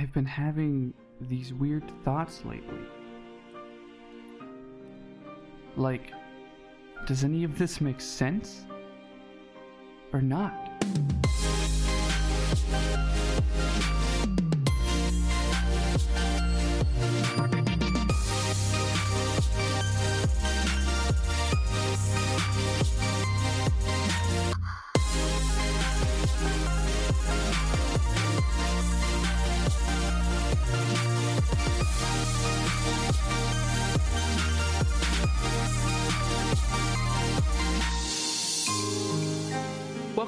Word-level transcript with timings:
I've 0.00 0.14
been 0.14 0.24
having 0.24 0.94
these 1.20 1.52
weird 1.52 1.84
thoughts 2.04 2.42
lately. 2.46 2.78
Like, 5.76 6.14
does 7.06 7.22
any 7.22 7.44
of 7.44 7.58
this 7.58 7.82
make 7.82 8.00
sense? 8.00 8.64
Or 10.14 10.22
not? 10.22 10.70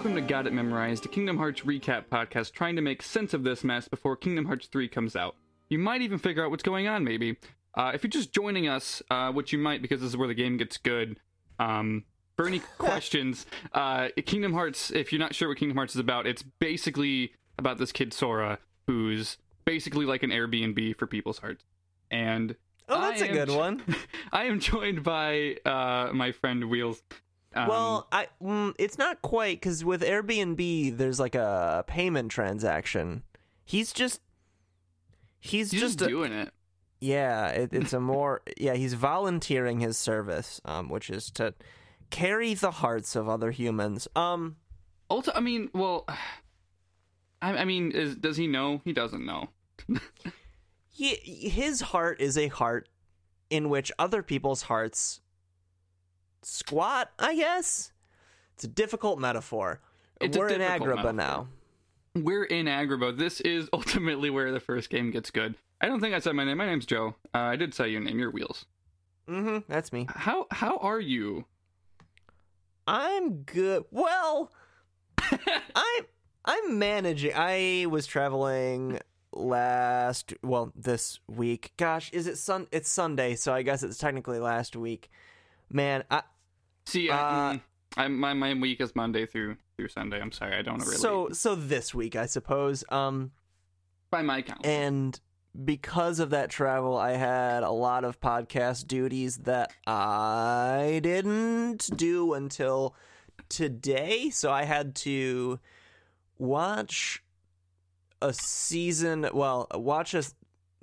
Welcome 0.03 0.17
to 0.17 0.29
Got 0.29 0.49
It 0.49 0.53
Memorized, 0.53 1.07
a 1.07 1.09
Kingdom 1.09 1.37
Hearts 1.37 1.61
recap 1.61 2.07
podcast 2.11 2.51
trying 2.51 2.75
to 2.75 2.83
make 2.83 3.05
sense 3.05 3.33
of 3.35 3.45
this 3.45 3.63
mess 3.63 3.87
before 3.87 4.17
Kingdom 4.17 4.47
Hearts 4.47 4.67
3 4.67 4.89
comes 4.89 5.15
out. 5.15 5.37
You 5.69 5.79
might 5.79 6.03
even 6.03 6.19
figure 6.19 6.45
out 6.45 6.51
what's 6.51 6.65
going 6.65 6.89
on, 6.89 7.05
maybe. 7.05 7.37
Uh, 7.77 7.93
if 7.95 8.03
you're 8.03 8.11
just 8.11 8.33
joining 8.33 8.67
us, 8.67 9.01
uh, 9.13 9.31
which 9.31 9.53
you 9.53 9.61
might 9.61 9.81
because 9.81 10.01
this 10.01 10.09
is 10.11 10.17
where 10.17 10.27
the 10.27 10.35
game 10.35 10.57
gets 10.57 10.77
good, 10.77 11.21
um, 11.61 12.03
for 12.37 12.49
any 12.49 12.59
questions, 12.79 13.47
uh, 13.75 14.09
Kingdom 14.27 14.55
Hearts, 14.55 14.91
if 14.91 15.13
you're 15.13 15.21
not 15.21 15.37
sure 15.37 15.49
what 15.49 15.59
Kingdom 15.59 15.77
Hearts 15.77 15.95
is 15.95 16.01
about, 16.01 16.27
it's 16.27 16.43
basically 16.43 17.35
about 17.57 17.79
this 17.79 17.93
kid 17.93 18.13
Sora 18.13 18.59
who's 18.89 19.39
basically 19.65 20.05
like 20.05 20.25
an 20.25 20.31
Airbnb 20.31 20.99
for 20.99 21.07
people's 21.07 21.39
hearts. 21.39 21.65
And 22.11 22.57
Oh, 22.89 23.01
that's 23.01 23.23
a 23.23 23.29
good 23.29 23.47
jo- 23.51 23.57
one. 23.57 23.81
I 24.33 24.47
am 24.47 24.59
joined 24.59 25.05
by 25.05 25.59
uh, 25.65 26.11
my 26.13 26.33
friend 26.33 26.69
Wheels. 26.69 27.01
Um, 27.55 27.69
well, 27.69 28.09
I 28.13 28.29
mm, 28.43 28.75
it's 28.79 28.99
not 28.99 29.23
quite 29.23 29.61
because 29.61 29.85
with 29.85 30.03
Airbnb, 30.03 30.97
there's 30.97 31.21
like 31.21 31.35
a 31.35 31.85
payment 31.87 32.31
transaction. 32.31 33.23
He's 33.65 33.93
just 33.93 34.21
he's, 35.41 35.71
he's 35.71 35.81
just, 35.81 35.99
just, 35.99 36.09
a- 36.09 36.11
doing 36.13 36.33
it. 36.33 36.51
yeah. 37.01 37.49
It, 37.49 37.71
it's 37.73 37.93
a 37.93 38.01
more 38.01 38.43
yeah. 38.57 38.75
He's 38.75 38.95
volunteering 38.95 39.81
his 39.81 39.97
service, 39.99 40.61
um, 40.65 40.89
which 40.89 41.11
is 41.11 41.31
to 41.33 41.55
carry 42.11 42.55
the 42.55 42.71
hearts 42.71 43.17
of 43.17 43.29
other 43.29 43.51
humans. 43.51 44.07
Um, 44.17 44.57
Also, 45.09 45.33
I 45.35 45.41
mean, 45.41 45.71
well, 45.75 46.07
I, 47.43 47.57
I 47.59 47.65
mean, 47.65 47.91
is, 47.93 48.17
does 48.17 48.37
he 48.37 48.47
know? 48.47 48.81
He 48.85 48.93
doesn't 48.93 49.25
know. 49.27 49.49
he 50.91 51.17
his 51.49 51.81
heart 51.81 52.21
is 52.21 52.37
a 52.39 52.49
heart 52.49 52.89
in 53.51 53.69
which 53.69 53.91
other 53.99 54.23
people's 54.23 54.63
hearts 54.63 55.21
squat. 56.43 57.11
I 57.19 57.35
guess 57.35 57.93
it's 58.55 58.65
a 58.65 58.69
difficult 58.69 59.19
metaphor. 59.19 59.81
It's 60.21 60.37
We're 60.37 60.49
in 60.49 60.61
Agrabah 60.61 60.97
metaphor. 60.97 61.13
now. 61.13 61.49
We're 62.15 62.45
in 62.45 62.67
Agrabah. 62.67 63.17
This 63.17 63.41
is 63.41 63.69
ultimately 63.73 64.31
where 64.31 64.53
the 64.53 64.61
first 64.61 64.91
game 64.91 65.11
gets 65.11 65.31
good. 65.31 65.55
I 65.81 65.87
don't 65.87 66.01
think 66.01 66.15
I 66.15 66.21
said 66.21 66.35
my 66.35 66.45
name. 66.45 66.59
My 66.59 66.67
name's 66.67 66.87
Joe. 66.87 67.15
Uh, 67.35 67.39
I 67.39 67.57
did 67.57 67.75
say 67.75 67.89
your 67.89 68.01
name. 68.01 68.19
Your 68.19 68.31
Wheels. 68.31 68.67
Mm-hmm. 69.29 69.59
That's 69.73 69.93
me. 69.93 70.07
How 70.09 70.47
how 70.51 70.77
are 70.79 71.01
you? 71.01 71.45
I'm 72.87 73.43
good. 73.43 73.85
Well, 73.91 74.53
I'm 75.75 76.05
I'm 76.45 76.79
managing. 76.79 77.33
I 77.35 77.87
was 77.89 78.07
traveling 78.07 78.99
last 79.33 80.35
well 80.43 80.73
this 80.77 81.21
week. 81.29 81.73
Gosh, 81.77 82.11
is 82.13 82.27
it 82.27 82.37
sun? 82.39 82.67
It's 82.73 82.91
Sunday, 82.91 83.35
so 83.35 83.53
I 83.53 83.63
guess 83.63 83.83
it's 83.83 83.99
technically 83.99 84.39
last 84.39 84.77
week. 84.77 85.11
Man, 85.71 86.05
I 86.11 86.23
See, 86.87 87.11
I, 87.11 87.51
Uh, 87.51 87.53
mm, 87.55 87.61
I, 87.97 88.09
my 88.09 88.33
my 88.35 88.55
week 88.55 88.81
is 88.81 88.95
Monday 88.97 89.27
through 89.27 89.57
through 89.77 89.89
Sunday. 89.89 90.21
I'm 90.21 90.33
sorry, 90.33 90.57
I 90.57 90.63
don't 90.63 90.79
really. 90.81 90.97
so 90.97 91.29
so 91.33 91.55
this 91.55 91.95
week 91.95 92.17
I 92.17 92.27
suppose. 92.27 92.85
Um, 92.91 93.33
by 94.11 94.23
my 94.23 94.43
count, 94.43 94.65
and 94.67 95.19
because 95.65 96.19
of 96.19 96.31
that 96.31 96.51
travel, 96.51 96.97
I 96.97 97.13
had 97.13 97.63
a 97.63 97.71
lot 97.71 98.05
of 98.05 98.21
podcast 98.21 98.87
duties 98.87 99.39
that 99.39 99.73
I 99.87 101.01
didn't 101.03 101.91
do 101.97 102.33
until 102.35 102.95
today. 103.49 104.31
So 104.31 104.51
I 104.51 104.65
had 104.65 104.95
to 104.97 105.61
watch 106.39 107.23
a 108.21 108.33
season, 108.33 109.29
well, 109.33 109.67
watch 109.75 110.15
a 110.15 110.23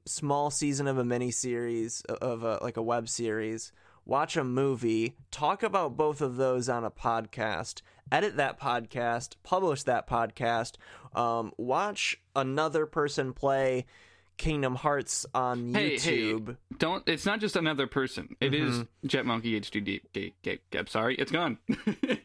small 0.06 0.52
season 0.52 0.88
of 0.88 0.98
a 0.98 1.06
mini 1.06 1.31
series 1.31 2.02
of 2.02 2.44
a, 2.44 2.60
like 2.62 2.78
a 2.78 2.81
web 2.84 3.10
series, 3.10 3.72
watch 4.09 4.36
a 4.36 4.44
movie, 4.44 5.16
talk 5.30 5.62
about 5.62 5.96
both 5.96 6.20
of 6.20 6.36
those 6.36 6.68
on 6.68 6.84
a 6.84 6.90
podcast, 6.92 7.81
edit 8.12 8.36
that 8.38 8.59
podcast, 8.59 9.36
publish 9.44 9.84
that 9.84 10.08
podcast, 10.09 10.74
um, 11.14 11.52
watch 11.58 12.19
another 12.36 12.86
person 12.88 13.34
play 13.34 13.86
Kingdom 14.38 14.75
Hearts 14.75 15.25
on 15.36 15.74
Hey, 15.74 15.98
hey. 16.00 16.18
YouTube. 16.22 16.56
don't. 16.78 17.03
It's 17.08 17.25
not 17.25 17.42
just 17.42 17.58
another 17.58 17.88
person. 17.88 18.36
It 18.40 18.53
is 18.53 18.72
Mm-hmm. 18.80 19.08
Jet 19.08 19.25
Monkey 19.25 19.59
HD. 19.59 19.84
G- 20.14 20.34
G- 20.42 20.59
G- 20.72 20.80
sorry, 20.88 21.16
it's 21.16 21.31
gone. 21.31 21.58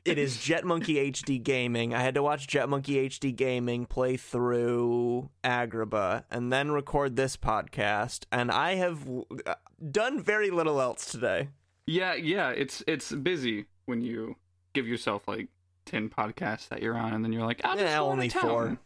It 0.05 0.19
is 0.19 0.37
Jet 0.37 0.65
Monkey 0.67 1.11
HD 1.11 1.43
Gaming. 1.43 1.93
I 1.95 2.03
had 2.03 2.15
to 2.15 2.23
watch 2.23 2.47
Jet 2.47 2.69
Monkey 2.69 3.09
HD 3.09 3.35
Gaming 3.35 3.85
play 3.87 4.17
through 4.19 5.31
Agrabah 5.43 6.25
and 6.31 6.53
then 6.53 6.71
record 6.73 7.17
this 7.17 7.37
podcast, 7.39 8.27
and 8.31 8.51
I 8.53 8.75
have 8.77 9.09
uh, 9.47 9.55
done 9.91 10.23
very 10.23 10.51
little 10.51 10.81
else 10.81 11.11
today. 11.11 11.49
Yeah, 11.87 12.15
yeah, 12.15 12.51
it's 12.51 12.83
it's 12.87 13.13
busy 13.13 13.67
when 13.87 14.01
you 14.01 14.37
give 14.73 14.87
yourself 14.89 15.29
like 15.29 15.49
ten 15.85 16.09
podcasts 16.09 16.69
that 16.69 16.83
you're 16.83 16.97
on, 16.97 17.13
and 17.13 17.25
then 17.25 17.33
you're 17.33 17.45
like, 17.47 17.61
I'll 17.65 17.75
just 17.75 17.85
Yeah, 17.85 17.99
go 17.99 18.07
only 18.11 18.27
out 18.27 18.35
of 18.37 18.41
town. 18.41 18.51
four. 18.51 18.79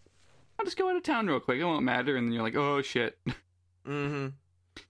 I'll 0.58 0.64
just 0.64 0.76
go 0.76 0.88
out 0.90 0.96
of 0.96 1.02
town 1.04 1.26
real 1.28 1.38
quick. 1.40 1.58
It 1.60 1.64
won't 1.64 1.84
matter, 1.84 2.16
and 2.16 2.26
then 2.26 2.32
you're 2.34 2.42
like, 2.42 2.56
oh 2.56 2.82
shit. 2.82 3.18
Mm-hmm. 3.86 4.28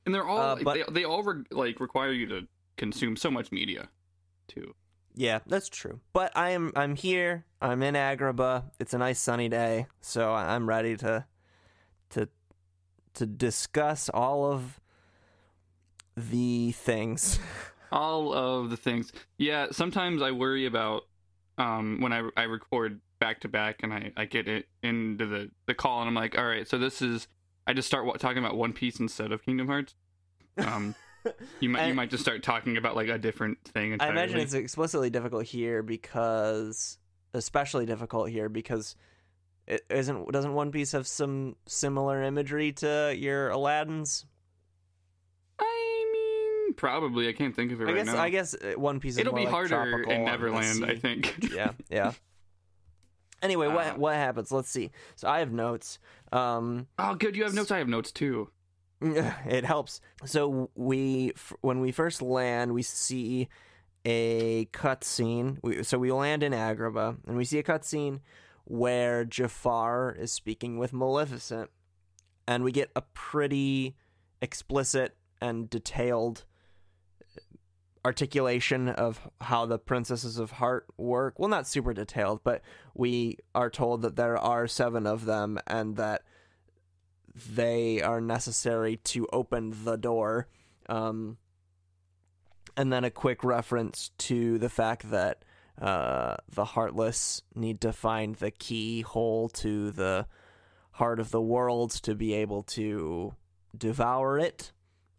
And 0.06 0.14
they're 0.14 0.26
all 0.26 0.38
Uh, 0.40 0.56
but- 0.62 0.74
they 0.74 1.00
they 1.00 1.04
all 1.04 1.22
re- 1.22 1.44
like 1.50 1.80
require 1.80 2.12
you 2.12 2.26
to 2.28 2.48
consume 2.76 3.16
so 3.16 3.30
much 3.30 3.52
media, 3.52 3.88
too. 4.48 4.74
Yeah, 5.14 5.40
that's 5.46 5.68
true. 5.68 6.00
But 6.12 6.32
I 6.36 6.50
am 6.50 6.72
I'm 6.76 6.94
here. 6.94 7.44
I'm 7.60 7.82
in 7.82 7.94
Agrabah. 7.94 8.64
It's 8.80 8.94
a 8.94 8.98
nice 8.98 9.18
sunny 9.20 9.48
day, 9.48 9.86
so 10.00 10.32
I'm 10.32 10.68
ready 10.68 10.96
to 10.98 11.26
to 12.10 12.28
to 13.14 13.26
discuss 13.26 14.08
all 14.08 14.50
of 14.50 14.80
the 16.16 16.72
things. 16.72 17.38
All 17.90 18.32
of 18.32 18.70
the 18.70 18.76
things. 18.76 19.12
Yeah, 19.36 19.68
sometimes 19.70 20.22
I 20.22 20.30
worry 20.30 20.66
about 20.66 21.02
um 21.56 22.00
when 22.00 22.12
I 22.12 22.28
I 22.36 22.44
record 22.44 23.00
back 23.18 23.40
to 23.40 23.48
back 23.48 23.80
and 23.82 23.92
I 23.92 24.12
I 24.16 24.24
get 24.24 24.48
it 24.48 24.66
into 24.82 25.26
the 25.26 25.50
the 25.66 25.74
call 25.74 26.00
and 26.00 26.08
I'm 26.08 26.14
like, 26.14 26.38
all 26.38 26.46
right, 26.46 26.68
so 26.68 26.78
this 26.78 27.02
is 27.02 27.28
I 27.66 27.72
just 27.72 27.88
start 27.88 28.18
talking 28.20 28.38
about 28.38 28.56
One 28.56 28.72
Piece 28.72 29.00
instead 29.00 29.32
of 29.32 29.44
Kingdom 29.44 29.68
Hearts. 29.68 29.94
Um. 30.58 30.94
You 31.60 31.68
might 31.68 31.88
you 31.88 31.94
might 31.94 32.10
just 32.10 32.22
start 32.22 32.42
talking 32.42 32.76
about 32.76 32.96
like 32.96 33.08
a 33.08 33.18
different 33.18 33.58
thing 33.64 33.96
I 34.00 34.08
imagine 34.08 34.38
it's 34.38 34.54
explicitly 34.54 35.10
difficult 35.10 35.44
here 35.44 35.82
because 35.82 36.96
especially 37.34 37.84
difficult 37.84 38.30
here 38.30 38.48
because 38.48 38.96
it 39.66 39.82
isn't 39.90 40.30
doesn't 40.32 40.54
One 40.54 40.70
Piece 40.70 40.92
have 40.92 41.06
some 41.06 41.56
similar 41.66 42.22
imagery 42.22 42.72
to 42.74 43.14
your 43.18 43.50
Aladdin's? 43.50 44.24
Probably 46.78 47.28
I 47.28 47.32
can't 47.32 47.54
think 47.54 47.72
of 47.72 47.80
it 47.80 47.84
I 47.84 47.86
right 47.88 47.96
guess 47.96 48.06
now. 48.06 48.22
I 48.22 48.30
guess 48.30 48.54
uh, 48.54 48.78
One 48.78 49.00
Piece 49.00 49.14
is 49.14 49.18
It'll 49.18 49.34
be 49.34 49.42
like 49.44 49.50
harder 49.50 49.68
tropical 49.68 50.12
in 50.12 50.24
Neverland, 50.24 50.84
I 50.84 50.94
think. 50.94 51.50
yeah, 51.54 51.72
yeah. 51.90 52.12
Anyway, 53.42 53.66
Uh, 53.66 53.74
what 53.74 53.98
what 53.98 54.14
happens? 54.14 54.50
Let's 54.50 54.70
see. 54.70 54.90
So 55.16 55.28
I 55.28 55.40
have 55.40 55.52
notes. 55.52 55.98
Um, 56.32 56.86
oh, 56.98 57.14
good. 57.14 57.36
You 57.36 57.44
have 57.44 57.54
notes. 57.54 57.70
I 57.70 57.78
have 57.78 57.88
notes 57.88 58.12
too. 58.12 58.50
it 59.00 59.64
helps. 59.64 60.00
So 60.24 60.70
we, 60.74 61.32
f- 61.36 61.52
when 61.60 61.80
we 61.80 61.92
first 61.92 62.20
land, 62.22 62.72
we 62.74 62.82
see 62.82 63.48
a 64.04 64.66
cutscene. 64.72 65.58
We, 65.62 65.82
so 65.82 65.98
we 65.98 66.10
land 66.12 66.42
in 66.42 66.52
Agrabah, 66.52 67.16
and 67.26 67.36
we 67.36 67.44
see 67.44 67.58
a 67.58 67.62
cutscene 67.62 68.20
where 68.64 69.24
Jafar 69.24 70.14
is 70.18 70.32
speaking 70.32 70.78
with 70.78 70.92
Maleficent, 70.92 71.70
and 72.46 72.64
we 72.64 72.72
get 72.72 72.90
a 72.96 73.02
pretty 73.02 73.96
explicit 74.42 75.16
and 75.40 75.70
detailed 75.70 76.44
articulation 78.08 78.88
of 78.88 79.28
how 79.42 79.66
the 79.66 79.78
princesses 79.78 80.38
of 80.38 80.52
heart 80.52 80.86
work 80.96 81.38
well 81.38 81.50
not 81.50 81.68
super 81.68 81.92
detailed 81.92 82.40
but 82.42 82.62
we 82.94 83.36
are 83.54 83.68
told 83.68 84.00
that 84.00 84.16
there 84.16 84.38
are 84.38 84.66
seven 84.66 85.06
of 85.06 85.26
them 85.26 85.58
and 85.66 85.96
that 85.96 86.22
they 87.34 88.00
are 88.00 88.18
necessary 88.18 88.96
to 88.96 89.26
open 89.30 89.84
the 89.84 89.98
door 89.98 90.48
um, 90.88 91.36
and 92.78 92.90
then 92.90 93.04
a 93.04 93.10
quick 93.10 93.44
reference 93.44 94.10
to 94.16 94.56
the 94.56 94.70
fact 94.70 95.10
that 95.10 95.44
uh, 95.78 96.36
the 96.48 96.64
heartless 96.64 97.42
need 97.54 97.78
to 97.82 97.92
find 97.92 98.36
the 98.36 98.50
keyhole 98.50 99.50
to 99.50 99.90
the 99.90 100.26
heart 100.92 101.20
of 101.20 101.30
the 101.30 101.42
world 101.42 101.90
to 101.90 102.14
be 102.14 102.32
able 102.32 102.62
to 102.62 103.34
devour 103.76 104.38
it. 104.38 104.72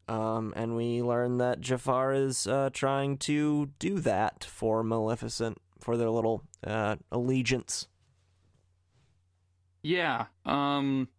Um, 0.10 0.54
and 0.56 0.76
we 0.76 1.04
learn 1.04 1.38
that 1.38 1.62
Jafar 1.62 2.14
is 2.14 2.48
uh, 2.48 2.72
trying 2.74 3.18
to 3.20 3.70
do 3.78 4.00
that 4.00 4.44
for 4.44 4.84
Maleficent 4.84 5.60
for 5.80 5.98
their 5.98 6.10
little 6.10 6.44
uh, 6.66 6.96
allegiance. 7.12 7.88
Yeah. 9.84 10.26
Um 10.46 11.10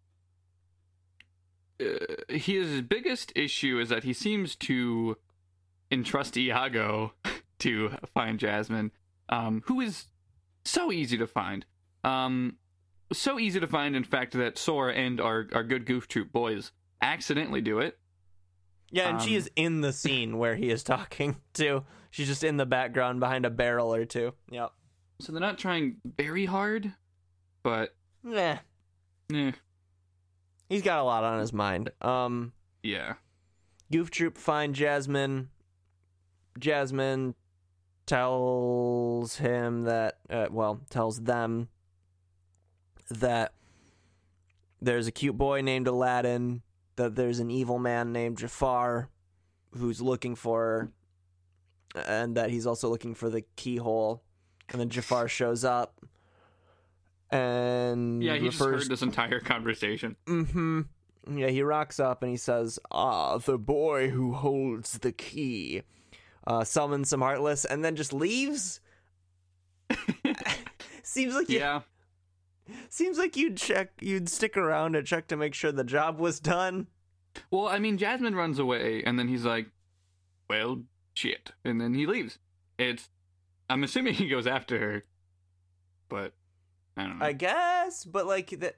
uh, 1.81 1.85
his 2.29 2.81
biggest 2.81 3.31
issue 3.35 3.79
is 3.79 3.89
that 3.89 4.03
he 4.03 4.13
seems 4.13 4.55
to 4.55 5.17
entrust 5.89 6.37
Iago 6.37 7.13
to 7.59 7.91
find 8.13 8.39
Jasmine, 8.39 8.91
um, 9.29 9.63
who 9.65 9.79
is 9.81 10.07
so 10.65 10.91
easy 10.91 11.17
to 11.17 11.27
find. 11.27 11.65
Um, 12.03 12.57
so 13.13 13.39
easy 13.39 13.59
to 13.59 13.67
find, 13.67 13.95
in 13.95 14.03
fact, 14.03 14.33
that 14.33 14.57
Sora 14.57 14.93
and 14.93 15.19
our, 15.19 15.47
our 15.53 15.63
good 15.63 15.85
Goof 15.85 16.07
Troop 16.07 16.31
boys 16.31 16.71
accidentally 17.01 17.61
do 17.61 17.79
it. 17.79 17.97
Yeah, 18.91 19.09
and 19.09 19.21
she 19.21 19.31
Um, 19.31 19.37
is 19.37 19.51
in 19.55 19.81
the 19.81 19.93
scene 19.93 20.37
where 20.37 20.55
he 20.55 20.69
is 20.69 20.83
talking 20.83 21.37
too. 21.53 21.85
She's 22.09 22.27
just 22.27 22.43
in 22.43 22.57
the 22.57 22.65
background 22.65 23.19
behind 23.21 23.45
a 23.45 23.49
barrel 23.49 23.93
or 23.93 24.05
two. 24.05 24.33
Yep. 24.49 24.71
So 25.21 25.31
they're 25.31 25.39
not 25.41 25.57
trying 25.57 25.97
very 26.17 26.45
hard, 26.45 26.93
but 27.63 27.95
Nah. 28.23 28.57
eh, 29.33 29.51
He's 30.69 30.81
got 30.81 30.99
a 30.99 31.03
lot 31.03 31.23
on 31.23 31.39
his 31.39 31.53
mind. 31.53 31.91
Um 32.01 32.53
yeah. 32.83 33.15
Goof 33.91 34.09
Troop 34.11 34.37
find 34.37 34.73
Jasmine. 34.75 35.49
Jasmine 36.59 37.35
tells 38.05 39.35
him 39.37 39.83
that, 39.83 40.17
uh, 40.29 40.47
well, 40.51 40.81
tells 40.89 41.21
them 41.21 41.69
that 43.09 43.53
there's 44.81 45.07
a 45.07 45.11
cute 45.11 45.37
boy 45.37 45.61
named 45.61 45.87
Aladdin, 45.87 46.61
that 47.01 47.15
there's 47.15 47.39
an 47.39 47.49
evil 47.49 47.79
man 47.79 48.13
named 48.13 48.37
Jafar 48.37 49.09
who's 49.75 50.01
looking 50.01 50.35
for 50.35 50.91
her, 51.95 52.03
and 52.07 52.37
that 52.37 52.51
he's 52.51 52.67
also 52.67 52.89
looking 52.89 53.15
for 53.15 53.29
the 53.29 53.41
keyhole. 53.55 54.23
And 54.69 54.79
then 54.79 54.89
Jafar 54.89 55.27
shows 55.27 55.65
up 55.65 55.99
and 57.31 58.21
Yeah, 58.21 58.35
he 58.35 58.49
just 58.49 58.59
heard 58.59 58.87
this 58.87 59.01
entire 59.01 59.39
conversation. 59.39 60.15
Mm-hmm. 60.27 60.81
Yeah, 61.37 61.47
he 61.47 61.61
rocks 61.63 61.99
up 61.99 62.23
and 62.23 62.31
he 62.31 62.37
says, 62.37 62.79
"Ah, 62.91 63.37
the 63.37 63.57
boy 63.57 64.09
who 64.09 64.33
holds 64.33 64.99
the 64.99 65.11
key." 65.11 65.83
Uh, 66.45 66.63
summons 66.63 67.09
some 67.09 67.21
heartless 67.21 67.65
and 67.65 67.85
then 67.85 67.95
just 67.95 68.13
leaves. 68.13 68.81
seems 71.03 71.35
like 71.35 71.49
Yeah. 71.49 71.81
Seems 72.89 73.17
like 73.17 73.35
you'd 73.35 73.57
check, 73.57 73.91
you'd 73.99 74.29
stick 74.29 74.57
around 74.57 74.95
and 74.95 75.05
check 75.05 75.27
to 75.27 75.37
make 75.37 75.53
sure 75.53 75.71
the 75.71 75.83
job 75.83 76.19
was 76.19 76.39
done. 76.39 76.87
Well, 77.49 77.67
I 77.67 77.79
mean, 77.79 77.97
Jasmine 77.97 78.35
runs 78.35 78.59
away, 78.59 79.03
and 79.03 79.17
then 79.17 79.27
he's 79.27 79.45
like, 79.45 79.67
"Well, 80.49 80.83
shit," 81.13 81.51
and 81.63 81.79
then 81.79 81.93
he 81.93 82.05
leaves. 82.05 82.39
It's, 82.77 83.09
I'm 83.69 83.83
assuming 83.83 84.13
he 84.15 84.27
goes 84.27 84.47
after 84.47 84.77
her, 84.79 85.03
but 86.09 86.33
I 86.97 87.03
don't 87.03 87.19
know. 87.19 87.25
I 87.25 87.33
guess, 87.33 88.03
but 88.05 88.27
like 88.27 88.49
that, 88.59 88.75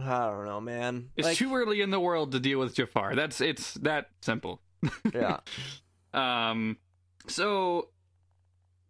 I 0.00 0.26
don't 0.30 0.44
know, 0.44 0.60
man. 0.60 1.10
it's 1.16 1.26
like, 1.26 1.36
too 1.36 1.54
early 1.54 1.80
in 1.80 1.90
the 1.90 2.00
world 2.00 2.32
to 2.32 2.40
deal 2.40 2.58
with 2.58 2.74
Jafar. 2.74 3.14
That's 3.14 3.40
it's 3.40 3.74
that 3.74 4.10
simple. 4.20 4.60
yeah. 5.14 5.38
Um, 6.14 6.76
so 7.26 7.88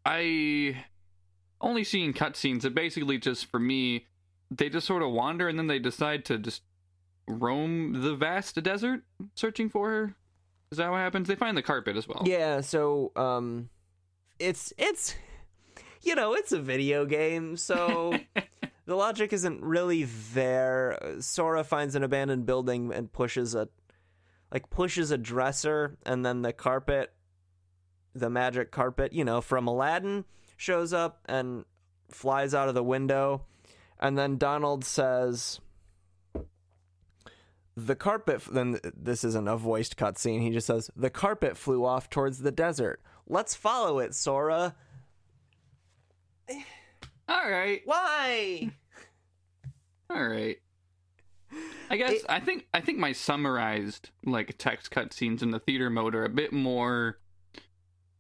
I 0.05 0.85
only 1.63 1.85
seeing 1.85 2.13
cutscenes 2.13 2.63
that 2.63 2.75
basically 2.75 3.19
just 3.19 3.47
for 3.47 3.59
me, 3.59 4.07
they 4.51 4.69
just 4.69 4.87
sort 4.87 5.03
of 5.03 5.11
wander 5.11 5.49
and 5.49 5.59
then 5.59 5.67
they 5.67 5.79
decide 5.79 6.25
to 6.27 6.39
just 6.39 6.63
roam 7.29 8.03
the 8.03 8.15
vast 8.15 8.61
desert 8.63 9.03
searching 9.35 9.69
for 9.69 9.89
her. 9.89 10.15
Is 10.71 10.79
that 10.79 10.91
what 10.91 10.99
happens? 10.99 11.29
They 11.29 11.35
find 11.35 11.57
the 11.57 11.63
carpet 11.63 11.97
as 11.97 12.09
well. 12.09 12.23
Yeah, 12.27 12.61
so 12.61 13.13
um 13.17 13.69
it's 14.39 14.73
it's 14.77 15.15
you 16.03 16.17
know, 16.17 16.35
it's 16.35 16.51
a 16.51 16.61
video 16.61 17.07
game, 17.07 17.57
so 17.57 18.19
the 18.87 18.97
logic 18.97 19.33
isn't 19.33 19.63
really 19.63 20.05
there. 20.35 20.99
Sora 21.21 21.63
finds 21.63 21.95
an 21.95 22.03
abandoned 22.03 22.45
building 22.45 22.93
and 22.93 23.13
pushes 23.13 23.55
a 23.55 23.69
like 24.51 24.69
pushes 24.69 25.11
a 25.11 25.19
dresser 25.19 25.97
and 26.05 26.27
then 26.27 26.43
the 26.43 26.53
carpet 26.53 27.13
the 28.15 28.29
magic 28.29 28.71
carpet, 28.71 29.13
you 29.13 29.25
know, 29.25 29.41
from 29.41 29.67
Aladdin 29.67 30.25
shows 30.63 30.93
up 30.93 31.19
and 31.27 31.65
flies 32.09 32.55
out 32.55 32.69
of 32.69 32.75
the 32.77 32.83
window. 32.85 33.43
And 33.99 34.17
then 34.17 34.39
Donald 34.39 34.85
says 34.85 35.61
the 37.77 37.97
carpet 37.97 38.43
then 38.53 38.79
this 38.97 39.25
isn't 39.25 39.49
a 39.49 39.57
voiced 39.57 39.97
cutscene. 39.97 40.41
He 40.41 40.51
just 40.51 40.69
says 40.69 40.89
the 40.95 41.11
carpet 41.11 41.57
flew 41.57 41.85
off 41.85 42.09
towards 42.09 42.39
the 42.39 42.53
desert. 42.53 43.01
Let's 43.27 43.55
follow 43.57 43.99
it 43.99 44.15
sora. 44.15 44.75
All 47.29 47.51
right. 47.51 47.81
why? 47.85 48.71
All 50.11 50.25
right. 50.25 50.59
I 51.91 51.97
guess 51.97 52.13
It- 52.13 52.27
I 52.29 52.39
think 52.41 52.67
I 52.73 52.81
think 52.81 52.99
my 52.99 53.13
summarized 53.13 54.11
like 54.25 54.55
text 54.59 54.91
cutscenes 54.93 55.43
in 55.43 55.51
the 55.51 55.59
theater 55.61 55.91
mode 55.91 56.15
are 56.15 56.25
a 56.25 56.29
bit 56.29 56.53
more 56.53 57.19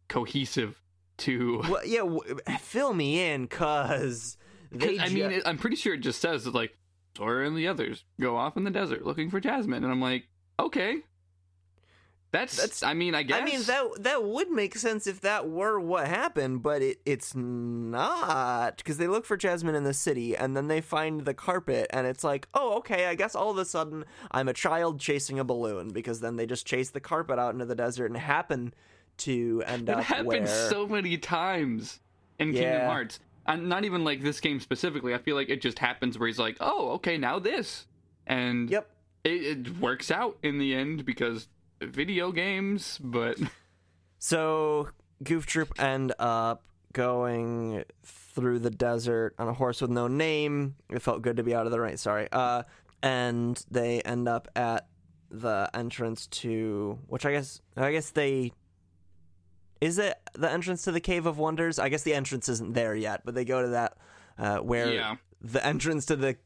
cohesive 0.09 0.83
to. 1.19 1.63
well 1.69 1.81
yeah 1.87 2.01
w- 2.01 2.37
fill 2.61 2.95
me 2.95 3.23
in 3.33 3.47
cause 3.49 4.37
they 4.71 4.99
I 4.99 5.09
ju- 5.09 5.15
mean, 5.15 5.31
it, 5.33 5.43
I'm 5.47 5.59
pretty 5.59 5.77
sure 5.77 5.95
it 5.95 6.01
just 6.01 6.21
says 6.21 6.47
like 6.47 6.77
Sora 7.17 7.47
and 7.47 7.57
the 7.57 7.69
others 7.69 8.05
go 8.21 8.37
off 8.37 8.57
in 8.57 8.65
the 8.65 8.71
desert 8.71 9.05
looking 9.05 9.29
for 9.31 9.39
Jasmine, 9.39 9.85
and 9.85 9.93
I'm 9.93 10.01
like, 10.01 10.29
okay, 10.59 10.99
that's. 12.31 12.57
That's- 12.57 12.83
I 12.83 12.95
mean, 12.95 13.15
I 13.15 13.23
guess. 13.23 13.43
I 13.43 13.45
mean 13.45 13.63
that 13.65 13.85
that 14.01 14.25
would 14.25 14.51
make 14.51 14.75
sense 14.77 15.07
if 15.07 15.21
that 15.21 15.47
were 15.51 15.79
what 15.79 16.09
happened, 16.09 16.63
but 16.63 16.81
it 16.81 17.03
it's 17.05 17.35
not 17.35 18.79
because 18.79 18.97
they 18.97 19.07
look 19.07 19.27
for 19.27 19.37
Jasmine 19.37 19.75
in 19.75 19.85
the 19.85 19.93
city 19.93 20.35
and 20.35 20.57
then 20.57 20.69
they 20.69 20.81
find 20.81 21.27
the 21.27 21.35
carpet 21.35 21.87
and 21.91 22.07
it's 22.07 22.25
like, 22.25 22.49
oh 22.55 22.79
okay, 22.79 23.07
I 23.07 23.15
guess 23.15 23.35
all 23.35 23.51
of 23.51 23.59
a 23.59 23.65
sudden 23.67 24.05
I'm 24.31 24.49
a 24.49 24.55
child 24.55 24.99
chasing 24.99 25.39
a 25.39 25.45
balloon 25.45 25.91
because 25.91 26.21
then 26.21 26.37
they 26.37 26.47
just 26.47 26.67
chase 26.67 26.89
the 26.91 27.01
carpet 27.01 27.39
out 27.39 27.53
into 27.53 27.67
the 27.67 27.75
desert 27.75 28.07
and 28.07 28.17
happen 28.17 28.73
to 29.19 29.63
end 29.67 29.89
It 29.89 29.93
up 29.93 30.01
It 30.01 30.05
happens 30.05 30.27
where 30.27 30.47
so 30.47 30.87
many 30.87 31.19
times 31.19 32.01
in 32.39 32.53
Kingdom 32.53 32.87
Hearts. 32.87 33.21
And 33.47 33.69
not 33.69 33.85
even 33.85 34.05
like 34.05 34.23
this 34.23 34.41
game 34.41 34.61
specifically. 34.61 35.15
I 35.15 35.19
feel 35.19 35.35
like 35.37 35.49
it 35.49 35.61
just 35.61 35.79
happens 35.81 36.19
where 36.19 36.29
he's 36.29 36.39
like, 36.39 36.57
oh, 36.61 36.91
okay, 36.93 37.19
now 37.19 37.39
this. 37.41 37.87
And 38.27 38.71
Yep. 38.71 38.89
it, 39.25 39.31
it 39.69 39.79
works 39.81 40.11
out 40.11 40.39
in 40.43 40.59
the 40.59 40.75
end 40.75 41.05
because 41.05 41.49
video 41.81 42.31
games, 42.31 42.99
but 43.03 43.39
So 44.19 44.89
Goof 45.25 45.47
Troop 45.47 45.73
end 45.81 46.13
up 46.19 46.63
going 46.93 47.85
through 48.05 48.61
the 48.61 48.71
desert 48.71 49.35
on 49.39 49.49
a 49.49 49.53
horse 49.53 49.81
with 49.81 49.91
no 49.91 50.07
name. 50.07 50.77
It 50.91 51.03
felt 51.03 51.23
good 51.23 51.37
to 51.39 51.43
be 51.43 51.55
out 51.55 51.67
of 51.67 51.73
the 51.73 51.81
rain. 51.81 51.97
Sorry. 51.97 52.29
Uh, 52.31 52.63
and 53.03 53.63
they 53.71 54.01
end 54.03 54.29
up 54.29 54.47
at 54.55 54.87
the 55.31 55.69
entrance 55.75 56.27
to 56.29 56.99
which 57.09 57.25
I 57.27 57.33
guess 57.33 57.61
I 57.77 57.91
guess 57.91 58.11
they 58.11 58.53
is 59.83 59.99
it 59.99 60.15
the 60.35 60.49
entrance 60.49 60.83
to 60.83 60.93
the 60.93 61.01
Cave 61.01 61.27
of 61.27 61.39
Wonders? 61.39 61.81
I 61.81 61.89
guess 61.89 62.05
the 62.05 62.15
entrance 62.15 62.49
isn't 62.49 62.73
there 62.73 62.95
yet, 62.95 63.23
but 63.25 63.35
they 63.35 63.45
go 63.45 63.63
to 63.63 63.69
that 63.71 63.97
uh, 64.39 64.59
where 64.59 64.93
yeah. 64.93 65.17
the 65.41 65.65
entrance 65.67 66.07
to 66.07 66.15
the 66.15 66.37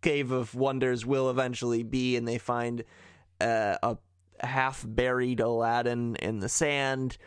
Cave 0.00 0.30
of 0.30 0.54
Wonders 0.54 1.04
will 1.04 1.28
eventually 1.28 1.82
be, 1.82 2.14
and 2.14 2.28
they 2.28 2.38
find 2.38 2.84
uh, 3.40 3.78
a 3.82 3.98
half 4.46 4.84
buried 4.86 5.40
Aladdin 5.40 6.14
in 6.16 6.38
the 6.38 6.48
sand. 6.48 7.18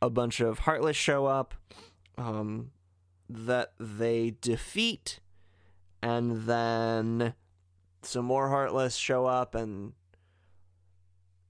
A 0.00 0.08
bunch 0.08 0.40
of 0.40 0.60
Heartless 0.60 0.96
show 0.96 1.26
up 1.26 1.52
um, 2.16 2.70
that 3.28 3.74
they 3.78 4.36
defeat, 4.40 5.20
and 6.02 6.44
then 6.44 7.34
some 8.00 8.24
more 8.24 8.48
Heartless 8.48 8.96
show 8.96 9.26
up, 9.26 9.54
and 9.54 9.92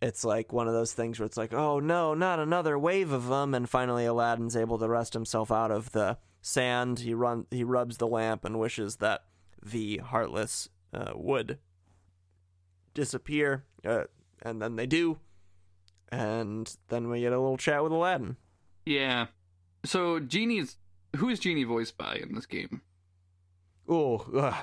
it's 0.06 0.24
like 0.24 0.52
one 0.52 0.68
of 0.68 0.74
those 0.74 0.92
things 0.92 1.18
where 1.18 1.26
it's 1.26 1.36
like, 1.36 1.52
oh 1.52 1.80
no, 1.80 2.14
not 2.14 2.38
another 2.38 2.78
wave 2.78 3.10
of 3.10 3.26
them, 3.26 3.54
and 3.54 3.68
finally 3.68 4.06
Aladdin's 4.06 4.56
able 4.56 4.78
to 4.78 4.88
wrest 4.88 5.14
himself 5.14 5.50
out 5.50 5.72
of 5.72 5.90
the 5.90 6.16
sand. 6.40 7.00
He 7.00 7.12
run, 7.12 7.46
he 7.50 7.64
rubs 7.64 7.96
the 7.96 8.06
lamp 8.06 8.44
and 8.44 8.60
wishes 8.60 8.96
that 8.96 9.24
the 9.60 9.98
Heartless 9.98 10.68
uh, 10.94 11.12
would 11.14 11.58
disappear, 12.94 13.64
uh, 13.84 14.04
and 14.42 14.62
then 14.62 14.76
they 14.76 14.86
do, 14.86 15.18
and 16.10 16.72
then 16.88 17.08
we 17.08 17.20
get 17.20 17.32
a 17.32 17.40
little 17.40 17.56
chat 17.56 17.82
with 17.82 17.90
Aladdin. 17.90 18.36
Yeah. 18.84 19.26
So 19.84 20.20
Genie's 20.20 20.76
who 21.16 21.28
is 21.28 21.40
Genie 21.40 21.64
voiced 21.64 21.96
by 21.96 22.16
in 22.22 22.34
this 22.34 22.46
game? 22.46 22.82
Oh, 23.88 24.54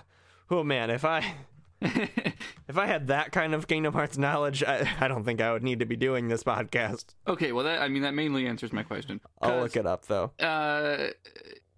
oh 0.50 0.64
man, 0.64 0.90
if 0.90 1.04
I 1.04 1.36
if 2.68 2.78
I 2.78 2.88
had 2.88 3.08
that 3.08 3.32
kind 3.32 3.54
of 3.54 3.68
Kingdom 3.68 3.94
Hearts 3.94 4.18
knowledge, 4.18 4.64
I, 4.64 4.90
I 5.00 5.08
don't 5.08 5.24
think 5.24 5.42
I 5.42 5.52
would 5.52 5.64
need 5.64 5.80
to 5.80 5.86
be 5.86 5.96
doing 5.96 6.28
this 6.28 6.44
podcast. 6.44 7.16
okay, 7.28 7.52
well 7.52 7.66
that 7.66 7.82
I 7.82 7.88
mean 7.88 8.04
that 8.04 8.14
mainly 8.14 8.48
answers 8.48 8.72
my 8.72 8.84
question. 8.84 9.20
I'll 9.42 9.60
look 9.62 9.76
it 9.76 9.86
up 9.86 10.06
though. 10.06 10.32
uh 10.40 11.10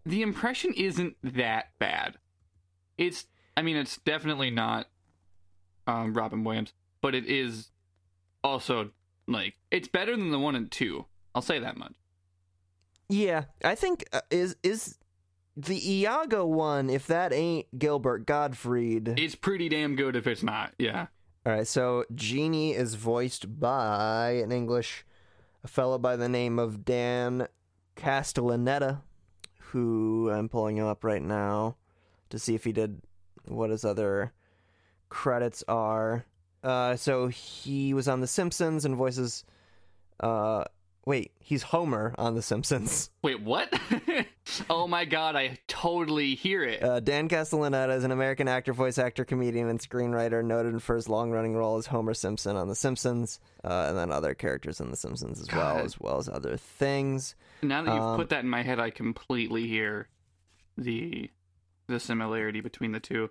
the 0.06 0.22
impression 0.22 0.74
isn't 0.74 1.18
that 1.24 1.70
bad. 1.80 2.18
It's 2.98 3.26
I 3.58 3.62
mean 3.62 3.76
it's 3.78 3.98
definitely 3.98 4.52
not 4.52 4.88
um, 5.88 6.14
Robin 6.14 6.44
Williams, 6.44 6.74
but 7.02 7.16
it 7.16 7.26
is 7.26 7.72
also 8.44 8.92
like 9.28 9.56
it's 9.72 9.88
better 9.88 10.16
than 10.16 10.32
the 10.32 10.40
one 10.40 10.56
and 10.56 10.72
two. 10.72 11.06
I'll 11.34 11.42
say 11.42 11.60
that 11.60 11.78
much. 11.78 11.94
Yeah, 13.10 13.46
I 13.64 13.76
think 13.76 14.06
uh, 14.14 14.22
is 14.32 14.56
is 14.64 14.98
the 15.58 15.92
Iago 16.00 16.46
one. 16.46 16.90
If 16.90 17.08
that 17.08 17.34
ain't 17.34 17.68
Gilbert 17.78 18.26
Gottfried, 18.26 19.20
It's 19.20 19.36
pretty 19.36 19.70
damn 19.70 19.96
good 19.96 20.16
if 20.16 20.28
it's 20.28 20.44
not. 20.44 20.74
Yeah. 20.78 21.08
All 21.46 21.54
right, 21.54 21.68
so 21.68 22.06
Genie 22.16 22.74
is 22.74 22.96
voiced 22.96 23.60
by 23.60 24.32
an 24.44 24.52
English 24.52 25.06
a 25.64 25.68
fellow 25.68 25.98
by 25.98 26.16
the 26.16 26.30
name 26.30 26.60
of 26.60 26.86
Dan 26.86 27.48
Castellaneta, 27.96 29.02
who 29.60 30.30
I'm 30.32 30.48
pulling 30.48 30.78
him 30.78 30.86
up 30.86 31.04
right 31.04 31.22
now 31.22 31.76
to 32.30 32.38
see 32.40 32.54
if 32.56 32.64
he 32.64 32.72
did 32.72 33.02
what 33.46 33.72
his 33.72 33.84
other 33.84 34.32
credits 35.10 35.64
are. 35.68 36.26
Uh, 36.64 36.96
so 36.96 37.28
he 37.28 37.94
was 37.94 38.08
on 38.08 38.22
The 38.22 38.28
Simpsons 38.28 38.86
and 38.86 38.96
voices. 38.96 39.44
Uh, 40.20 40.66
wait, 41.06 41.32
he's 41.40 41.64
Homer 41.64 42.14
on 42.18 42.36
The 42.36 42.42
Simpsons. 42.42 43.10
Wait, 43.24 43.42
what? 43.42 43.72
oh 44.70 44.88
my 44.88 45.06
god, 45.06 45.36
I 45.36 45.58
totally 45.68 46.36
hear 46.36 46.64
it. 46.64 46.84
Uh, 46.84 47.00
Dan 47.00 47.28
Castellaneta 47.30 47.96
is 47.96 48.04
an 48.04 48.12
American 48.12 48.48
actor, 48.48 48.74
voice 48.74 48.98
actor, 48.98 49.26
comedian, 49.26 49.68
and 49.70 49.80
screenwriter 49.80 50.44
noted 50.44 50.82
for 50.82 50.96
his 50.96 51.10
long-running 51.10 51.56
role 51.56 51.78
as 51.78 51.88
Homer 51.88 52.14
Simpson 52.14 52.56
on 52.56 52.68
The 52.68 52.76
Simpsons, 52.76 53.40
uh, 53.64 53.86
and 53.90 53.98
then 53.98 54.12
other 54.12 54.34
characters 54.34 54.80
in 54.80 54.92
The 54.92 54.98
Simpsons 54.98 55.42
as 55.42 55.52
well, 55.52 55.78
as 55.78 56.00
well 56.00 56.18
as 56.18 56.30
other 56.30 56.58
things. 56.58 57.36
now 57.62 57.84
that 57.84 57.94
you've 57.94 58.04
um, 58.04 58.18
put 58.18 58.30
that 58.30 58.44
in 58.44 58.50
my 58.50 58.64
head, 58.64 58.80
I 58.80 58.90
completely 58.90 59.68
hear 59.68 60.08
the 60.78 61.30
the 61.88 62.00
similarity 62.00 62.62
between 62.62 62.92
the 62.92 63.00
two. 63.00 63.30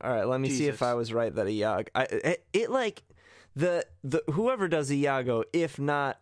All 0.00 0.12
right, 0.12 0.26
let 0.26 0.40
me 0.40 0.50
see 0.50 0.66
if 0.66 0.82
I 0.82 0.94
was 0.94 1.12
right 1.12 1.34
that 1.34 1.48
Iago. 1.48 1.88
I, 1.94 2.02
it, 2.04 2.46
it 2.52 2.70
like 2.70 3.04
the 3.56 3.86
the 4.02 4.22
whoever 4.32 4.68
does 4.68 4.90
Iago, 4.92 5.44
if 5.52 5.78
not, 5.78 6.20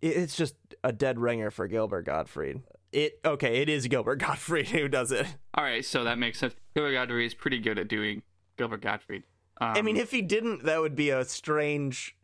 it, 0.00 0.16
it's 0.16 0.36
just 0.36 0.54
a 0.84 0.92
dead 0.92 1.18
ringer 1.18 1.50
for 1.50 1.66
Gilbert 1.68 2.02
Gottfried. 2.02 2.60
It 2.92 3.20
okay, 3.24 3.62
it 3.62 3.68
is 3.68 3.86
Gilbert 3.88 4.16
Gottfried 4.16 4.68
who 4.70 4.88
does 4.88 5.10
it. 5.12 5.26
All 5.54 5.64
right, 5.64 5.84
so 5.84 6.04
that 6.04 6.18
makes 6.18 6.38
sense. 6.38 6.54
Gilbert 6.74 6.92
Gottfried 6.92 7.26
is 7.26 7.34
pretty 7.34 7.58
good 7.58 7.78
at 7.78 7.88
doing 7.88 8.22
Gilbert 8.58 8.82
Gottfried. 8.82 9.22
Um, 9.60 9.72
I 9.76 9.82
mean, 9.82 9.96
if 9.96 10.10
he 10.10 10.22
didn't, 10.22 10.64
that 10.64 10.80
would 10.80 10.94
be 10.96 11.10
a 11.10 11.24
strange 11.24 12.16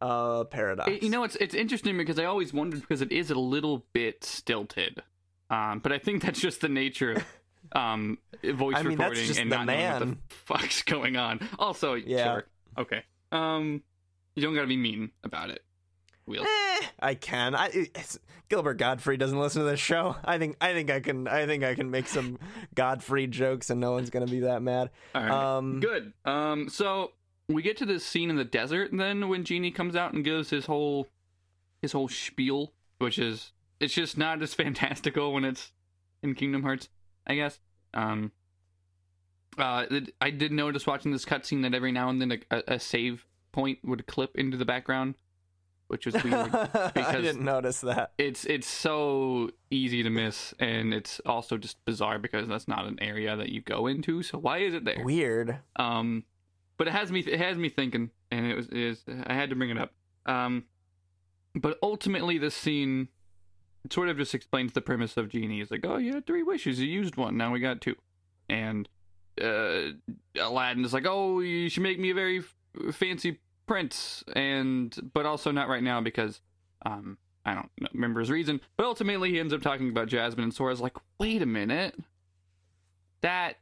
uh 0.00 0.44
paradox. 0.44 0.90
It- 0.90 1.02
you 1.02 1.08
know, 1.10 1.24
it's 1.24 1.36
it's 1.36 1.54
interesting 1.54 1.96
because 1.96 2.18
I 2.18 2.24
always 2.24 2.52
wondered 2.52 2.80
because 2.80 3.00
it 3.02 3.12
is 3.12 3.30
a 3.30 3.38
little 3.38 3.86
bit 3.92 4.24
stilted, 4.24 5.02
um, 5.50 5.78
but 5.78 5.92
I 5.92 5.98
think 5.98 6.22
that's 6.22 6.40
just 6.40 6.60
the 6.60 6.68
nature 6.68 7.12
of 7.12 7.24
um, 7.72 8.18
voice 8.44 8.76
I 8.76 8.82
mean, 8.82 8.98
recording 8.98 9.38
and 9.38 9.50
the 9.52 9.56
not 9.56 9.66
knowing 9.66 9.90
what 9.92 10.00
the 10.00 10.16
fuck's 10.34 10.82
going 10.82 11.16
on. 11.16 11.40
Also, 11.58 11.94
Yeah. 11.94 12.24
sure, 12.24 12.46
okay. 12.78 13.02
Um, 13.32 13.82
you 14.34 14.42
don't 14.42 14.54
gotta 14.54 14.66
be 14.66 14.76
mean 14.76 15.10
about 15.24 15.50
it. 15.50 15.62
Eh, 16.28 16.86
I 17.00 17.14
can. 17.14 17.54
I 17.54 17.70
it's, 17.72 18.18
Gilbert 18.48 18.74
Gottfried 18.78 19.18
doesn't 19.20 19.38
listen 19.38 19.62
to 19.62 19.68
this 19.68 19.80
show. 19.80 20.16
I 20.24 20.38
think 20.38 20.56
I 20.60 20.72
think 20.72 20.90
I 20.90 21.00
can 21.00 21.26
I 21.28 21.46
think 21.46 21.64
I 21.64 21.74
can 21.74 21.90
make 21.90 22.06
some 22.08 22.38
Gottfried 22.74 23.30
jokes 23.32 23.70
and 23.70 23.80
no 23.80 23.92
one's 23.92 24.10
gonna 24.10 24.26
be 24.26 24.40
that 24.40 24.62
mad. 24.62 24.90
All 25.14 25.22
right, 25.22 25.30
Um, 25.30 25.80
good. 25.80 26.12
Um, 26.24 26.68
so 26.68 27.12
we 27.48 27.62
get 27.62 27.76
to 27.78 27.86
this 27.86 28.04
scene 28.04 28.30
in 28.30 28.36
the 28.36 28.44
desert, 28.44 28.90
and 28.90 29.00
then 29.00 29.28
when 29.28 29.44
Genie 29.44 29.70
comes 29.70 29.94
out 29.96 30.12
and 30.12 30.24
gives 30.24 30.50
his 30.50 30.66
whole 30.66 31.08
his 31.82 31.92
whole 31.92 32.08
spiel, 32.08 32.72
which 32.98 33.18
is 33.18 33.52
it's 33.80 33.94
just 33.94 34.16
not 34.18 34.42
as 34.42 34.54
fantastical 34.62 35.32
when 35.32 35.44
it's 35.44 35.72
in 36.22 36.34
Kingdom 36.34 36.62
Hearts, 36.62 36.88
I 37.26 37.34
guess. 37.36 37.60
Um, 37.94 38.32
uh, 39.58 39.86
I 40.20 40.30
did 40.30 40.52
notice 40.52 40.86
watching 40.86 41.12
this 41.12 41.24
cutscene 41.24 41.62
that 41.62 41.74
every 41.74 41.92
now 41.92 42.10
and 42.10 42.20
then 42.20 42.40
a, 42.50 42.62
a 42.74 42.78
save 42.78 43.26
point 43.52 43.78
would 43.84 44.06
clip 44.06 44.36
into 44.36 44.56
the 44.56 44.64
background, 44.66 45.14
which 45.88 46.06
was 46.06 46.14
weird. 46.24 46.54
I 46.54 47.20
didn't 47.20 47.44
notice 47.44 47.80
that. 47.82 48.12
it's 48.18 48.44
it's 48.44 48.66
so 48.68 49.50
easy 49.70 50.02
to 50.02 50.10
miss, 50.10 50.54
and 50.58 50.92
it's 50.92 51.20
also 51.26 51.56
just 51.56 51.84
bizarre 51.84 52.18
because 52.18 52.48
that's 52.48 52.68
not 52.68 52.86
an 52.86 52.98
area 53.00 53.36
that 53.36 53.50
you 53.50 53.60
go 53.60 53.86
into. 53.86 54.22
So 54.22 54.38
why 54.38 54.58
is 54.58 54.74
it 54.74 54.84
there? 54.84 55.02
Weird. 55.04 55.58
Um, 55.76 56.24
but 56.76 56.88
it 56.88 56.92
has 56.92 57.10
me 57.12 57.20
it 57.20 57.38
has 57.38 57.56
me 57.56 57.68
thinking, 57.68 58.10
and 58.30 58.46
it 58.46 58.56
was 58.56 58.66
it 58.68 58.76
is 58.76 59.04
I 59.26 59.34
had 59.34 59.50
to 59.50 59.56
bring 59.56 59.70
it 59.70 59.78
up. 59.78 59.92
Um, 60.26 60.64
but 61.54 61.78
ultimately, 61.82 62.38
this 62.38 62.54
scene 62.54 63.08
it 63.84 63.92
sort 63.92 64.08
of 64.08 64.16
just 64.18 64.34
explains 64.34 64.72
the 64.72 64.80
premise 64.80 65.16
of 65.16 65.28
Genie. 65.28 65.60
It's 65.60 65.70
like, 65.70 65.86
oh, 65.86 65.96
you 65.96 66.12
had 66.14 66.26
three 66.26 66.42
wishes, 66.42 66.80
you 66.80 66.88
used 66.88 67.16
one, 67.16 67.36
now 67.36 67.52
we 67.52 67.60
got 67.60 67.80
two, 67.80 67.94
and 68.48 68.88
uh, 69.40 69.92
Aladdin 70.40 70.84
is 70.84 70.92
like, 70.92 71.06
oh, 71.06 71.38
you 71.40 71.68
should 71.68 71.84
make 71.84 72.00
me 72.00 72.10
a 72.10 72.14
very 72.14 72.38
f- 72.40 72.94
fancy 72.94 73.38
prince, 73.66 74.24
and 74.34 74.94
but 75.12 75.26
also 75.26 75.50
not 75.50 75.68
right 75.68 75.82
now 75.82 76.00
because 76.00 76.40
um. 76.84 77.18
I 77.48 77.54
don't 77.54 77.70
remember 77.94 78.18
his 78.18 78.28
reason, 78.28 78.60
but 78.76 78.86
ultimately 78.86 79.30
he 79.30 79.38
ends 79.38 79.54
up 79.54 79.62
talking 79.62 79.88
about 79.88 80.08
Jasmine, 80.08 80.42
and 80.42 80.52
Sora's 80.52 80.80
like, 80.80 80.96
"Wait 81.20 81.42
a 81.42 81.46
minute, 81.46 81.94
that 83.20 83.58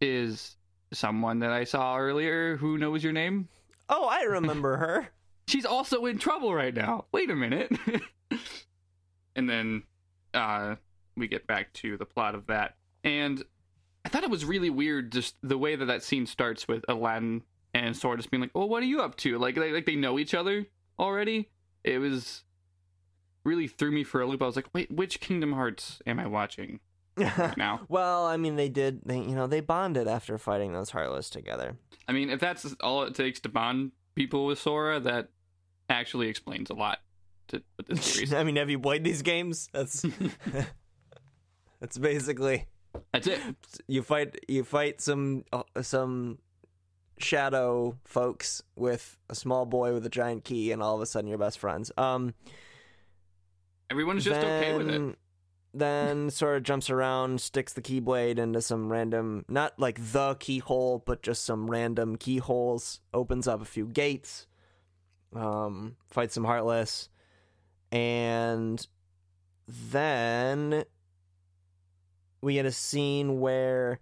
is 0.00 0.56
someone 0.92 1.40
that 1.40 1.50
I 1.50 1.64
saw 1.64 1.98
earlier 1.98 2.56
who 2.56 2.78
knows 2.78 3.02
your 3.02 3.12
name. 3.12 3.48
Oh, 3.88 4.06
I 4.06 4.22
remember 4.22 4.76
her. 4.78 5.08
She's 5.48 5.66
also 5.66 6.06
in 6.06 6.18
trouble 6.18 6.54
right 6.54 6.74
now. 6.74 7.06
Wait 7.12 7.30
a 7.30 7.36
minute. 7.36 7.72
and 9.36 9.48
then 9.48 9.84
uh, 10.34 10.76
we 11.16 11.28
get 11.28 11.46
back 11.46 11.72
to 11.74 11.96
the 11.96 12.06
plot 12.06 12.34
of 12.34 12.46
that. 12.46 12.74
And 13.04 13.42
I 14.04 14.08
thought 14.08 14.24
it 14.24 14.30
was 14.30 14.44
really 14.44 14.70
weird 14.70 15.12
just 15.12 15.36
the 15.42 15.58
way 15.58 15.76
that 15.76 15.86
that 15.86 16.02
scene 16.02 16.26
starts 16.26 16.66
with 16.66 16.84
Aladdin 16.88 17.42
and 17.84 17.96
Sora 17.96 18.16
just 18.16 18.30
being 18.30 18.40
like, 18.40 18.50
"Oh, 18.54 18.64
what 18.66 18.82
are 18.82 18.86
you 18.86 19.00
up 19.02 19.16
to?" 19.18 19.38
Like, 19.38 19.54
they, 19.54 19.70
like 19.72 19.86
they 19.86 19.96
know 19.96 20.18
each 20.18 20.34
other 20.34 20.66
already. 20.98 21.50
It 21.84 21.98
was 21.98 22.42
really 23.44 23.68
threw 23.68 23.92
me 23.92 24.02
for 24.02 24.20
a 24.20 24.26
loop. 24.26 24.42
I 24.42 24.46
was 24.46 24.56
like, 24.56 24.68
"Wait, 24.72 24.90
which 24.90 25.20
Kingdom 25.20 25.52
Hearts 25.52 26.00
am 26.06 26.18
I 26.18 26.26
watching 26.26 26.80
right 27.18 27.56
now?" 27.58 27.80
well, 27.88 28.24
I 28.26 28.36
mean, 28.36 28.56
they 28.56 28.68
did. 28.68 29.02
They 29.04 29.18
you 29.18 29.34
know 29.34 29.46
they 29.46 29.60
bonded 29.60 30.08
after 30.08 30.38
fighting 30.38 30.72
those 30.72 30.90
Heartless 30.90 31.28
together. 31.30 31.76
I 32.08 32.12
mean, 32.12 32.30
if 32.30 32.40
that's 32.40 32.74
all 32.80 33.02
it 33.02 33.14
takes 33.14 33.40
to 33.40 33.48
bond 33.48 33.92
people 34.14 34.46
with 34.46 34.58
Sora, 34.58 34.98
that 35.00 35.28
actually 35.90 36.28
explains 36.28 36.70
a 36.70 36.74
lot 36.74 37.00
to 37.48 37.62
with 37.76 37.86
this 37.88 38.04
series. 38.04 38.32
I 38.40 38.42
mean, 38.42 38.56
have 38.56 38.70
you 38.70 38.78
played 38.78 39.04
these 39.04 39.22
games? 39.22 39.68
That's 39.72 40.04
that's 41.80 41.98
basically 41.98 42.66
That's 43.12 43.26
it. 43.26 43.40
you 43.86 44.02
fight 44.02 44.38
you 44.48 44.64
fight 44.64 45.00
some 45.00 45.44
uh, 45.52 45.62
some 45.82 46.38
shadow 47.18 47.96
folks 48.04 48.62
with 48.76 49.18
a 49.30 49.34
small 49.34 49.66
boy 49.66 49.92
with 49.94 50.04
a 50.06 50.10
giant 50.10 50.44
key, 50.44 50.72
and 50.72 50.82
all 50.82 50.94
of 50.96 51.00
a 51.02 51.06
sudden 51.06 51.28
you're 51.28 51.38
best 51.38 51.58
friends. 51.58 51.90
Um, 51.96 52.34
Everyone's 53.90 54.24
just 54.24 54.38
okay 54.40 54.76
with 54.76 54.88
it. 54.88 54.92
then- 54.92 55.16
Then 55.74 56.30
sort 56.30 56.56
of 56.56 56.62
jumps 56.62 56.90
around, 56.90 57.40
sticks 57.40 57.72
the 57.72 57.82
keyblade 57.82 58.38
into 58.38 58.60
some 58.62 58.90
random, 58.90 59.44
not 59.48 59.78
like 59.78 59.98
the 60.12 60.34
keyhole, 60.40 61.02
but 61.06 61.22
just 61.22 61.44
some 61.44 61.70
random 61.70 62.16
keyholes. 62.16 63.00
Opens 63.14 63.46
up 63.46 63.60
a 63.60 63.66
few 63.66 63.86
gates. 63.86 64.46
Um, 65.34 65.96
fights 66.08 66.34
some 66.34 66.44
heartless, 66.44 67.10
and 67.92 68.86
then 69.68 70.84
we 72.40 72.54
get 72.54 72.64
a 72.64 72.72
scene 72.72 73.38
where 73.40 73.98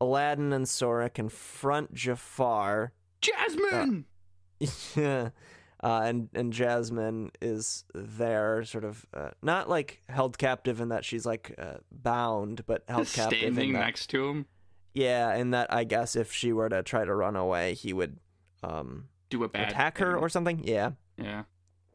Aladdin 0.00 0.52
and 0.52 0.68
Sora 0.68 1.10
confront 1.10 1.94
Jafar 1.94 2.92
Jasmine. 3.20 4.04
yeah. 4.96 5.30
Uh, 5.80 6.00
and 6.04 6.28
and 6.34 6.52
Jasmine 6.52 7.30
is 7.40 7.84
there, 7.94 8.64
sort 8.64 8.82
of 8.82 9.06
uh, 9.14 9.30
not 9.42 9.68
like 9.68 10.02
held 10.08 10.36
captive 10.36 10.80
in 10.80 10.88
that 10.88 11.04
she's 11.04 11.24
like 11.24 11.54
uh, 11.56 11.74
bound, 11.92 12.66
but 12.66 12.82
held 12.88 13.06
captive 13.12 13.38
standing 13.38 13.74
that, 13.74 13.78
next 13.78 14.08
to 14.08 14.28
him, 14.28 14.46
yeah, 14.92 15.30
and 15.30 15.54
that 15.54 15.72
I 15.72 15.84
guess 15.84 16.16
if 16.16 16.32
she 16.32 16.52
were 16.52 16.68
to 16.68 16.82
try 16.82 17.04
to 17.04 17.14
run 17.14 17.36
away, 17.36 17.74
he 17.74 17.92
would 17.92 18.18
um, 18.64 19.04
do 19.30 19.44
a 19.44 19.48
bad 19.48 19.68
attack 19.68 19.98
her 19.98 20.16
or 20.16 20.28
something. 20.28 20.64
Yeah, 20.64 20.92
yeah. 21.16 21.44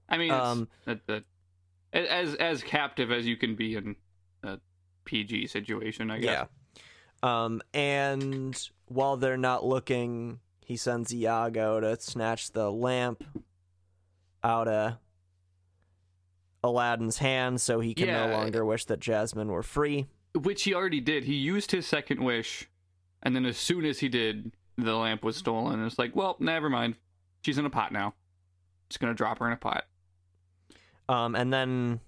I 0.08 0.18
mean, 0.18 0.32
it's, 0.32 0.46
Um, 0.46 0.70
that, 0.86 1.06
that, 1.08 1.24
as 1.92 2.36
as 2.36 2.64
captive 2.64 3.12
as 3.12 3.26
you 3.28 3.36
can 3.36 3.56
be 3.56 3.76
in 3.76 3.98
a 4.44 4.60
PG 5.04 5.48
situation, 5.48 6.10
I 6.10 6.20
guess. 6.20 6.26
yeah. 6.26 6.46
Um, 7.24 7.62
and 7.74 8.70
while 8.88 9.16
they're 9.16 9.38
not 9.38 9.66
looking, 9.66 10.40
he 10.66 10.76
sends 10.76 11.14
Iago 11.14 11.80
to 11.80 12.00
snatch 12.00 12.52
the 12.52 12.70
lamp 12.70 13.24
out 14.44 14.68
of 14.68 14.98
Aladdin's 16.64 17.18
hand, 17.18 17.62
so 17.62 17.80
he 17.80 17.94
can 17.94 18.08
no 18.08 18.28
longer 18.28 18.66
wish 18.66 18.86
that 18.86 19.00
Jasmine 19.00 19.48
were 19.48 19.64
free. 19.64 20.08
Which 20.36 20.64
he 20.64 20.74
already 20.74 21.00
did. 21.00 21.24
He 21.24 21.36
used 21.36 21.72
his 21.72 21.88
second 21.88 22.22
wish, 22.22 22.70
and 23.22 23.36
then 23.36 23.46
as 23.46 23.58
soon 23.58 23.86
as 23.86 24.00
he 24.00 24.10
did, 24.10 24.52
the 24.78 24.94
lamp 24.94 25.24
was 25.24 25.38
stolen. 25.38 25.80
And 25.80 25.86
it's 25.86 26.00
like, 26.00 26.16
well, 26.16 26.36
never 26.40 26.70
mind. 26.70 26.96
She's 27.42 27.58
in 27.58 27.66
a 27.66 27.70
pot 27.70 27.92
now. 27.92 28.16
Just 28.90 29.00
gonna 29.00 29.14
drop 29.14 29.40
her 29.40 29.48
in 29.48 29.54
a 29.54 29.58
pot. 29.58 29.86
Um, 31.08 31.36
and 31.36 31.54
then 31.54 32.00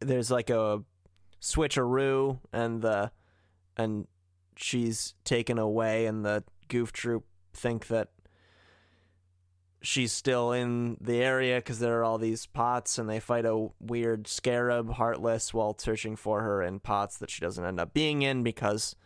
there's 0.00 0.30
like 0.30 0.48
a 0.48 0.82
switcheroo, 1.42 2.38
and 2.52 2.80
the 2.80 3.10
and 3.78 4.06
she's 4.56 5.14
taken 5.24 5.58
away, 5.58 6.06
and 6.06 6.24
the 6.24 6.44
goof 6.68 6.92
troop 6.92 7.24
think 7.54 7.86
that 7.86 8.08
she's 9.80 10.12
still 10.12 10.52
in 10.52 10.96
the 11.00 11.22
area 11.22 11.56
because 11.56 11.78
there 11.78 12.00
are 12.00 12.04
all 12.04 12.18
these 12.18 12.46
pots 12.46 12.98
and 12.98 13.08
they 13.08 13.20
fight 13.20 13.44
a 13.46 13.68
weird 13.80 14.26
scarab 14.26 14.90
heartless 14.94 15.54
while 15.54 15.76
searching 15.78 16.16
for 16.16 16.42
her 16.42 16.60
in 16.62 16.80
pots 16.80 17.16
that 17.18 17.30
she 17.30 17.40
doesn't 17.40 17.64
end 17.64 17.78
up 17.78 17.94
being 17.94 18.22
in 18.22 18.42
because 18.42 18.96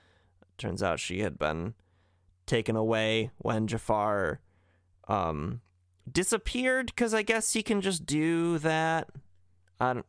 it 0.41 0.49
turns 0.59 0.83
out 0.83 0.99
she 0.99 1.21
had 1.21 1.39
been 1.39 1.75
taken 2.47 2.75
away 2.75 3.31
when 3.39 3.67
Jafar 3.67 4.41
um 5.09 5.61
disappeared 6.11 6.87
because 6.87 7.13
I 7.13 7.23
guess 7.23 7.53
he 7.53 7.63
can 7.63 7.81
just 7.83 8.07
do 8.07 8.59
that. 8.59 9.11
I 9.79 9.93
don't 9.93 10.07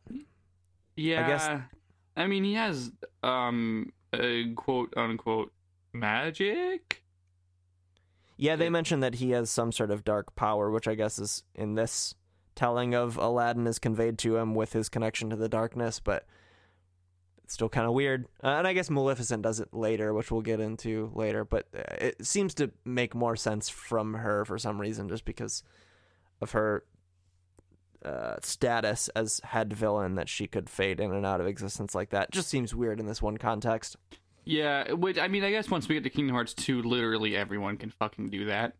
Yeah. 0.96 1.24
I 1.24 1.28
guess- 1.28 1.60
I 2.16 2.26
mean, 2.26 2.42
he 2.44 2.54
has 2.54 2.90
um 3.22 3.92
quote 4.54 4.92
unquote 4.96 5.52
magic. 5.92 7.02
Yeah, 8.36 8.56
they 8.56 8.68
mentioned 8.68 9.02
that 9.02 9.16
he 9.16 9.30
has 9.30 9.48
some 9.50 9.70
sort 9.70 9.90
of 9.90 10.04
dark 10.04 10.34
power, 10.34 10.70
which 10.70 10.88
I 10.88 10.94
guess 10.94 11.18
is 11.18 11.44
in 11.54 11.74
this 11.74 12.14
telling 12.56 12.94
of 12.94 13.16
Aladdin 13.16 13.66
is 13.66 13.78
conveyed 13.78 14.18
to 14.18 14.36
him 14.36 14.54
with 14.54 14.72
his 14.72 14.88
connection 14.88 15.30
to 15.30 15.36
the 15.36 15.48
darkness, 15.48 16.00
but 16.00 16.26
it's 17.44 17.54
still 17.54 17.68
kind 17.68 17.86
of 17.86 17.92
weird. 17.92 18.26
Uh, 18.42 18.48
and 18.48 18.66
I 18.66 18.72
guess 18.72 18.90
Maleficent 18.90 19.42
does 19.42 19.60
it 19.60 19.72
later, 19.72 20.12
which 20.12 20.30
we'll 20.30 20.40
get 20.40 20.60
into 20.60 21.12
later, 21.14 21.44
but 21.44 21.66
uh, 21.76 21.82
it 22.00 22.26
seems 22.26 22.54
to 22.54 22.72
make 22.84 23.14
more 23.14 23.36
sense 23.36 23.68
from 23.68 24.14
her 24.14 24.44
for 24.44 24.58
some 24.58 24.80
reason, 24.80 25.08
just 25.08 25.24
because 25.24 25.62
of 26.40 26.52
her 26.52 26.84
uh, 28.04 28.36
status 28.42 29.08
as 29.16 29.40
head 29.44 29.72
villain 29.72 30.14
that 30.14 30.28
she 30.28 30.46
could 30.46 30.68
fade 30.68 31.00
in 31.00 31.12
and 31.12 31.24
out 31.24 31.40
of 31.40 31.46
existence 31.46 31.94
like 31.94 32.10
that. 32.10 32.30
Just 32.30 32.48
seems 32.48 32.74
weird 32.74 33.00
in 33.00 33.06
this 33.06 33.22
one 33.22 33.36
context. 33.36 33.96
Yeah, 34.44 34.92
which 34.92 35.18
I 35.18 35.28
mean, 35.28 35.42
I 35.44 35.50
guess 35.50 35.70
once 35.70 35.88
we 35.88 35.94
get 35.94 36.04
to 36.04 36.10
Kingdom 36.10 36.34
Hearts 36.34 36.54
2, 36.54 36.82
literally 36.82 37.36
everyone 37.36 37.76
can 37.76 37.90
fucking 37.90 38.30
do 38.30 38.46
that. 38.46 38.74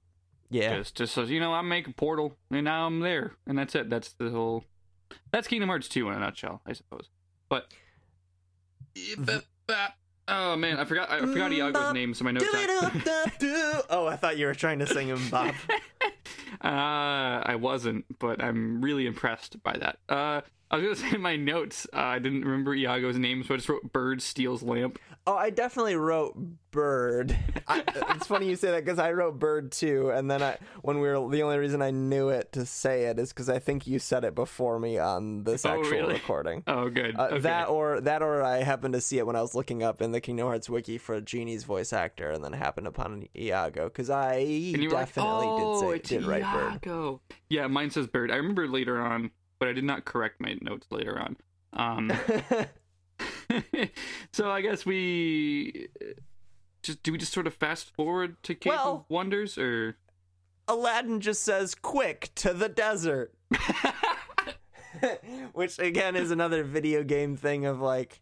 Yeah. 0.50 0.76
Just, 0.76 0.94
just 0.94 1.14
so 1.14 1.22
you 1.22 1.40
know, 1.40 1.52
I 1.52 1.62
make 1.62 1.88
a 1.88 1.92
portal 1.92 2.36
and 2.50 2.64
now 2.64 2.86
I'm 2.86 3.00
there, 3.00 3.32
and 3.46 3.58
that's 3.58 3.74
it. 3.74 3.88
That's 3.88 4.12
the 4.12 4.30
whole. 4.30 4.64
That's 5.30 5.48
Kingdom 5.48 5.68
Hearts 5.68 5.88
2 5.88 6.08
in 6.08 6.14
a 6.14 6.20
nutshell, 6.20 6.60
I 6.66 6.74
suppose. 6.74 7.08
But. 7.48 7.66
Oh 10.26 10.56
man, 10.56 10.78
I 10.78 10.84
forgot. 10.84 11.10
I 11.10 11.20
forgot 11.20 11.52
Iago's 11.52 11.92
name, 11.92 12.14
so 12.14 12.24
my 12.24 12.30
notes. 12.30 12.46
oh, 13.90 14.06
I 14.06 14.16
thought 14.16 14.38
you 14.38 14.46
were 14.46 14.54
trying 14.54 14.78
to 14.78 14.86
sing 14.86 15.08
him, 15.08 15.20
Bob. 15.30 15.54
Uh, 16.62 17.42
I 17.44 17.56
wasn't, 17.56 18.04
but 18.18 18.42
I'm 18.42 18.80
really 18.82 19.06
impressed 19.06 19.62
by 19.62 19.76
that. 19.78 19.98
Uh, 20.08 20.40
I 20.70 20.76
was 20.76 20.84
gonna 20.84 20.96
say 21.10 21.14
in 21.16 21.22
my 21.22 21.36
notes, 21.36 21.86
uh, 21.92 21.98
I 21.98 22.18
didn't 22.18 22.42
remember 22.44 22.74
Iago's 22.74 23.16
name, 23.18 23.44
so 23.44 23.54
I 23.54 23.56
just 23.58 23.68
wrote 23.68 23.92
"Bird 23.92 24.22
steals 24.22 24.62
lamp." 24.62 24.98
Oh, 25.26 25.34
I 25.36 25.48
definitely 25.48 25.96
wrote 25.96 26.36
bird. 26.70 27.34
I, 27.66 27.82
it's 28.10 28.26
funny 28.26 28.46
you 28.46 28.56
say 28.56 28.72
that 28.72 28.84
because 28.84 28.98
I 28.98 29.12
wrote 29.12 29.38
bird 29.38 29.72
too, 29.72 30.10
and 30.10 30.30
then 30.30 30.42
I 30.42 30.58
when 30.82 31.00
we 31.00 31.08
were 31.08 31.28
the 31.30 31.42
only 31.42 31.58
reason 31.58 31.80
I 31.80 31.90
knew 31.92 32.28
it 32.28 32.52
to 32.52 32.66
say 32.66 33.04
it 33.04 33.18
is 33.18 33.32
because 33.32 33.48
I 33.48 33.58
think 33.58 33.86
you 33.86 33.98
said 33.98 34.24
it 34.24 34.34
before 34.34 34.78
me 34.78 34.98
on 34.98 35.44
this 35.44 35.64
Oh, 35.64 35.70
actual 35.70 35.90
really? 35.90 36.14
recording. 36.14 36.62
Oh, 36.74 36.88
good. 36.90 37.16
Uh, 37.16 37.28
okay. 37.30 37.38
That 37.40 37.68
or 37.68 38.00
that 38.00 38.22
or 38.22 38.42
I 38.42 38.58
happened 38.58 38.94
to 38.94 39.00
see 39.00 39.18
it 39.18 39.26
when 39.26 39.36
I 39.36 39.40
was 39.42 39.54
looking 39.54 39.82
up 39.82 40.02
in 40.02 40.12
the 40.12 40.20
Kingdom 40.20 40.46
Hearts 40.46 40.68
wiki 40.68 40.98
for 40.98 41.20
Genie's 41.20 41.64
voice 41.64 41.92
actor, 41.92 42.30
and 42.30 42.42
then 42.44 42.52
happened 42.52 42.86
upon 42.86 43.28
Iago 43.36 43.84
because 43.84 44.10
I 44.10 44.38
were 44.74 44.80
like, 44.88 44.90
definitely 44.90 45.46
oh, 45.48 45.80
did 45.80 45.88
say 45.88 45.96
it's 45.96 46.08
did 46.08 46.24
write 46.24 46.42
bird. 46.52 46.72
Iago. 46.72 47.20
Yeah, 47.48 47.66
mine 47.68 47.90
says 47.90 48.06
bird. 48.08 48.30
I 48.30 48.36
remember 48.36 48.66
later 48.66 49.00
on, 49.00 49.30
but 49.58 49.68
I 49.68 49.72
did 49.72 49.84
not 49.84 50.04
correct 50.04 50.40
my 50.40 50.56
notes 50.60 50.86
later 50.90 51.18
on. 51.18 51.36
Um, 51.72 52.12
so 54.32 54.50
I 54.50 54.60
guess 54.60 54.86
we 54.86 55.88
just 56.82 57.02
do 57.02 57.12
we 57.12 57.18
just 57.18 57.32
sort 57.32 57.46
of 57.46 57.54
fast 57.54 57.94
forward 57.94 58.42
to 58.44 58.54
Cave 58.54 58.72
of 58.74 59.04
Wonders, 59.08 59.58
or 59.58 59.96
Aladdin 60.68 61.20
just 61.20 61.42
says, 61.42 61.74
"Quick 61.74 62.30
to 62.36 62.52
the 62.52 62.68
desert," 62.68 63.34
which 65.52 65.78
again 65.78 66.16
is 66.16 66.30
another 66.30 66.64
video 66.64 67.02
game 67.02 67.36
thing 67.36 67.66
of 67.66 67.80
like, 67.80 68.20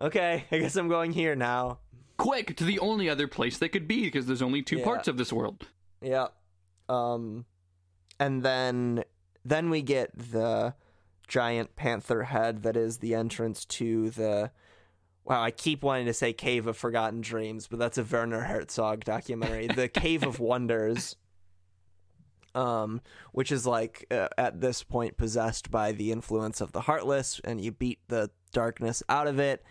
okay, 0.00 0.44
I 0.50 0.58
guess 0.58 0.76
I'm 0.76 0.88
going 0.88 1.12
here 1.12 1.36
now. 1.36 1.78
quick 2.16 2.56
to 2.56 2.64
the 2.64 2.78
only 2.80 3.08
other 3.08 3.28
place 3.28 3.58
they 3.58 3.68
could 3.68 3.86
be 3.86 4.02
because 4.04 4.26
there's 4.26 4.42
only 4.42 4.62
two 4.62 4.78
Yeah. 4.78 4.84
parts 4.84 5.06
of 5.08 5.16
this 5.18 5.32
world. 5.32 5.68
Yeah. 6.02 6.28
Um, 6.88 7.44
and 8.18 8.42
then 8.42 9.04
then 9.44 9.70
we 9.70 9.82
get 9.82 10.10
the 10.16 10.74
giant 11.26 11.76
panther 11.76 12.24
head 12.24 12.62
that 12.62 12.76
is 12.76 12.98
the 12.98 13.14
entrance 13.14 13.64
to 13.66 14.10
the. 14.10 14.50
Wow, 15.24 15.42
I 15.42 15.50
keep 15.50 15.82
wanting 15.82 16.06
to 16.06 16.14
say 16.14 16.32
Cave 16.32 16.66
of 16.66 16.76
Forgotten 16.78 17.20
Dreams, 17.20 17.66
but 17.66 17.78
that's 17.78 17.98
a 17.98 18.02
Werner 18.02 18.40
Herzog 18.44 19.04
documentary. 19.04 19.66
The 19.66 19.86
Cave 19.88 20.22
of 20.22 20.40
Wonders, 20.40 21.16
um, 22.54 23.02
which 23.32 23.52
is 23.52 23.66
like 23.66 24.06
uh, 24.10 24.28
at 24.38 24.60
this 24.62 24.82
point 24.82 25.18
possessed 25.18 25.70
by 25.70 25.92
the 25.92 26.12
influence 26.12 26.60
of 26.62 26.72
the 26.72 26.80
Heartless, 26.82 27.40
and 27.44 27.60
you 27.60 27.72
beat 27.72 27.98
the 28.08 28.30
darkness 28.52 29.02
out 29.08 29.26
of 29.26 29.38
it, 29.38 29.62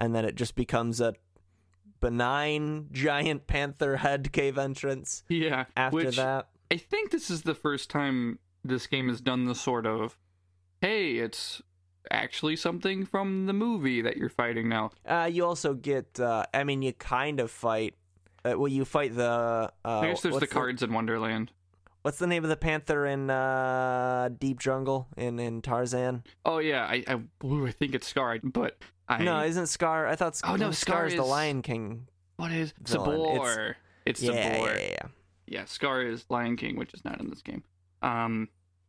and 0.00 0.14
then 0.14 0.24
it 0.24 0.34
just 0.34 0.54
becomes 0.54 0.98
a 1.00 1.14
benign 2.00 2.88
giant 2.90 3.46
panther 3.46 3.98
head 3.98 4.32
cave 4.32 4.58
entrance 4.58 5.22
Yeah. 5.28 5.66
after 5.76 5.94
which 5.96 6.16
that. 6.16 6.48
I 6.70 6.76
think 6.78 7.10
this 7.10 7.30
is 7.30 7.42
the 7.42 7.54
first 7.54 7.90
time 7.90 8.38
this 8.64 8.86
game 8.86 9.08
has 9.08 9.20
done 9.20 9.44
the 9.46 9.54
sort 9.54 9.86
of, 9.86 10.18
hey, 10.80 11.16
it's 11.16 11.60
actually 12.10 12.56
something 12.56 13.04
from 13.06 13.46
the 13.46 13.52
movie 13.52 14.02
that 14.02 14.16
you're 14.16 14.28
fighting 14.28 14.68
now. 14.68 14.90
Uh, 15.06 15.28
you 15.32 15.44
also 15.44 15.74
get. 15.74 16.18
Uh, 16.18 16.44
I 16.52 16.64
mean, 16.64 16.82
you 16.82 16.92
kind 16.92 17.40
of 17.40 17.50
fight. 17.50 17.94
Uh, 18.44 18.54
well, 18.58 18.68
you 18.68 18.84
fight 18.84 19.14
the. 19.14 19.70
Uh, 19.84 19.98
I 20.00 20.08
guess 20.08 20.20
there's 20.22 20.38
the 20.38 20.46
cards 20.46 20.82
in 20.82 20.92
Wonderland. 20.92 21.52
what's 22.02 22.18
the 22.18 22.26
name 22.26 22.42
of 22.42 22.50
the 22.50 22.56
panther 22.56 23.06
in 23.06 23.30
uh, 23.30 24.28
Deep 24.38 24.58
Jungle 24.58 25.06
in 25.16 25.38
in 25.38 25.62
Tarzan? 25.62 26.24
Oh 26.44 26.58
yeah, 26.58 26.84
I 26.84 27.04
I, 27.06 27.46
ooh, 27.46 27.66
I 27.66 27.70
think 27.70 27.94
it's 27.94 28.06
Scar, 28.08 28.38
but 28.42 28.78
I 29.08 29.22
no, 29.22 29.42
isn't 29.44 29.66
Scar? 29.68 30.06
I 30.08 30.16
thought. 30.16 30.36
Scar, 30.36 30.54
Oh, 30.54 30.56
no, 30.56 30.70
Scar 30.72 30.94
Scar 30.96 31.06
is 31.06 31.14
the 31.14 31.22
Lion 31.22 31.62
King. 31.62 32.08
what 32.36 32.50
is 32.50 32.74
villain. 32.82 33.20
Sabor? 33.20 33.74
It's, 34.04 34.20
Yeah, 34.20 34.32
Sabor. 34.32 34.78
yeah, 34.80 34.88
yeah. 34.90 35.06
Yeah, 35.46 35.64
Scar 35.66 36.02
is 36.02 36.24
Lion 36.28 36.56
King, 36.56 36.76
which 36.76 36.94
is 36.94 37.04
not 37.04 37.20
in 37.20 37.28
this 37.30 37.42
game. 37.42 37.62
Um, 38.02 38.48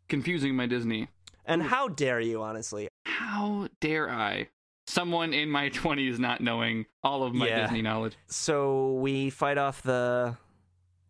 confusing 0.09 0.55
my 0.55 0.65
Disney. 0.65 1.07
And 1.45 1.61
how 1.63 1.87
dare 1.87 2.19
you, 2.19 2.41
honestly? 2.41 2.87
How 3.05 3.67
dare 3.79 4.09
I? 4.09 4.49
Someone 4.87 5.33
in 5.33 5.49
my 5.49 5.69
twenties 5.81 6.19
not 6.19 6.41
knowing 6.41 6.85
all 7.03 7.23
of 7.23 7.33
my 7.33 7.47
Yeah. 7.47 7.61
Disney 7.61 7.81
knowledge. 7.81 8.15
So 8.27 8.93
we 8.93 9.29
fight 9.29 9.57
off 9.57 9.81
the 9.81 10.37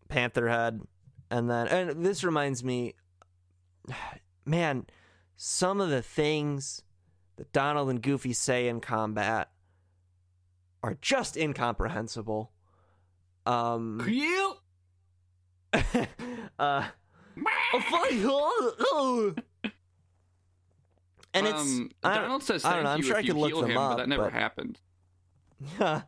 panther 0.10 0.48
head, 0.50 0.82
and 1.32 1.50
then 1.50 1.68
and 1.68 2.06
this 2.06 2.24
reminds 2.24 2.64
me, 2.64 2.94
man, 4.46 4.86
some 5.36 5.82
of 5.82 5.90
the 5.90 6.02
things 6.02 6.84
that 7.38 7.52
Donald 7.52 7.90
and 7.90 8.02
Goofy 8.02 8.34
say 8.34 8.68
in 8.68 8.80
combat 8.80 9.50
are 10.84 10.98
just 11.02 11.36
incomprehensible. 11.38 12.52
Um, 13.46 14.00
uh, 16.60 16.88
and 21.34 21.48
it's 21.48 21.62
um, 21.62 21.90
I 22.04 22.14
don't- 22.16 22.24
Donald 22.24 22.44
says 22.44 22.64
I 22.66 22.76
don't 22.76 22.84
know, 22.84 22.90
I'm 22.92 22.98
you 23.00 23.04
sure 23.04 23.16
I 23.18 23.24
could 23.24 23.36
look 23.36 23.54
them 23.56 23.72
him, 23.72 23.76
but 23.76 23.96
that 23.98 24.10
never 24.10 24.24
but- 24.24 24.34
happened. 24.34 24.80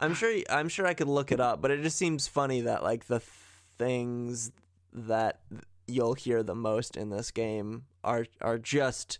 I'm 0.00 0.14
sure 0.14 0.34
I'm 0.50 0.68
sure 0.68 0.86
I 0.86 0.94
could 0.94 1.08
look 1.08 1.32
it 1.32 1.40
up, 1.40 1.62
but 1.62 1.70
it 1.70 1.82
just 1.82 1.96
seems 1.96 2.26
funny 2.26 2.62
that 2.62 2.82
like 2.82 3.06
the 3.06 3.20
things 3.20 4.50
that 4.92 5.40
you'll 5.86 6.14
hear 6.14 6.42
the 6.42 6.54
most 6.54 6.96
in 6.96 7.10
this 7.10 7.30
game 7.30 7.84
are 8.04 8.26
are 8.40 8.58
just 8.58 9.18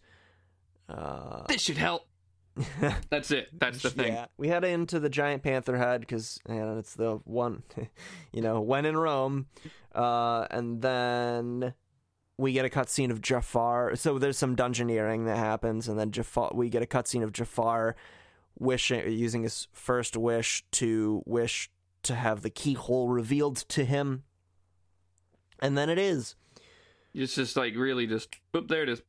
uh 0.88 1.44
This 1.48 1.62
should 1.62 1.78
help. 1.78 2.06
That's 3.10 3.30
it. 3.30 3.48
That's 3.58 3.82
the 3.82 3.90
thing. 3.90 4.12
Yeah. 4.12 4.26
We 4.36 4.48
head 4.48 4.64
into 4.64 5.00
the 5.00 5.08
giant 5.08 5.42
panther 5.42 5.78
head 5.78 6.06
cuz 6.06 6.38
and 6.46 6.78
it's 6.78 6.94
the 6.94 7.20
one 7.24 7.62
you 8.32 8.42
know, 8.42 8.60
when 8.60 8.84
in 8.84 8.96
Rome. 8.96 9.46
Uh 9.94 10.46
and 10.50 10.82
then 10.82 11.74
we 12.38 12.52
get 12.52 12.64
a 12.64 12.68
cutscene 12.68 13.10
of 13.10 13.20
Jafar. 13.20 13.96
So 13.96 14.18
there's 14.18 14.38
some 14.38 14.56
dungeoneering 14.56 15.26
that 15.26 15.36
happens, 15.36 15.88
and 15.88 15.98
then 15.98 16.10
Jafar. 16.10 16.50
We 16.54 16.68
get 16.68 16.82
a 16.82 16.86
cutscene 16.86 17.22
of 17.22 17.32
Jafar 17.32 17.96
wishing, 18.58 19.10
using 19.10 19.42
his 19.42 19.68
first 19.72 20.16
wish 20.16 20.64
to 20.72 21.22
wish 21.24 21.70
to 22.02 22.14
have 22.14 22.42
the 22.42 22.50
keyhole 22.50 23.08
revealed 23.08 23.56
to 23.68 23.84
him, 23.84 24.24
and 25.60 25.78
then 25.78 25.88
it 25.88 25.98
is. 25.98 26.34
It's 27.14 27.34
just 27.34 27.56
like 27.56 27.76
really 27.76 28.06
just. 28.06 28.34
Oop, 28.56 28.68
there 28.68 28.82
it 28.82 28.88
is. 28.88 29.02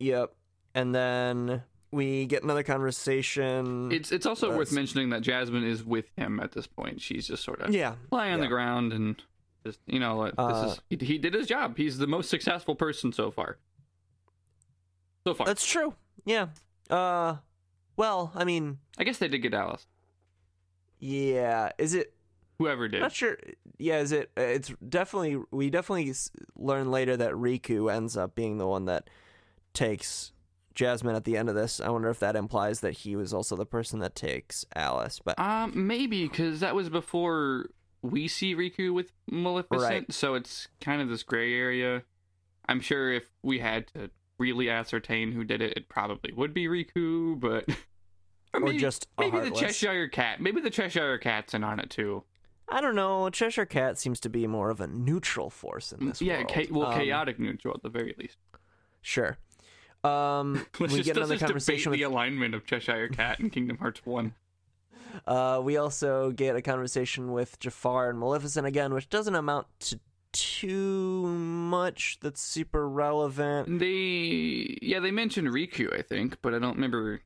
Yep. 0.00 0.34
And 0.74 0.94
then 0.94 1.62
we 1.94 2.26
get 2.26 2.42
another 2.42 2.62
conversation. 2.62 3.92
It's 3.92 4.10
it's 4.10 4.26
also 4.26 4.54
worth 4.56 4.72
mentioning 4.72 5.10
that 5.10 5.22
Jasmine 5.22 5.64
is 5.64 5.84
with 5.84 6.06
him 6.16 6.40
at 6.40 6.52
this 6.52 6.66
point. 6.66 7.00
She's 7.00 7.26
just 7.26 7.44
sort 7.44 7.60
of 7.60 7.72
yeah. 7.72 7.94
lying 8.10 8.34
on 8.34 8.40
the 8.40 8.48
ground 8.48 8.92
and 8.92 9.22
just 9.64 9.78
you 9.86 10.00
know 10.00 10.24
this 10.24 10.34
Uh, 10.36 10.74
is 10.90 11.00
he, 11.00 11.06
he 11.06 11.18
did 11.18 11.32
his 11.34 11.46
job. 11.46 11.76
He's 11.76 11.98
the 11.98 12.06
most 12.06 12.28
successful 12.28 12.74
person 12.74 13.12
so 13.12 13.30
far. 13.30 13.58
So 15.26 15.34
far, 15.34 15.46
That's 15.46 15.64
true. 15.64 15.94
Yeah. 16.24 16.48
Uh. 16.90 17.36
Well, 17.96 18.32
I 18.34 18.44
mean, 18.44 18.78
I 18.98 19.04
guess 19.04 19.18
they 19.18 19.28
did 19.28 19.38
get 19.38 19.54
Alice. 19.54 19.86
yeah. 20.98 21.70
Is 21.78 21.94
it? 21.94 22.12
whoever 22.58 22.86
did. 22.88 23.00
Not 23.00 23.12
sure. 23.12 23.36
Yeah, 23.78 23.98
is 23.98 24.12
it? 24.12 24.30
It's 24.36 24.72
definitely. 24.88 25.40
We 25.50 25.70
definitely 25.70 26.12
learn 26.56 26.90
later 26.90 27.16
that 27.16 27.32
Riku 27.32 27.92
ends 27.92 28.16
up 28.16 28.34
being 28.34 28.58
the 28.58 28.66
one 28.66 28.86
that 28.86 29.08
takes 29.72 30.32
Jasmine 30.74 31.14
at 31.14 31.24
the 31.24 31.36
end 31.36 31.48
of 31.48 31.54
this. 31.54 31.80
I 31.80 31.88
wonder 31.90 32.08
if 32.10 32.18
that 32.20 32.36
implies 32.36 32.80
that 32.80 32.92
he 32.92 33.14
was 33.16 33.32
also 33.32 33.54
the 33.56 33.66
person 33.66 34.00
that 34.00 34.14
takes 34.14 34.64
Alice. 34.74 35.20
But 35.24 35.38
Um, 35.38 35.86
maybe 35.86 36.26
because 36.28 36.60
that 36.60 36.74
was 36.74 36.88
before 36.88 37.66
we 38.02 38.28
see 38.28 38.54
Riku 38.54 38.92
with 38.92 39.12
Maleficent, 39.30 39.80
Right. 39.82 40.12
so 40.12 40.34
it's 40.34 40.68
kind 40.80 41.00
of 41.00 41.08
this 41.08 41.22
gray 41.22 41.54
area. 41.54 42.02
I'm 42.68 42.80
sure 42.80 43.12
if 43.12 43.24
we 43.42 43.58
had 43.60 43.86
to 43.94 44.10
really 44.38 44.68
ascertain 44.68 45.32
who 45.32 45.44
did 45.44 45.62
it, 45.62 45.74
it 45.76 45.88
probably 45.88 46.32
would 46.32 46.52
be 46.52 46.66
Riku, 46.66 47.38
but 47.38 47.68
or, 47.68 47.74
or 48.54 48.60
maybe, 48.60 48.78
just 48.78 49.06
a 49.16 49.20
maybe 49.22 49.38
the 49.38 49.42
heartless. 49.44 49.60
Cheshire 49.60 50.08
Cat. 50.08 50.40
Maybe 50.40 50.60
the 50.60 50.70
Cheshire 50.70 51.18
Cat's 51.18 51.54
in 51.54 51.62
on 51.62 51.78
it 51.78 51.90
too. 51.90 52.24
I 52.68 52.80
don't 52.80 52.94
know. 52.96 53.28
Cheshire 53.30 53.66
Cat 53.66 53.98
seems 53.98 54.18
to 54.20 54.28
be 54.30 54.46
more 54.46 54.70
of 54.70 54.80
a 54.80 54.86
neutral 54.86 55.50
force 55.50 55.92
in 55.92 56.06
this 56.08 56.20
yeah, 56.22 56.38
world. 56.38 56.48
cha- 56.48 56.62
well, 56.74 56.86
Um, 56.88 56.98
chaotic 56.98 57.38
neutral 57.38 57.74
at 57.76 57.82
the 57.82 57.90
very 57.90 58.14
least. 58.18 58.38
Sure. 59.02 59.36
Um, 60.04 60.66
Let's 60.78 60.92
we 60.92 60.98
just, 60.98 61.06
get 61.06 61.16
another 61.16 61.38
conversation 61.38 61.90
debate 61.90 62.02
with 62.02 62.10
the 62.10 62.14
alignment 62.14 62.54
of 62.54 62.66
Cheshire 62.66 63.08
Cat 63.08 63.40
in 63.40 63.50
Kingdom 63.50 63.78
Hearts 63.78 64.04
One. 64.04 64.34
Uh, 65.28 65.60
we 65.62 65.76
also 65.76 66.32
get 66.32 66.56
a 66.56 66.60
conversation 66.60 67.30
with 67.30 67.60
Jafar 67.60 68.10
and 68.10 68.18
Maleficent 68.18 68.66
again, 68.66 68.92
which 68.92 69.08
doesn't 69.08 69.36
amount 69.36 69.68
to 69.78 70.00
too 70.32 71.26
much 71.28 72.18
that's 72.20 72.40
super 72.40 72.88
relevant. 72.88 73.78
They 73.78 74.76
yeah, 74.82 74.98
they 74.98 75.12
mentioned 75.12 75.48
Riku, 75.48 75.96
I 75.96 76.02
think, 76.02 76.38
but 76.42 76.52
I 76.52 76.58
don't 76.58 76.74
remember. 76.74 77.20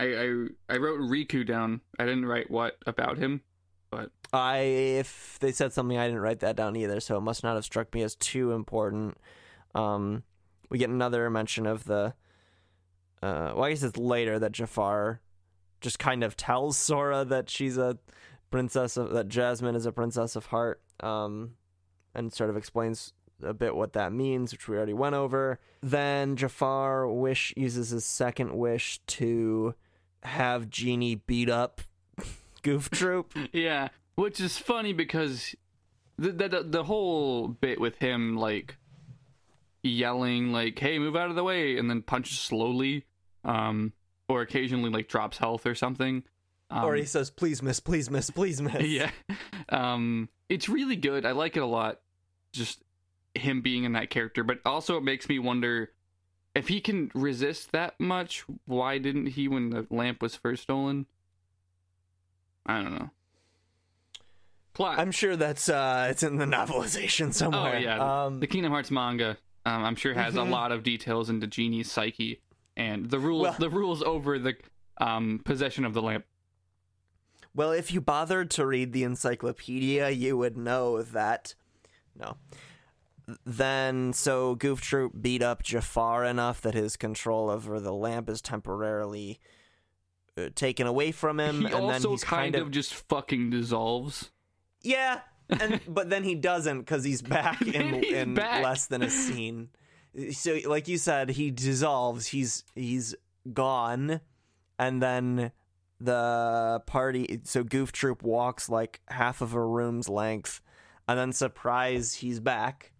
I 0.00 0.04
I, 0.04 0.46
I 0.70 0.76
wrote 0.78 1.00
Riku 1.00 1.46
down. 1.46 1.82
I 1.98 2.06
didn't 2.06 2.24
write 2.24 2.50
what 2.50 2.78
about 2.86 3.18
him, 3.18 3.42
but 3.90 4.10
I 4.32 4.56
if 4.56 5.36
they 5.40 5.52
said 5.52 5.74
something, 5.74 5.98
I 5.98 6.06
didn't 6.06 6.22
write 6.22 6.40
that 6.40 6.56
down 6.56 6.74
either, 6.74 7.00
so 7.00 7.18
it 7.18 7.20
must 7.20 7.44
not 7.44 7.54
have 7.54 7.64
struck 7.64 7.92
me 7.94 8.02
as 8.02 8.14
too 8.14 8.52
important. 8.52 9.18
Um, 9.74 10.22
we 10.70 10.78
get 10.78 10.90
another 10.90 11.28
mention 11.30 11.66
of 11.66 11.84
the. 11.84 12.14
Uh, 13.22 13.52
well, 13.54 13.64
I 13.64 13.70
guess 13.70 13.82
it's 13.82 13.96
later 13.96 14.38
that 14.38 14.52
Jafar 14.52 15.20
just 15.80 15.98
kind 15.98 16.22
of 16.22 16.36
tells 16.36 16.76
Sora 16.76 17.24
that 17.24 17.48
she's 17.48 17.78
a 17.78 17.98
princess 18.50 18.96
of 18.96 19.10
that 19.10 19.28
Jasmine 19.28 19.74
is 19.74 19.86
a 19.86 19.92
princess 19.92 20.36
of 20.36 20.46
heart. 20.46 20.82
Um, 21.00 21.52
and 22.14 22.32
sort 22.32 22.50
of 22.50 22.56
explains 22.56 23.12
a 23.42 23.52
bit 23.52 23.74
what 23.74 23.92
that 23.94 24.12
means, 24.12 24.52
which 24.52 24.68
we 24.68 24.76
already 24.76 24.92
went 24.92 25.14
over. 25.14 25.58
Then 25.82 26.36
Jafar 26.36 27.08
wish 27.08 27.52
uses 27.56 27.90
his 27.90 28.04
second 28.04 28.56
wish 28.56 29.00
to 29.06 29.74
have 30.22 30.70
Genie 30.70 31.16
beat 31.16 31.50
up 31.50 31.82
Goof 32.62 32.90
Troop. 32.90 33.32
yeah, 33.52 33.88
which 34.14 34.40
is 34.40 34.56
funny 34.56 34.92
because 34.92 35.54
the 36.16 36.32
the 36.32 36.62
the 36.64 36.84
whole 36.84 37.48
bit 37.48 37.80
with 37.80 37.96
him 37.98 38.36
like 38.36 38.76
yelling 39.84 40.52
like 40.52 40.78
"Hey, 40.78 40.98
move 40.98 41.14
out 41.14 41.30
of 41.30 41.36
the 41.36 41.44
way," 41.44 41.76
and 41.76 41.88
then 41.88 42.02
punches 42.02 42.38
slowly, 42.38 43.04
um, 43.44 43.92
or 44.28 44.40
occasionally 44.40 44.90
like 44.90 45.08
drops 45.08 45.38
health 45.38 45.66
or 45.66 45.74
something. 45.74 46.24
Um, 46.70 46.84
or 46.84 46.94
he 46.94 47.04
says, 47.04 47.30
"Please 47.30 47.62
miss, 47.62 47.80
please 47.80 48.10
miss, 48.10 48.30
please 48.30 48.60
miss." 48.60 48.82
yeah. 48.86 49.10
Um 49.68 50.28
it's 50.48 50.68
really 50.68 50.96
good. 50.96 51.24
I 51.24 51.32
like 51.32 51.56
it 51.56 51.62
a 51.62 51.66
lot 51.66 52.00
just 52.52 52.82
him 53.34 53.60
being 53.60 53.84
in 53.84 53.92
that 53.92 54.10
character. 54.10 54.44
But 54.44 54.60
also 54.64 54.96
it 54.96 55.02
makes 55.02 55.28
me 55.28 55.38
wonder 55.38 55.90
if 56.54 56.68
he 56.68 56.80
can 56.80 57.10
resist 57.14 57.72
that 57.72 57.98
much 57.98 58.44
why 58.66 58.98
didn't 58.98 59.26
he 59.26 59.48
when 59.48 59.70
the 59.70 59.86
lamp 59.90 60.22
was 60.22 60.36
first 60.36 60.62
stolen? 60.62 61.06
I 62.66 62.82
don't 62.82 62.94
know. 62.94 63.10
Plot. 64.72 64.98
I'm 64.98 65.12
sure 65.12 65.36
that's 65.36 65.68
uh, 65.68 66.08
it's 66.10 66.22
in 66.22 66.36
the 66.36 66.46
novelization 66.46 67.32
somewhere. 67.32 67.76
oh 67.76 67.78
yeah. 67.78 68.24
Um, 68.24 68.40
the 68.40 68.46
kingdom 68.46 68.72
hearts 68.72 68.90
manga 68.90 69.36
um, 69.66 69.84
i'm 69.84 69.96
sure 69.96 70.14
has 70.14 70.34
Mhm. 70.34 70.46
a 70.46 70.50
lot 70.50 70.72
of 70.72 70.82
details 70.82 71.28
into 71.30 71.46
genie's 71.46 71.90
psyche 71.90 72.40
and 72.76 73.10
the 73.10 73.18
rules 73.18 73.42
Well- 73.42 73.56
the 73.58 73.70
rules 73.70 74.02
over 74.02 74.38
the 74.38 74.54
um 74.98 75.40
possession 75.44 75.84
of 75.84 75.94
the 75.94 76.02
lamp 76.02 76.24
well, 77.56 77.70
if 77.70 77.92
you 77.92 78.00
bothered 78.00 78.50
to 78.52 78.66
read 78.66 78.92
the 78.92 79.04
encyclopedia, 79.04 80.10
you 80.10 80.36
would 80.36 80.56
know 80.56 81.02
that. 81.02 81.54
No. 82.18 82.36
Then, 83.46 84.12
so 84.12 84.56
Goof 84.56 84.80
Troop 84.80 85.12
beat 85.22 85.40
up 85.40 85.62
Jafar 85.62 86.24
enough 86.24 86.60
that 86.62 86.74
his 86.74 86.96
control 86.96 87.48
over 87.50 87.78
the 87.78 87.92
lamp 87.92 88.28
is 88.28 88.42
temporarily 88.42 89.38
uh, 90.36 90.48
taken 90.56 90.88
away 90.88 91.12
from 91.12 91.38
him, 91.38 91.60
he 91.60 91.66
and 91.66 91.74
then 91.74 91.82
also 91.82 92.10
he's 92.10 92.24
kind 92.24 92.56
of 92.56 92.72
just 92.72 92.92
fucking 92.92 93.50
dissolves 93.50 94.32
Yeah, 94.82 95.20
and 95.48 95.80
but 95.88 96.10
then 96.10 96.24
he 96.24 96.34
doesn't 96.34 96.80
because 96.80 97.04
he's 97.04 97.22
back 97.22 97.60
in 97.66 98.02
he's 98.02 98.12
in 98.12 98.34
back. 98.34 98.62
less 98.62 98.86
than 98.86 99.02
a 99.02 99.10
scene. 99.10 99.68
So, 100.32 100.58
like 100.66 100.86
you 100.88 100.96
said, 100.98 101.30
he 101.30 101.50
dissolves. 101.50 102.26
He's 102.28 102.64
he's 102.74 103.14
gone, 103.52 104.20
and 104.78 105.02
then 105.02 105.50
the 106.00 106.82
party. 106.86 107.40
So 107.44 107.64
Goof 107.64 107.92
Troop 107.92 108.22
walks 108.22 108.68
like 108.68 109.00
half 109.08 109.40
of 109.40 109.54
a 109.54 109.64
room's 109.64 110.08
length, 110.08 110.60
and 111.08 111.18
then 111.18 111.32
surprise, 111.32 112.14
he's 112.14 112.40
back 112.40 112.92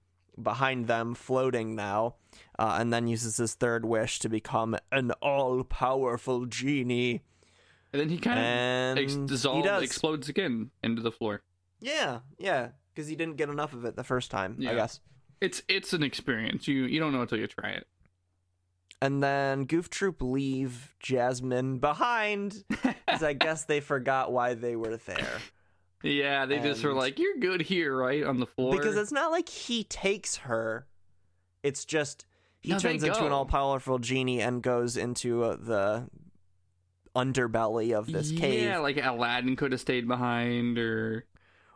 behind 0.42 0.88
them, 0.88 1.14
floating 1.14 1.76
now, 1.76 2.16
uh, 2.59 2.78
and 2.80 2.92
then 2.92 3.07
uses 3.07 3.37
his 3.37 3.54
third 3.54 3.85
wish 3.85 4.18
to 4.18 4.28
become 4.28 4.76
an 4.90 5.12
all-powerful 5.22 6.46
genie. 6.46 7.22
and 7.92 8.00
then 8.02 8.09
he 8.09 8.18
kind 8.18 8.40
of 8.98 8.98
ex- 9.04 9.14
dissolves, 9.14 9.83
explodes 9.83 10.28
again 10.28 10.70
into 10.83 11.00
the 11.02 11.12
floor. 11.12 11.42
Yeah, 11.80 12.20
yeah, 12.38 12.68
because 12.94 13.08
he 13.08 13.16
didn't 13.16 13.37
get 13.37 13.48
enough 13.48 13.72
of 13.72 13.84
it 13.84 13.96
the 13.96 14.04
first 14.04 14.30
time, 14.30 14.56
Yeah. 14.58 14.72
I 14.72 14.74
guess. 14.74 15.00
It's 15.40 15.62
it's 15.68 15.92
an 15.92 16.02
experience. 16.02 16.66
You 16.68 16.84
you 16.84 17.00
don't 17.00 17.12
know 17.12 17.22
until 17.22 17.38
you 17.38 17.46
try 17.46 17.70
it. 17.70 17.87
And 19.02 19.22
then 19.22 19.64
Goof 19.64 19.90
Troop 19.90 20.22
leave 20.22 20.94
Jasmine 21.00 21.78
behind, 21.78 22.64
because 22.68 23.22
I 23.22 23.34
guess 23.34 23.64
they 23.64 23.80
forgot 23.80 24.32
why 24.32 24.54
they 24.54 24.76
were 24.76 24.96
there. 24.96 25.38
Yeah, 26.02 26.46
they 26.46 26.58
just 26.60 26.82
were 26.84 26.94
like, 26.94 27.18
"You're 27.18 27.37
good 27.38 27.60
here, 27.62 27.94
right 27.94 28.22
on 28.22 28.38
the 28.40 28.46
floor." 28.46 28.74
Because 28.76 28.96
it's 28.96 29.12
not 29.12 29.30
like 29.30 29.48
he 29.48 29.84
takes 29.84 30.37
her; 30.37 30.87
it's 31.62 31.84
just 31.84 32.24
he 32.60 32.70
No, 32.70 32.78
turns 32.78 33.02
into 33.02 33.26
an 33.26 33.32
all-powerful 33.32 33.98
genie 33.98 34.40
and 34.40 34.62
goes 34.62 34.96
into 34.96 35.42
uh, 35.44 35.56
the 35.56 36.08
underbelly 37.14 37.92
of 37.92 38.10
this 38.10 38.32
cave. 38.32 38.62
Yeah, 38.62 38.78
like 38.78 38.96
Aladdin 39.02 39.56
could 39.56 39.72
have 39.72 39.80
stayed 39.80 40.08
behind, 40.08 40.78
or 40.78 41.26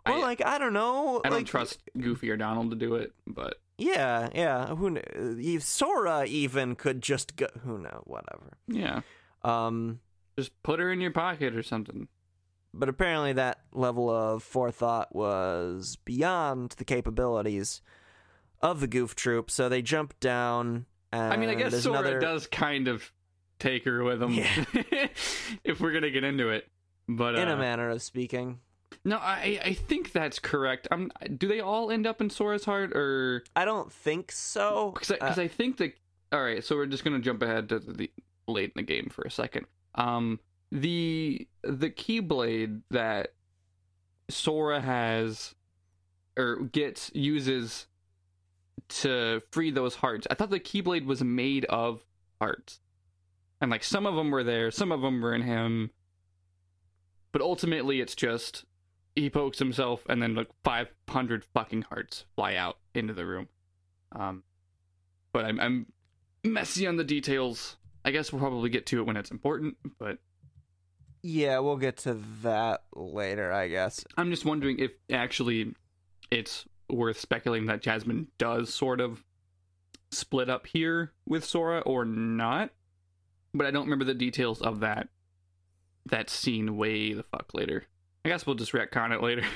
or 0.09 0.17
I- 0.17 0.21
like 0.21 0.45
I 0.45 0.59
don't 0.59 0.73
know. 0.73 1.21
I 1.25 1.29
don't 1.31 1.45
trust 1.45 1.81
Goofy 1.99 2.31
or 2.31 2.37
Donald 2.37 2.71
to 2.71 2.77
do 2.77 2.95
it. 2.97 3.13
But 3.27 3.57
Yeah, 3.77 4.29
yeah. 4.35 4.75
Who? 4.75 4.99
kn- 5.01 5.61
Sora 5.61 6.25
even 6.27 6.75
could 6.75 7.03
just 7.03 7.37
go. 7.37 7.47
Who 7.65 7.79
knows? 7.79 8.03
Whatever. 8.05 8.59
yeah, 8.67 9.01
Um. 9.43 10.01
just 10.39 10.53
put 10.63 10.79
her 10.81 10.93
in 10.93 11.01
your 11.01 11.11
pocket 11.13 11.55
or 11.57 11.63
something. 11.63 12.09
but 12.75 12.89
apparently 12.89 13.33
that 13.33 13.61
level 13.73 14.09
of 14.11 14.43
forethought 14.43 15.15
was 15.15 15.97
beyond 16.05 16.73
the 16.79 16.85
capabilities 16.85 17.81
of 18.61 18.81
the 18.81 18.87
goof 18.87 19.15
troop 19.15 19.51
so 19.51 19.69
they 19.71 19.81
jump 19.81 20.13
down 20.21 20.85
and 21.11 21.33
I 21.33 21.37
mean, 21.39 21.49
I 21.49 21.55
guess 21.55 21.83
Sora 21.83 22.01
another 22.01 22.21
does 22.21 22.47
kind 22.47 22.87
of 22.87 23.11
take 23.59 23.85
her 23.87 24.05
with 24.05 24.23
him, 24.23 24.33
Yeah. 24.35 24.65
if 25.65 25.81
we're 25.81 25.93
gonna 25.93 26.11
get 26.11 26.23
into 26.25 26.51
it. 26.51 26.69
But 27.09 27.37
in 27.37 27.49
uh, 27.49 27.55
a 27.55 27.57
manner 27.57 27.89
of 27.89 28.03
speaking 28.03 28.61
no, 29.05 29.17
I 29.19 29.61
I 29.65 29.73
think 29.75 30.13
that's 30.13 30.39
correct. 30.39 30.89
Um, 30.91 31.11
do 31.37 31.47
they 31.49 31.61
all 31.61 31.91
end 31.91 32.07
up 32.07 32.21
in 32.21 32.31
Sora's 32.31 32.65
heart, 32.65 32.93
or? 32.97 33.43
I 33.57 33.65
don't 33.65 33.93
think 33.93 34.33
so. 34.33 34.93
Because 34.93 35.13
I, 35.13 35.27
Uh, 35.27 35.35
I 35.37 35.49
think 35.49 35.77
that 35.79 35.95
all 36.33 36.43
right 36.43 36.63
so 36.63 36.77
we're 36.77 36.87
just 36.87 37.05
gonna 37.05 37.19
jump 37.21 37.43
ahead 37.43 37.69
to 37.71 37.79
the 37.79 38.11
late 38.47 38.73
in 38.77 38.77
the 38.77 38.83
game 38.83 39.09
for 39.11 39.23
a 39.23 39.31
second. 39.31 39.67
Um 39.95 40.41
the 40.71 41.49
the 41.63 41.89
keyblade 41.89 42.83
that 42.91 43.33
sora 44.29 44.79
has 44.83 45.55
or 46.37 46.57
gets 46.57 47.11
uses 47.15 47.87
to 48.89 49.41
free 49.51 49.71
those 49.71 49.95
hearts 49.95 50.27
i 50.31 50.35
thought 50.35 50.51
the 50.51 50.61
keyblade 50.61 51.07
was 51.07 51.25
made 51.25 51.65
of 51.67 52.05
hearts. 52.39 52.81
And 53.63 53.71
like 53.71 53.83
some 53.83 54.05
of 54.07 54.15
them 54.15 54.31
were 54.31 54.45
there 54.45 54.71
some 54.71 54.93
of 54.93 55.01
them 55.01 55.23
were 55.23 55.35
in 55.35 55.41
him 55.41 55.91
but 57.33 57.41
ultimately 57.41 58.03
it's 58.03 58.15
just 58.15 58.67
he 59.19 59.31
pokes 59.31 59.59
himself 59.59 60.05
and 60.09 60.23
then 60.23 60.35
like 60.35 60.49
500 60.65 61.45
fucking 61.55 61.83
hearts 61.83 62.25
fly 62.37 62.55
out 62.55 62.79
into 62.95 63.13
the 63.13 63.27
room 63.27 63.49
um 64.13 64.43
but 65.33 65.45
I'm 65.45 65.61
I'm 65.61 65.87
messy 66.45 66.87
on 66.87 66.97
the 66.97 67.05
details. 67.05 67.77
I 68.05 68.11
guess 68.11 68.33
we'll 68.33 68.41
probably 68.41 68.71
get 68.71 68.87
to 68.87 69.01
it 69.01 69.07
when 69.07 69.17
it's 69.17 69.31
important, 69.31 69.77
but 69.99 70.19
yeah 71.23 71.59
we'll 71.59 71.77
get 71.77 71.97
to 71.97 72.15
that 72.43 72.85
later 72.95 73.53
i 73.53 73.67
guess 73.67 74.05
I'm 74.17 74.31
just 74.31 74.45
wondering 74.45 74.79
if 74.79 74.93
actually 75.11 75.75
it's 76.31 76.65
worth 76.89 77.19
speculating 77.19 77.67
that 77.67 77.83
Jasmine 77.83 78.29
does 78.39 78.73
sort 78.73 79.01
of 79.01 79.25
split 80.11 80.49
up 80.49 80.67
here 80.67 81.13
with 81.27 81.45
Sora 81.45 81.81
or 81.81 82.05
not. 82.05 82.71
But 83.55 83.67
I 83.67 83.71
don't 83.71 83.85
remember 83.85 84.05
the 84.05 84.15
details 84.15 84.61
of 84.61 84.81
that 84.81 85.09
that 86.07 86.31
scene 86.31 86.77
way 86.77 87.13
the 87.13 87.23
fuck 87.23 87.53
later. 87.53 87.85
I 88.29 88.31
guess 88.31 88.47
we'll 88.47 88.57
just 88.57 88.73
retcon 88.73 89.13
it 89.13 89.23
later. 89.23 89.43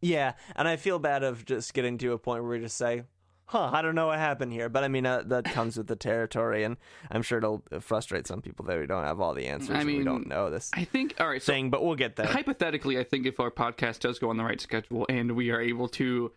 Yeah, 0.00 0.34
and 0.54 0.68
I 0.68 0.76
feel 0.76 0.98
bad 0.98 1.22
of 1.22 1.46
just 1.46 1.72
getting 1.72 1.96
to 1.96 2.12
a 2.12 2.18
point 2.18 2.42
where 2.42 2.58
we 2.58 2.60
just 2.60 2.76
say, 2.76 3.04
"Huh, 3.46 3.70
I 3.72 3.80
don't 3.80 3.94
know 3.94 4.08
what 4.08 4.18
happened 4.18 4.52
here." 4.52 4.68
But 4.68 4.84
I 4.84 4.88
mean, 4.88 5.06
uh, 5.06 5.22
that 5.28 5.46
comes 5.46 5.78
with 5.78 5.86
the 5.86 5.96
territory, 5.96 6.62
and 6.62 6.76
I'm 7.10 7.22
sure 7.22 7.38
it'll 7.38 7.62
frustrate 7.80 8.26
some 8.26 8.42
people 8.42 8.66
that 8.66 8.78
we 8.78 8.86
don't 8.86 9.04
have 9.04 9.18
all 9.18 9.32
the 9.32 9.46
answers. 9.46 9.70
I 9.70 9.80
and 9.80 9.86
we 9.86 10.04
don't 10.04 10.26
know 10.26 10.50
this 10.50 10.70
I 10.74 10.84
think. 10.84 11.14
All 11.18 11.26
right. 11.26 11.42
So 11.42 11.54
thing, 11.54 11.70
but 11.70 11.82
we'll 11.82 11.94
get 11.94 12.16
there. 12.16 12.26
hypothetically, 12.26 12.98
I 12.98 13.04
think 13.04 13.24
if 13.24 13.40
our 13.40 13.50
podcast 13.50 14.00
does 14.00 14.18
go 14.18 14.28
on 14.28 14.36
the 14.36 14.44
right 14.44 14.60
schedule 14.60 15.06
and 15.08 15.32
we 15.32 15.50
are 15.50 15.60
able 15.62 15.88
to 15.90 16.32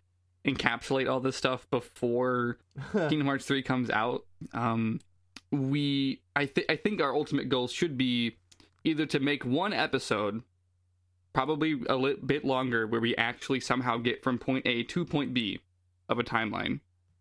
encapsulate 0.46 1.12
all 1.12 1.20
this 1.20 1.36
stuff 1.36 1.70
before 1.70 2.60
Kingdom 2.94 3.26
Hearts 3.26 3.46
3 3.46 3.64
comes 3.64 3.90
out, 3.90 4.24
um, 4.54 5.02
we 5.52 6.22
I 6.38 6.46
think 6.46 6.68
I 6.70 6.78
think 6.78 7.02
our 7.02 7.14
ultimate 7.14 7.50
goal 7.50 7.68
should 7.68 7.98
be 7.98 8.38
either 8.86 9.06
to 9.08 9.20
make 9.20 9.44
one 9.44 9.74
episode, 9.74 10.42
probably 11.34 11.82
a 11.88 11.96
li- 11.96 12.18
bit 12.26 12.46
longer, 12.46 12.88
where 12.88 13.02
we 13.02 13.16
actually 13.16 13.60
somehow 13.60 13.98
get 13.98 14.24
from 14.24 14.38
point 14.38 14.66
A 14.66 14.84
to 14.84 15.06
point 15.06 15.34
B 15.34 15.60
of 16.10 16.20
a 16.20 16.24
timeline, 16.24 16.80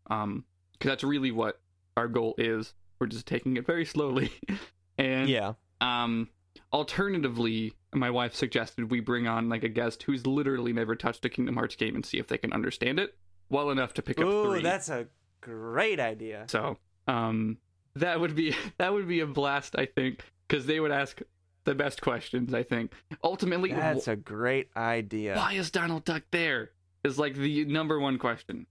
um, 0.08 0.44
because 0.72 0.90
that's 0.90 1.04
really 1.04 1.30
what 1.30 1.60
our 1.96 2.08
goal 2.08 2.34
is. 2.38 2.74
We're 2.98 3.08
just 3.08 3.26
taking 3.26 3.56
it 3.56 3.66
very 3.66 3.84
slowly, 3.84 4.32
and 4.98 5.28
yeah, 5.28 5.54
um, 5.80 6.28
alternatively, 6.72 7.74
my 7.92 8.10
wife 8.10 8.34
suggested 8.34 8.90
we 8.90 9.00
bring 9.00 9.26
on 9.26 9.48
like 9.48 9.64
a 9.64 9.68
guest 9.68 10.02
who's 10.04 10.26
literally 10.26 10.72
never 10.72 10.94
touched 10.94 11.24
a 11.24 11.28
Kingdom 11.28 11.56
Hearts 11.56 11.76
game 11.76 11.94
and 11.94 12.04
see 12.04 12.18
if 12.18 12.28
they 12.28 12.38
can 12.38 12.52
understand 12.52 12.98
it 12.98 13.16
well 13.48 13.70
enough 13.70 13.94
to 13.94 14.02
pick 14.02 14.18
up 14.20 14.26
ooh, 14.26 14.50
three. 14.50 14.62
that's 14.62 14.88
a 14.88 15.06
great 15.40 16.00
idea. 16.00 16.44
So, 16.48 16.78
um, 17.06 17.58
that 17.94 18.20
would 18.20 18.34
be 18.34 18.54
that 18.78 18.92
would 18.92 19.08
be 19.08 19.20
a 19.20 19.26
blast, 19.26 19.74
I 19.76 19.86
think, 19.86 20.20
because 20.46 20.66
they 20.66 20.80
would 20.80 20.90
ask 20.90 21.20
the 21.66 21.74
best 21.74 22.00
questions. 22.00 22.54
I 22.54 22.62
think 22.62 22.92
ultimately, 23.22 23.70
That's 23.72 24.08
a 24.08 24.16
great 24.16 24.70
idea. 24.76 25.36
why 25.36 25.52
is 25.52 25.70
Donald 25.70 26.04
Duck 26.06 26.22
there? 26.30 26.70
Is 27.04 27.18
like 27.18 27.34
the 27.36 27.66
number 27.66 28.00
one 28.00 28.18
question. 28.18 28.66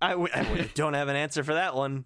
I, 0.00 0.10
w- 0.10 0.28
I 0.34 0.42
w- 0.42 0.68
don't 0.74 0.94
have 0.94 1.08
an 1.08 1.16
answer 1.16 1.44
for 1.44 1.54
that 1.54 1.74
one. 1.76 2.04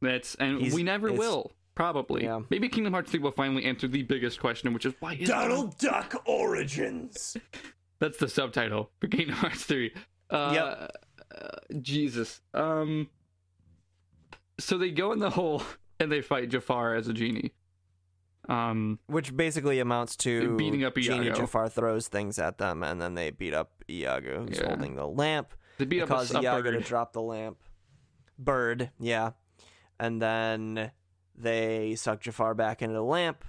That's 0.00 0.34
and 0.36 0.58
He's- 0.60 0.72
we 0.74 0.82
never 0.82 1.12
will. 1.12 1.52
Probably. 1.74 2.24
Yeah. 2.24 2.40
Maybe 2.50 2.68
Kingdom 2.68 2.92
Hearts 2.92 3.10
3 3.10 3.20
will 3.20 3.30
finally 3.30 3.64
answer 3.64 3.86
the 3.88 4.02
biggest 4.02 4.40
question, 4.40 4.74
which 4.74 4.84
is 4.84 4.92
why 5.00 5.14
is 5.14 5.28
Donald 5.28 5.78
Duck 5.78 6.20
Origins. 6.26 7.36
That's 8.00 8.18
the 8.18 8.28
subtitle 8.28 8.90
for 9.00 9.06
Kingdom 9.08 9.36
Hearts 9.36 9.64
3. 9.64 9.92
Uh, 10.30 10.50
Yep. 10.54 10.96
uh, 11.40 11.76
Jesus. 11.80 12.40
Um. 12.54 13.08
So 14.58 14.76
they 14.78 14.90
go 14.90 15.12
in 15.12 15.20
the 15.20 15.30
hole 15.30 15.62
and 15.98 16.10
they 16.12 16.20
fight 16.20 16.50
Jafar 16.50 16.94
as 16.96 17.08
a 17.08 17.12
genie. 17.14 17.52
Um. 18.48 18.98
Which 19.06 19.36
basically 19.36 19.78
amounts 19.80 20.16
to 20.18 20.56
Beating 20.56 20.84
up 20.84 20.96
Genie 20.96 21.26
Iago. 21.26 21.40
Jafar 21.40 21.68
throws 21.68 22.08
things 22.08 22.38
at 22.38 22.58
them, 22.58 22.82
and 22.82 23.00
then 23.00 23.14
they 23.14 23.30
beat 23.30 23.54
up 23.54 23.84
Iago, 23.88 24.46
who's 24.46 24.58
Yeah. 24.58 24.68
holding 24.68 24.96
the 24.96 25.06
lamp. 25.06 25.52
They 25.78 25.84
beat 25.84 25.98
They 25.98 26.02
up 26.02 26.08
cause 26.08 26.34
a 26.34 26.40
Iago 26.40 26.70
to 26.72 26.80
drop 26.80 27.12
the 27.12 27.22
lamp. 27.22 27.58
Bird, 28.38 28.90
yeah. 28.98 29.32
And 29.98 30.20
then 30.22 30.90
they 31.36 31.94
suck 31.96 32.20
Jafar 32.20 32.54
back 32.54 32.80
into 32.82 32.94
the 32.94 33.02
lamp. 33.02 33.44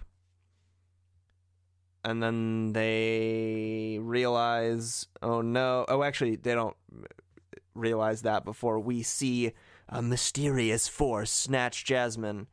And 2.03 2.21
then 2.21 2.73
they 2.73 3.99
realize, 4.01 5.07
oh 5.21 5.41
no. 5.41 5.85
Oh, 5.87 6.03
actually, 6.03 6.35
they 6.35 6.53
don't 6.53 6.75
realize 7.75 8.23
that 8.23 8.43
before 8.43 8.79
we 8.79 9.03
see 9.03 9.53
a 9.87 10.01
mysterious 10.01 10.87
force 10.87 11.31
snatch 11.31 11.85
Jasmine 11.85 12.47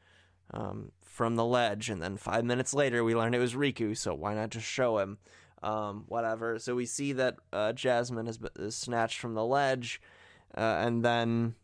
um, 0.52 0.92
from 1.18 1.34
the 1.34 1.44
ledge. 1.44 1.90
And 1.90 2.00
then 2.00 2.16
five 2.16 2.44
minutes 2.44 2.72
later, 2.72 3.02
we 3.02 3.16
learn 3.16 3.34
it 3.34 3.38
was 3.38 3.54
Riku, 3.54 3.98
so 3.98 4.14
why 4.14 4.34
not 4.34 4.50
just 4.50 4.66
show 4.66 4.98
him? 4.98 5.18
Um, 5.64 6.04
whatever. 6.06 6.60
So 6.60 6.76
we 6.76 6.86
see 6.86 7.12
that 7.14 7.38
uh, 7.52 7.72
Jasmine 7.72 8.28
is, 8.28 8.38
is 8.56 8.76
snatched 8.76 9.18
from 9.18 9.34
the 9.34 9.44
ledge. 9.44 10.00
Uh, 10.56 10.60
and 10.60 11.04
then 11.04 11.56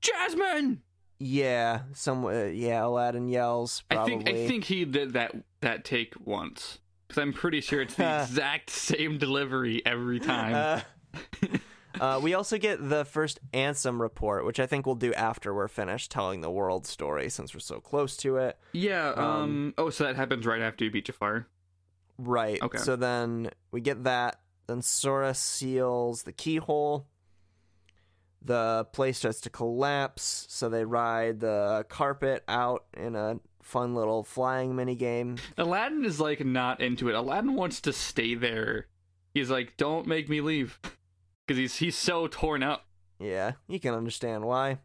Jasmine. 0.00 0.80
yeah, 1.18 1.82
some 1.92 2.24
uh, 2.24 2.44
yeah, 2.44 2.86
Aladdin 2.86 3.28
yells. 3.28 3.84
Probably. 3.90 4.14
I 4.14 4.16
think 4.16 4.28
I 4.30 4.46
think 4.48 4.64
he 4.64 4.86
did 4.86 5.12
that 5.12 5.32
that 5.60 5.84
take 5.84 6.14
once 6.24 6.78
because 7.06 7.20
I'm 7.20 7.34
pretty 7.34 7.60
sure 7.60 7.82
it's 7.82 7.96
the 7.96 8.22
exact 8.22 8.70
same 8.70 9.18
delivery 9.18 9.82
every 9.84 10.20
time. 10.20 10.82
Uh, 12.00 12.20
we 12.22 12.34
also 12.34 12.58
get 12.58 12.86
the 12.88 13.04
first 13.04 13.38
Ansem 13.52 14.00
report, 14.00 14.44
which 14.44 14.60
I 14.60 14.66
think 14.66 14.86
we'll 14.86 14.94
do 14.94 15.12
after 15.14 15.54
we're 15.54 15.68
finished 15.68 16.10
telling 16.10 16.40
the 16.40 16.50
world 16.50 16.86
story, 16.86 17.28
since 17.30 17.54
we're 17.54 17.60
so 17.60 17.80
close 17.80 18.16
to 18.18 18.36
it. 18.36 18.58
yeah. 18.72 19.10
Um, 19.10 19.24
um, 19.24 19.74
Oh, 19.78 19.90
so 19.90 20.04
that 20.04 20.16
happens 20.16 20.46
right 20.46 20.60
after 20.60 20.84
you 20.84 20.90
beat 20.90 21.06
Jafar. 21.06 21.46
Right. 22.18 22.60
Okay. 22.62 22.78
So 22.78 22.96
then 22.96 23.50
we 23.70 23.80
get 23.80 24.04
that. 24.04 24.40
Then 24.66 24.82
Sora 24.82 25.34
seals 25.34 26.22
the 26.24 26.32
keyhole. 26.32 27.06
The 28.42 28.86
place 28.92 29.18
starts 29.18 29.40
to 29.42 29.50
collapse, 29.50 30.46
so 30.48 30.68
they 30.68 30.84
ride 30.84 31.40
the 31.40 31.84
carpet 31.88 32.44
out 32.46 32.84
in 32.96 33.16
a 33.16 33.40
fun 33.62 33.94
little 33.94 34.22
flying 34.22 34.76
mini 34.76 34.94
game. 34.94 35.36
Aladdin 35.58 36.04
is 36.04 36.20
like 36.20 36.44
not 36.44 36.80
into 36.80 37.08
it. 37.08 37.14
Aladdin 37.14 37.54
wants 37.54 37.80
to 37.82 37.92
stay 37.92 38.34
there. 38.36 38.86
He's 39.34 39.50
like, 39.50 39.76
"Don't 39.76 40.06
make 40.06 40.28
me 40.28 40.40
leave," 40.40 40.78
because 41.46 41.58
he's 41.58 41.76
he's 41.76 41.96
so 41.96 42.26
torn 42.26 42.62
up. 42.62 42.86
Yeah, 43.18 43.52
you 43.68 43.80
can 43.80 43.94
understand 43.94 44.44
why. 44.44 44.78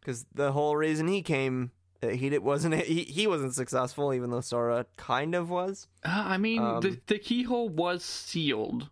Because 0.00 0.24
the 0.32 0.52
whole 0.52 0.76
reason 0.76 1.08
he 1.08 1.20
came, 1.20 1.72
he 2.00 2.28
did, 2.28 2.42
wasn't 2.42 2.74
he, 2.74 3.02
he 3.02 3.26
wasn't 3.26 3.54
successful, 3.54 4.14
even 4.14 4.30
though 4.30 4.40
Sora 4.40 4.86
kind 4.96 5.34
of 5.34 5.50
was. 5.50 5.88
Uh, 6.04 6.24
I 6.26 6.38
mean, 6.38 6.62
Um, 6.62 6.80
the 6.80 7.00
the 7.06 7.18
keyhole 7.18 7.68
was 7.68 8.04
sealed, 8.04 8.88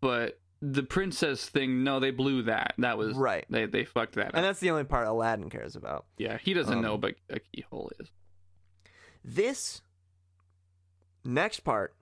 but 0.00 0.40
the 0.62 0.82
princess 0.82 1.46
thing, 1.46 1.84
no, 1.84 2.00
they 2.00 2.10
blew 2.10 2.42
that. 2.44 2.74
That 2.78 2.96
was 2.96 3.14
Right. 3.16 3.44
They 3.50 3.66
they 3.66 3.84
fucked 3.84 4.14
that 4.14 4.28
up. 4.28 4.34
And 4.34 4.44
that's 4.44 4.60
the 4.60 4.70
only 4.70 4.84
part 4.84 5.06
Aladdin 5.06 5.50
cares 5.50 5.76
about. 5.76 6.06
Yeah, 6.16 6.38
he 6.38 6.54
doesn't 6.54 6.78
um, 6.78 6.82
know, 6.82 6.96
but 6.96 7.16
a 7.28 7.38
keyhole 7.38 7.92
is. 8.00 8.10
This 9.22 9.82
next 11.22 11.60
part 11.60 11.94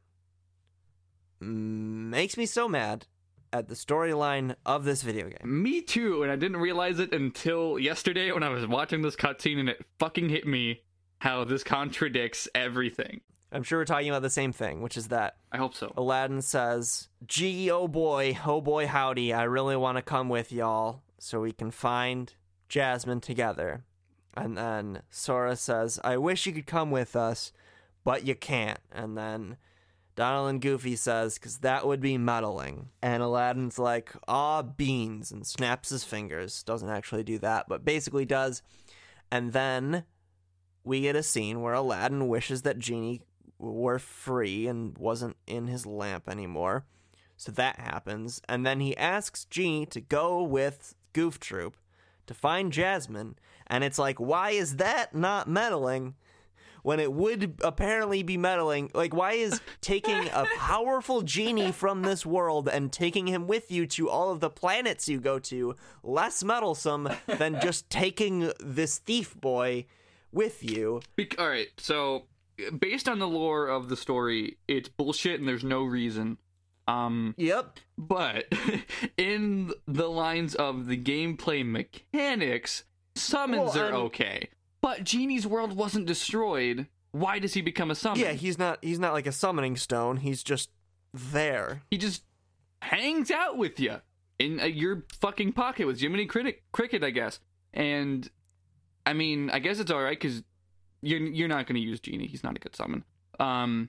makes 1.41 2.37
me 2.37 2.47
so 2.47 2.69
mad 2.69 3.07
at 3.53 3.69
the 3.69 3.75
storyline 3.75 4.55
of 4.65 4.85
this 4.85 5.03
video 5.03 5.29
game. 5.29 5.63
Me 5.63 5.83
too, 5.83 6.23
and 6.23 6.33
I 6.33 6.37
didn't 6.37 6.59
realize 6.59 6.99
it 6.99 7.13
until 7.13 7.79
yesterday 7.79 8.33
when 8.33 8.43
I 8.43 8.49
was 8.49 8.67
watching 8.67 9.03
this 9.03 9.17
cutscene, 9.17 9.59
and 9.59 9.69
it 9.69 9.85
fucking 9.99 10.29
hit 10.29 10.47
me 10.47 10.83
how 11.19 11.45
this 11.45 11.63
contradicts 11.63 12.49
everything. 12.55 13.21
I'm 13.53 13.63
sure 13.63 13.79
we're 13.79 13.85
talking 13.85 14.09
about 14.09 14.23
the 14.23 14.31
same 14.31 14.53
thing, 14.53 14.81
which 14.81 14.97
is 14.97 15.09
that 15.09 15.37
I 15.53 15.59
hope 15.59 15.75
so. 15.75 15.93
Aladdin 15.97 16.41
says, 16.41 17.09
Gee, 17.27 17.71
oh 17.71 17.87
boy, 17.87 18.39
oh 18.47 18.63
boy, 18.63 18.87
howdy, 18.87 19.33
I 19.33 19.43
really 19.43 19.77
want 19.77 19.99
to 19.99 20.03
come 20.03 20.31
with 20.31 20.51
y'all 20.51 21.03
so 21.19 21.41
we 21.41 21.53
can 21.53 21.71
find 21.71 22.35
Jasmine 22.69 23.21
together. 23.21 23.85
And 24.35 24.57
then 24.57 25.03
Sora 25.11 25.57
says, 25.57 26.01
I 26.03 26.17
wish 26.17 26.47
you 26.47 26.53
could 26.53 26.67
come 26.67 26.91
with 26.91 27.15
us, 27.15 27.53
but 28.05 28.27
you 28.27 28.35
can't. 28.35 28.81
And 28.91 29.17
then 29.17 29.59
Donald 30.15 30.51
and 30.51 30.61
Goofy 30.61 30.97
says, 30.97 31.35
because 31.35 31.59
that 31.59 31.87
would 31.87 32.01
be 32.01 32.19
meddling. 32.19 32.91
And 33.01 33.23
Aladdin's 33.23 33.79
like, 33.79 34.13
aw, 34.29 34.63
beans, 34.63 35.33
and 35.33 35.47
snaps 35.47 35.89
his 35.89 36.05
fingers. 36.05 36.63
Doesn't 36.63 36.91
actually 36.91 37.23
do 37.25 37.39
that, 37.39 37.67
but 37.69 37.85
basically 37.85 38.25
does. 38.25 38.63
And 39.31 39.53
then 39.53 40.05
we 40.85 41.01
get 41.01 41.17
a 41.17 41.23
scene 41.23 41.63
where 41.63 41.75
Aladdin 41.75 42.29
wishes 42.29 42.63
that 42.63 42.79
Genie 42.79 43.23
were 43.59 43.99
free 43.99 44.67
and 44.67 44.99
wasn't 44.99 45.37
in 45.47 45.69
his 45.69 45.87
lamp 45.87 46.29
anymore. 46.29 46.85
So 47.37 47.51
that 47.53 47.81
happens. 47.81 48.43
And 48.49 48.67
then 48.67 48.81
he 48.81 48.97
asks 48.97 49.47
Genie 49.47 49.87
to 49.87 50.01
go 50.01 50.43
with 50.43 50.95
Goof 51.13 51.41
Troop 51.41 51.77
to 52.27 52.35
find 52.35 52.73
Jasmine. 52.73 53.37
And 53.67 53.83
it's 53.83 53.99
like, 53.99 54.21
why 54.21 54.51
is 54.51 54.77
that 54.77 55.15
not 55.15 55.49
meddling? 55.49 56.15
When 56.83 56.99
it 56.99 57.13
would 57.13 57.61
apparently 57.63 58.23
be 58.25 58.37
meddling, 58.37 58.91
like 58.93 59.15
why 59.15 59.33
is 59.35 59.61
taking 59.81 60.27
a 60.29 60.47
powerful 60.57 61.23
genie 61.23 61.71
from 61.73 62.03
this 62.03 62.27
world 62.27 62.69
and 62.69 62.93
taking 62.93 63.29
him 63.29 63.47
with 63.47 63.71
you 63.71 63.87
to 63.87 64.11
all 64.11 64.31
of 64.33 64.41
the 64.41 64.51
planets 64.51 65.09
you 65.09 65.21
go 65.21 65.39
to 65.39 65.77
less 66.03 66.43
meddlesome 66.43 67.09
than 67.27 67.61
just 67.61 67.89
taking 67.91 68.51
this 68.59 68.99
thief 68.99 69.41
boy 69.41 69.87
with 70.33 70.65
you? 70.65 71.01
Bec- 71.17 71.39
all 71.39 71.49
right, 71.49 71.69
so 71.77 72.25
based 72.79 73.09
on 73.09 73.19
the 73.21 73.29
lore 73.29 73.69
of 73.69 73.89
the 73.89 73.97
story, 73.97 74.57
it's 74.67 74.89
bullshit 74.89 75.39
and 75.39 75.49
there's 75.49 75.63
no 75.65 75.85
reason. 75.85 76.39
Um, 76.89 77.35
Yep. 77.39 77.79
but 77.97 78.53
in 79.17 79.73
the 79.87 80.09
lines 80.09 80.57
of 80.57 80.87
the 80.89 80.97
gameplay 80.97 81.65
mechanics, 81.65 82.85
summons 83.15 83.75
Well, 83.75 83.79
are 83.85 83.87
and- 83.89 83.97
okay. 83.97 84.49
But 84.83 85.05
Genie's 85.05 85.47
world 85.47 85.75
wasn't 85.75 86.07
destroyed. 86.07 86.89
Why 87.13 87.39
does 87.39 87.55
he 87.55 87.63
become 87.63 87.91
a 87.91 87.95
summon? 87.95 88.21
Yeah, 88.21 88.33
he's 88.33 88.59
not 88.59 88.79
he's 88.83 88.99
not 88.99 89.13
like 89.15 89.27
a 89.27 89.33
summoning 89.33 89.77
stone. 89.77 90.19
He's 90.19 90.43
just 90.43 90.71
there. 91.15 91.83
he 91.91 91.99
just 91.99 92.25
hangs 92.81 93.31
out 93.31 93.57
with 93.57 93.79
you 93.79 94.01
in 94.39 94.59
uh, 94.61 94.65
your 94.65 95.05
fucking 95.21 95.53
pocket 95.53 95.87
with 95.87 96.01
Jiminy 96.01 96.27
Cricket, 96.27 96.63
Cricket, 96.73 97.05
I 97.05 97.11
guess. 97.11 97.39
And 97.73 98.29
I 99.07 99.13
mean, 99.13 99.51
I 99.51 99.61
guess 99.61 99.79
it's 99.79 99.91
all 99.91 100.03
right 100.03 100.19
because 100.19 100.43
you're 101.01 101.21
you're 101.21 101.49
not 101.49 101.67
going 101.67 101.81
to 101.81 101.87
use 101.87 102.01
Genie. 102.01 102.27
He's 102.27 102.43
not 102.43 102.57
a 102.57 102.61
good 102.61 102.75
summon. 102.75 103.05
Um, 103.39 103.89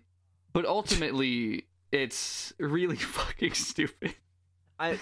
but 0.52 0.66
ultimately, 0.66 1.68
it's 1.92 2.54
really 2.60 2.96
fucking 2.98 3.54
stupid. 3.54 4.16
I, 4.80 4.98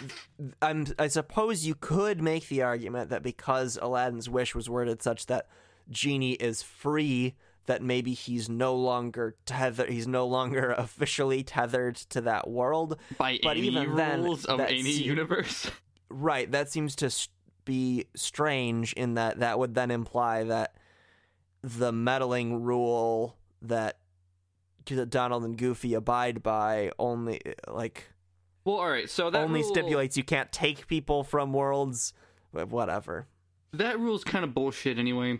I'm, 0.61 0.85
I 0.99 1.07
suppose 1.07 1.65
you 1.65 1.75
could 1.75 2.21
make 2.21 2.49
the 2.49 2.61
argument 2.61 3.09
that 3.09 3.23
because 3.23 3.79
Aladdin's 3.81 4.29
wish 4.29 4.53
was 4.53 4.69
worded 4.69 5.01
such 5.01 5.25
that 5.27 5.47
Genie 5.91 6.33
is 6.33 6.63
free, 6.63 7.35
that 7.67 7.81
maybe 7.83 8.13
he's 8.13 8.49
no 8.49 8.73
longer 8.75 9.35
tethered. 9.45 9.89
He's 9.89 10.07
no 10.07 10.25
longer 10.25 10.71
officially 10.77 11.43
tethered 11.43 11.95
to 12.09 12.21
that 12.21 12.49
world. 12.49 12.97
By 13.17 13.39
But 13.43 13.57
any 13.57 13.67
even 13.67 13.95
then, 13.95 14.23
rules 14.23 14.45
of 14.45 14.59
any 14.59 14.83
se- 14.83 15.03
universe. 15.03 15.69
Right. 16.13 16.51
That 16.51 16.69
seems 16.69 16.95
to 16.97 17.09
be 17.63 18.05
strange 18.15 18.91
in 18.93 19.13
that 19.13 19.39
that 19.39 19.57
would 19.59 19.75
then 19.75 19.91
imply 19.91 20.43
that 20.43 20.75
the 21.61 21.93
meddling 21.93 22.63
rule 22.63 23.37
that 23.61 23.97
Donald 25.09 25.45
and 25.45 25.57
Goofy 25.57 25.93
abide 25.93 26.43
by 26.43 26.91
only 26.99 27.39
like 27.69 28.09
Well, 28.65 28.75
all 28.75 28.89
right. 28.89 29.09
So 29.09 29.29
that 29.29 29.41
only 29.41 29.61
rule, 29.61 29.69
stipulates 29.69 30.17
you 30.17 30.23
can't 30.25 30.51
take 30.51 30.87
people 30.87 31.23
from 31.23 31.53
worlds. 31.53 32.11
Whatever. 32.51 33.27
that 33.71 33.97
rule's 33.97 34.25
kind 34.25 34.43
of 34.43 34.53
bullshit 34.53 34.97
anyway. 34.99 35.39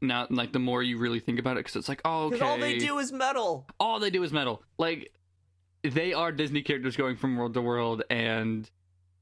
Not 0.00 0.30
like 0.32 0.52
the 0.52 0.58
more 0.58 0.82
you 0.82 0.98
really 0.98 1.20
think 1.20 1.38
about 1.38 1.52
it, 1.56 1.60
because 1.60 1.76
it's 1.76 1.88
like, 1.88 2.00
oh, 2.04 2.24
okay. 2.26 2.40
All 2.40 2.58
they 2.58 2.78
do 2.78 2.98
is 2.98 3.12
meddle. 3.12 3.66
all 3.80 3.98
they 4.00 4.10
do 4.10 4.22
is 4.22 4.32
meddle. 4.32 4.62
Like 4.78 5.12
they 5.82 6.12
are 6.12 6.32
Disney 6.32 6.62
characters 6.62 6.96
going 6.96 7.16
from 7.16 7.36
world 7.36 7.54
to 7.54 7.62
world, 7.62 8.02
and 8.10 8.68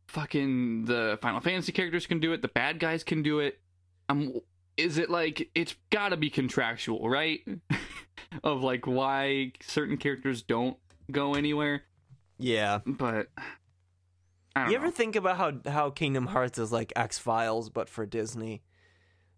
fucking 0.08 0.84
the 0.86 1.18
Final 1.22 1.40
Fantasy 1.40 1.72
characters 1.72 2.06
can 2.06 2.20
do 2.20 2.32
it. 2.32 2.42
The 2.42 2.48
bad 2.48 2.78
guys 2.78 3.04
can 3.04 3.22
do 3.22 3.40
it. 3.40 3.60
Um, 4.08 4.40
is 4.76 4.98
it 4.98 5.10
like 5.10 5.50
it's 5.54 5.74
got 5.90 6.10
to 6.10 6.16
be 6.16 6.30
contractual, 6.30 7.08
right? 7.08 7.40
of 8.44 8.62
like 8.62 8.86
why 8.86 9.52
certain 9.60 9.96
characters 9.98 10.42
don't 10.42 10.76
go 11.10 11.34
anywhere, 11.34 11.82
Yeah. 12.38 12.78
but 12.86 13.28
I 14.56 14.62
don't 14.62 14.70
You 14.72 14.78
know. 14.78 14.84
ever 14.84 14.90
think 14.90 15.16
about 15.16 15.36
how 15.36 15.52
how 15.70 15.90
Kingdom 15.90 16.26
Hearts 16.28 16.58
is 16.58 16.72
like 16.72 16.92
X 16.96 17.18
Files 17.18 17.68
but 17.70 17.88
for 17.88 18.06
Disney? 18.06 18.62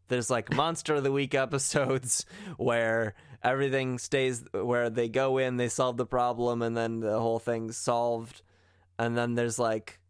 There's 0.09 0.31
like 0.31 0.55
Monster 0.55 0.97
of 0.97 1.05
the 1.05 1.12
Week 1.12 1.35
episodes 1.35 2.27
where 2.57 3.14
everything 3.43 3.99
stays 3.99 4.45
where 4.53 4.90
they 4.90 5.09
go 5.09 5.38
in, 5.38 5.57
they 5.57 5.69
solve 5.69 5.97
the 5.97 6.07
problem, 6.07 6.62
and 6.62 6.77
then 6.77 7.01
the 7.01 7.19
whole 7.19 7.38
thing's 7.38 7.77
solved. 7.77 8.43
And 8.99 9.17
then 9.17 9.35
there's 9.35 9.59
like 9.59 10.01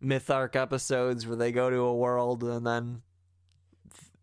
Myth 0.00 0.30
Arc 0.30 0.56
episodes 0.56 1.26
where 1.26 1.36
they 1.36 1.52
go 1.52 1.70
to 1.70 1.78
a 1.78 1.94
world 1.94 2.42
and 2.42 2.66
then 2.66 3.02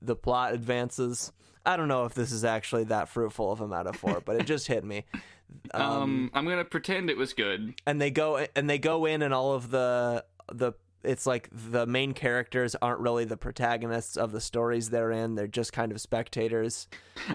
the 0.02 0.16
plot 0.16 0.54
advances. 0.54 1.32
I 1.66 1.78
don't 1.78 1.88
know 1.88 2.06
if 2.06 2.14
this 2.14 2.32
is 2.32 2.44
actually 2.44 2.86
that 2.86 3.10
fruitful 3.10 3.52
of 3.52 3.62
a 3.62 3.68
metaphor, 3.68 4.22
but 4.24 4.36
it 4.38 4.46
just 4.46 4.68
hit 4.68 4.84
me. 4.84 5.06
um, 5.74 6.32
I'm 6.34 6.46
gonna 6.48 6.66
pretend 6.66 7.10
it 7.10 7.18
was 7.18 7.34
good. 7.34 7.76
and 7.86 8.00
they 8.02 8.12
go 8.12 8.46
and 8.56 8.70
they 8.70 8.78
go 8.78 9.06
in 9.06 9.22
and 9.22 9.34
all 9.34 9.54
of 9.54 9.70
the 9.70 10.26
the 10.52 10.74
it's 11.04 11.26
like 11.26 11.50
the 11.52 11.86
main 11.86 12.14
characters 12.14 12.76
aren't 12.82 13.00
really 13.00 13.26
the 13.26 13.38
protagonists 13.38 14.18
of 14.18 14.32
the 14.32 14.42
stories 14.42 14.90
they're 14.90 15.12
in. 15.12 15.36
They're 15.36 15.48
just 15.48 15.74
kind 15.74 15.92
of 15.92 16.02
spectators. 16.02 16.88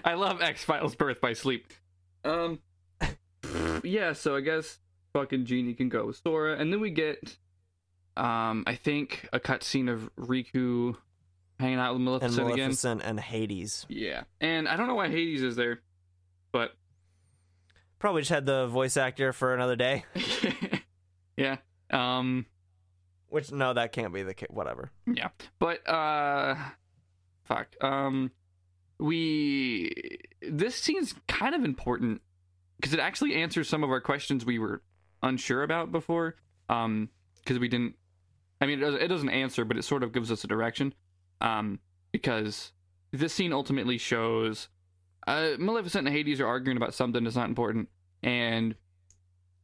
I 0.03 0.13
love 0.13 0.41
X 0.41 0.63
Files 0.63 0.95
Birth 0.95 1.21
by 1.21 1.33
Sleep. 1.33 1.71
Um, 2.23 2.59
yeah, 3.83 4.13
so 4.13 4.35
I 4.35 4.41
guess 4.41 4.79
fucking 5.13 5.45
Genie 5.45 5.73
can 5.73 5.89
go 5.89 6.05
with 6.07 6.21
Sora, 6.23 6.57
and 6.57 6.71
then 6.71 6.79
we 6.79 6.89
get, 6.89 7.37
um, 8.17 8.63
I 8.67 8.75
think 8.75 9.27
a 9.33 9.39
cutscene 9.39 9.91
of 9.91 10.09
Riku 10.15 10.95
hanging 11.59 11.79
out 11.79 11.93
with 11.93 11.97
and 11.97 12.05
Maleficent 12.05 12.47
again. 12.47 12.57
Maleficent 12.57 13.01
and 13.03 13.19
Hades. 13.19 13.85
Yeah, 13.89 14.23
and 14.41 14.67
I 14.67 14.75
don't 14.75 14.87
know 14.87 14.95
why 14.95 15.09
Hades 15.09 15.41
is 15.43 15.55
there, 15.55 15.81
but 16.51 16.71
probably 17.99 18.21
just 18.21 18.31
had 18.31 18.45
the 18.45 18.67
voice 18.67 18.97
actor 18.97 19.33
for 19.33 19.53
another 19.53 19.75
day. 19.75 20.05
Yeah, 21.37 21.57
um, 21.91 22.45
which 23.29 23.51
no 23.51 23.73
that 23.73 23.91
can't 23.91 24.13
be 24.13 24.23
the 24.23 24.33
case 24.33 24.49
whatever. 24.49 24.91
Yeah, 25.05 25.29
but 25.59 25.87
uh, 25.87 26.55
fuck, 27.45 27.75
um, 27.81 28.31
we 28.99 29.91
this 30.41 30.75
scene's 30.75 31.15
kind 31.27 31.55
of 31.55 31.63
important 31.63 32.21
because 32.77 32.93
it 32.93 32.99
actually 32.99 33.35
answers 33.35 33.67
some 33.67 33.83
of 33.83 33.89
our 33.89 34.01
questions 34.01 34.45
we 34.45 34.59
were 34.59 34.81
unsure 35.23 35.63
about 35.63 35.91
before 35.91 36.35
um 36.69 37.09
because 37.43 37.59
we 37.59 37.67
didn't 37.67 37.95
i 38.61 38.65
mean 38.65 38.81
it 38.81 39.07
doesn't, 39.07 39.29
answer 39.29 39.65
but 39.65 39.77
it 39.77 39.83
sort 39.83 40.03
of 40.03 40.11
gives 40.11 40.31
us 40.31 40.43
a 40.43 40.47
direction 40.47 40.93
um 41.41 41.79
because 42.11 42.71
this 43.11 43.33
scene 43.33 43.51
ultimately 43.51 43.97
shows 43.97 44.69
uh 45.27 45.51
maleficent 45.57 46.07
and 46.07 46.15
hades 46.15 46.39
are 46.39 46.47
arguing 46.47 46.77
about 46.77 46.93
something 46.93 47.23
that's 47.23 47.35
not 47.35 47.49
important 47.49 47.89
and 48.23 48.75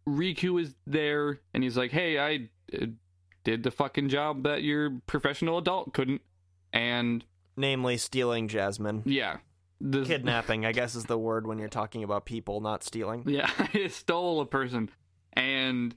riku 0.08 0.60
is 0.62 0.76
there 0.88 1.40
and 1.54 1.64
he's 1.64 1.78
like 1.78 1.92
hey 1.92 2.18
i 2.18 2.50
uh, 2.82 2.86
did 3.44 3.64
the 3.64 3.72
fucking 3.72 4.10
job 4.10 4.44
that 4.44 4.64
your 4.64 5.00
professional 5.08 5.58
adult 5.58 5.94
couldn't 5.94 6.22
and 6.74 7.26
namely 7.58 7.98
stealing 7.98 8.48
Jasmine 8.48 9.04
yeah 9.06 9.38
kidnapping 10.06 10.66
I 10.66 10.72
guess 10.74 10.96
is 10.96 11.06
the 11.06 11.18
word 11.18 11.48
when 11.48 11.60
you're 11.60 11.70
talking 11.70 12.04
about 12.04 12.26
people 12.26 12.62
not 12.62 12.84
stealing 12.84 13.24
Yeah, 13.28 13.50
he 13.72 13.88
stole 13.90 14.42
a 14.42 14.46
person, 14.46 14.90
and 15.34 15.96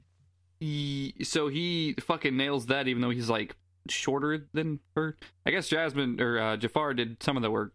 he 0.60 1.14
so 1.22 1.48
he 1.48 1.94
fucking 2.00 2.36
nails 2.36 2.66
that, 2.66 2.88
even 2.88 3.02
though 3.02 3.10
he's 3.10 3.28
like 3.28 3.56
shorter 3.88 4.46
than 4.52 4.80
her. 4.96 5.16
I 5.44 5.50
guess 5.50 5.68
Jasmine 5.68 6.20
or 6.20 6.38
uh, 6.38 6.56
Jafar 6.56 6.94
did 6.94 7.22
some 7.22 7.36
of 7.36 7.42
the 7.42 7.50
work, 7.50 7.74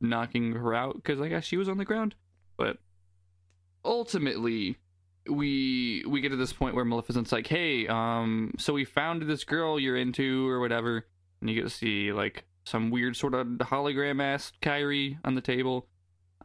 knocking 0.00 0.52
her 0.52 0.74
out 0.74 0.96
because 0.96 1.20
I 1.20 1.28
guess 1.28 1.44
she 1.44 1.56
was 1.56 1.68
on 1.68 1.78
the 1.78 1.84
ground. 1.84 2.14
But 2.56 2.78
ultimately, 3.84 4.78
we 5.28 6.04
we 6.06 6.20
get 6.20 6.30
to 6.30 6.36
this 6.36 6.52
point 6.52 6.74
where 6.74 6.84
Maleficent's 6.84 7.32
like, 7.32 7.46
"Hey, 7.46 7.86
um, 7.86 8.54
so 8.58 8.72
we 8.72 8.84
found 8.84 9.22
this 9.22 9.44
girl 9.44 9.78
you're 9.78 9.96
into 9.96 10.48
or 10.48 10.60
whatever," 10.60 11.06
and 11.40 11.50
you 11.50 11.56
get 11.56 11.64
to 11.64 11.70
see 11.70 12.12
like 12.12 12.44
some 12.64 12.90
weird 12.90 13.16
sort 13.16 13.34
of 13.34 13.46
hologram 13.46 14.22
ass 14.22 14.52
Kairi 14.62 15.18
on 15.24 15.34
the 15.34 15.40
table. 15.40 15.88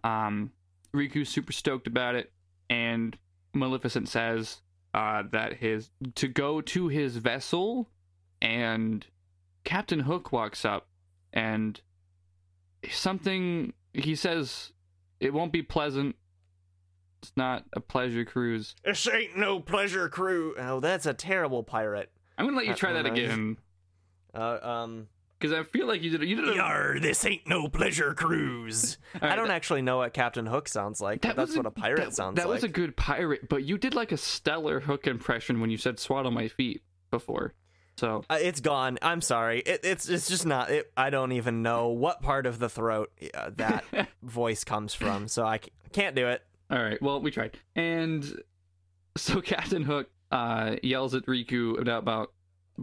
Um, 0.03 0.51
Riku's 0.93 1.29
super 1.29 1.51
stoked 1.51 1.87
about 1.87 2.15
it, 2.15 2.31
and 2.69 3.17
Maleficent 3.53 4.09
says 4.09 4.61
uh, 4.93 5.23
that 5.31 5.53
his 5.53 5.89
to 6.15 6.27
go 6.27 6.61
to 6.61 6.87
his 6.87 7.17
vessel, 7.17 7.89
and 8.41 9.05
Captain 9.63 10.01
Hook 10.01 10.31
walks 10.31 10.65
up, 10.65 10.87
and 11.31 11.79
something 12.89 13.73
he 13.93 14.15
says 14.15 14.71
it 15.19 15.33
won't 15.33 15.51
be 15.51 15.61
pleasant. 15.61 16.15
It's 17.23 17.31
not 17.35 17.63
a 17.73 17.79
pleasure 17.79 18.25
cruise. 18.25 18.75
this 18.85 19.07
ain't 19.07 19.37
no 19.37 19.59
pleasure 19.59 20.09
crew 20.09 20.53
oh 20.59 20.79
that's 20.79 21.05
a 21.05 21.13
terrible 21.13 21.63
pirate 21.63 22.11
I'm 22.37 22.45
gonna 22.45 22.57
let 22.57 22.67
you 22.67 22.73
try 22.75 22.93
that 22.93 23.05
uh, 23.05 23.11
again 23.11 23.57
uh, 24.35 24.59
um 24.61 25.07
because 25.39 25.57
I 25.59 25.63
feel 25.63 25.87
like 25.87 26.01
you 26.01 26.09
did. 26.17 26.23
You 26.23 26.37
did. 26.37 26.49
A, 26.51 26.55
Yar, 26.55 26.99
this 27.01 27.25
ain't 27.25 27.45
no 27.45 27.67
pleasure 27.67 28.13
cruise. 28.13 28.97
Right, 29.21 29.33
I 29.33 29.35
don't 29.35 29.49
that- 29.49 29.53
actually 29.55 29.81
know 29.81 29.97
what 29.97 30.13
Captain 30.13 30.45
Hook 30.45 30.69
sounds 30.69 31.01
like, 31.01 31.19
but 31.21 31.35
that's 31.35 31.49
was 31.49 31.57
what 31.57 31.65
a 31.65 31.71
pirate 31.71 31.97
that, 31.97 32.13
sounds 32.15 32.37
That 32.37 32.47
like. 32.47 32.53
was 32.55 32.63
a 32.63 32.69
good 32.69 32.95
pirate, 32.95 33.49
but 33.49 33.65
you 33.65 33.77
did 33.77 33.93
like 33.93 34.13
a 34.13 34.17
stellar 34.17 34.79
Hook 34.79 35.05
impression 35.05 35.59
when 35.59 35.69
you 35.69 35.77
said 35.77 35.99
"swaddle 35.99 36.31
my 36.31 36.47
feet" 36.47 36.81
before. 37.11 37.53
So 37.97 38.23
Uh, 38.29 38.37
it's 38.41 38.61
gone. 38.61 38.97
I'm 39.01 39.19
sorry. 39.19 39.59
It, 39.59 39.81
it's 39.83 40.07
it's 40.07 40.29
just 40.29 40.45
not. 40.45 40.71
It, 40.71 40.89
I 40.95 41.09
don't 41.09 41.33
even 41.33 41.61
know 41.61 41.89
what 41.89 42.21
part 42.21 42.45
of 42.45 42.57
the 42.59 42.69
throat 42.69 43.11
uh, 43.33 43.49
that 43.57 43.83
voice 44.23 44.63
comes 44.63 44.93
from, 44.93 45.27
so 45.27 45.45
I 45.45 45.57
c- 45.57 45.71
can't 45.91 46.15
do 46.15 46.27
it. 46.27 46.41
All 46.73 46.83
right. 46.83 46.99
Well, 47.01 47.21
we 47.21 47.29
tried. 47.29 47.57
And 47.75 48.41
so 49.15 49.41
Captain 49.41 49.83
Hook 49.83 50.09
uh, 50.31 50.77
yells 50.81 51.13
at 51.13 51.25
Riku 51.27 51.79
about, 51.79 51.99
about 51.99 52.33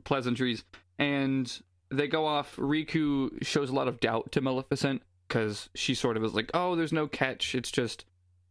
pleasantries, 0.05 0.65
and 0.99 1.61
they 1.91 2.07
go 2.07 2.25
off. 2.25 2.55
Riku 2.57 3.45
shows 3.45 3.69
a 3.69 3.75
lot 3.75 3.89
of 3.89 3.99
doubt 3.99 4.31
to 4.33 4.41
Maleficent 4.41 5.03
because 5.27 5.71
she 5.75 5.95
sort 5.95 6.17
of 6.17 6.25
is 6.25 6.35
like, 6.35 6.51
"Oh, 6.55 6.77
there's 6.77 6.93
no 6.93 7.09
catch. 7.09 7.57
It's 7.57 7.73
just, 7.73 8.05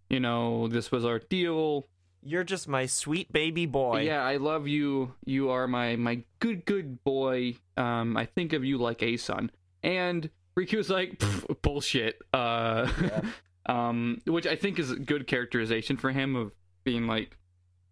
you 0.10 0.20
know, 0.20 0.68
this 0.68 0.91
was 0.91 1.05
our 1.05 1.20
deal. 1.20 1.88
You're 2.22 2.43
just 2.43 2.68
my 2.68 2.86
sweet 2.86 3.32
baby 3.32 3.66
boy. 3.66 4.01
Yeah, 4.01 4.22
I 4.22 4.36
love 4.36 4.68
you. 4.68 5.13
You 5.24 5.51
are 5.51 5.68
my 5.68 5.95
my 5.95 6.24
good 6.39 6.66
good 6.66 7.01
boy. 7.05 7.55
Um, 7.78 8.18
I 8.18 8.26
think 8.26 8.51
of 8.51 8.66
you 8.66 8.78
like 8.78 9.01
a 9.01 9.16
son." 9.16 9.51
And 9.84 10.30
Riku's 10.57 10.89
like, 10.89 11.24
"Bullshit." 11.61 12.22
Uh, 12.34 12.91
um, 13.70 14.20
which 14.26 14.47
I 14.47 14.55
think 14.55 14.80
is 14.80 14.89
a 14.89 14.95
good 14.95 15.28
characterization 15.28 15.95
for 15.95 16.09
him 16.09 16.36
of 16.36 16.51
being 16.84 17.05
like 17.05 17.38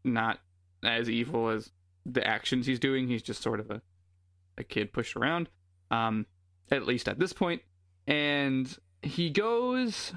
not 0.04 0.40
as 0.84 1.08
evil 1.08 1.50
as 1.50 1.72
the 2.04 2.26
actions 2.26 2.66
he's 2.66 2.80
doing. 2.80 3.08
He's 3.08 3.22
just 3.22 3.44
sort 3.44 3.60
of 3.60 3.70
a 3.70 3.82
a 4.58 4.64
kid 4.64 4.92
pushed 4.92 5.16
around, 5.16 5.50
um, 5.92 6.26
at 6.72 6.88
least 6.88 7.08
at 7.08 7.20
this 7.20 7.32
point. 7.32 7.62
And 8.08 8.76
he 9.04 9.30
goes, 9.30 10.14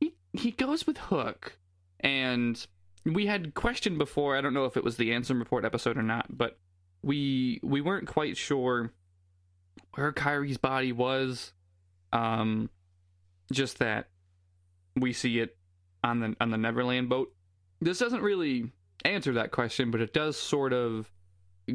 he 0.00 0.16
he 0.32 0.50
goes 0.50 0.84
with 0.84 0.98
Hook, 0.98 1.58
and 2.00 2.66
we 3.04 3.26
had 3.26 3.54
questioned 3.54 3.98
before. 3.98 4.36
I 4.36 4.40
don't 4.40 4.54
know 4.54 4.64
if 4.64 4.76
it 4.76 4.82
was 4.82 4.96
the 4.96 5.10
Ansem 5.10 5.38
Report 5.38 5.64
episode 5.64 5.96
or 5.96 6.02
not, 6.02 6.26
but 6.28 6.58
we 7.02 7.60
we 7.62 7.80
weren't 7.80 8.08
quite 8.08 8.36
sure 8.36 8.90
where 9.94 10.12
Kairi's 10.12 10.58
body 10.58 10.90
was. 10.90 11.52
Um, 12.12 12.68
just 13.52 13.78
that 13.78 14.08
we 14.96 15.12
see 15.12 15.38
it 15.40 15.56
on 16.02 16.20
the 16.20 16.36
on 16.40 16.50
the 16.50 16.56
Neverland 16.58 17.08
boat. 17.08 17.32
This 17.80 17.98
doesn't 17.98 18.22
really 18.22 18.72
answer 19.04 19.32
that 19.34 19.50
question, 19.52 19.90
but 19.90 20.00
it 20.00 20.12
does 20.12 20.36
sort 20.36 20.72
of 20.72 21.10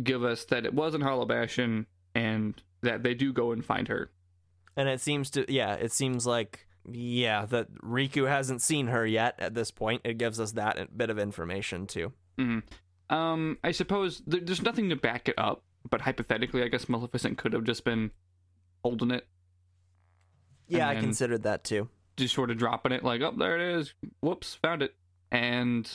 give 0.04 0.24
us 0.24 0.46
that 0.46 0.66
it 0.66 0.74
wasn't 0.74 1.04
Bastion 1.26 1.86
and 2.16 2.62
that 2.82 3.04
they 3.04 3.14
do 3.14 3.32
go 3.32 3.52
and 3.52 3.64
find 3.64 3.88
her. 3.88 4.10
And 4.76 4.88
it 4.90 5.02
seems 5.02 5.30
to, 5.32 5.46
yeah, 5.54 5.74
it 5.76 5.92
seems 5.92 6.26
like, 6.26 6.66
yeah, 6.90 7.46
that 7.48 7.72
Riku 7.82 8.28
hasn't 8.28 8.62
seen 8.62 8.88
her 8.88 9.06
yet 9.06 9.36
at 9.38 9.54
this 9.54 9.70
point. 9.70 10.02
It 10.06 10.18
gives 10.18 10.40
us 10.40 10.54
that 10.54 10.98
bit 10.98 11.10
of 11.10 11.20
information 11.20 11.86
too. 11.88 12.14
hmm 12.40 12.60
Um, 13.10 13.58
I 13.64 13.72
suppose 13.72 14.24
there, 14.26 14.40
there's 14.42 14.62
nothing 14.64 14.90
to 14.90 14.96
back 14.96 15.28
it 15.30 15.36
up, 15.38 15.64
but 15.90 16.02
hypothetically, 16.02 16.64
I 16.64 16.70
guess 16.70 16.90
Maleficent 16.90 17.38
could 17.38 17.54
have 17.54 17.66
just 17.66 17.84
been 17.86 18.12
holding 18.84 19.12
it, 19.12 19.28
Yeah, 20.68 20.88
I 20.90 20.94
then- 20.96 21.04
considered 21.04 21.44
that 21.44 21.64
too. 21.64 21.90
Just 22.18 22.34
sort 22.34 22.51
of 22.51 22.57
dropping 22.57 22.91
it, 22.91 23.03
like, 23.03 23.22
oh, 23.22 23.34
there 23.38 23.55
it 23.55 23.80
is. 23.80 23.93
Whoops, 24.22 24.55
found 24.55 24.82
it. 24.82 24.95
And 25.32 25.89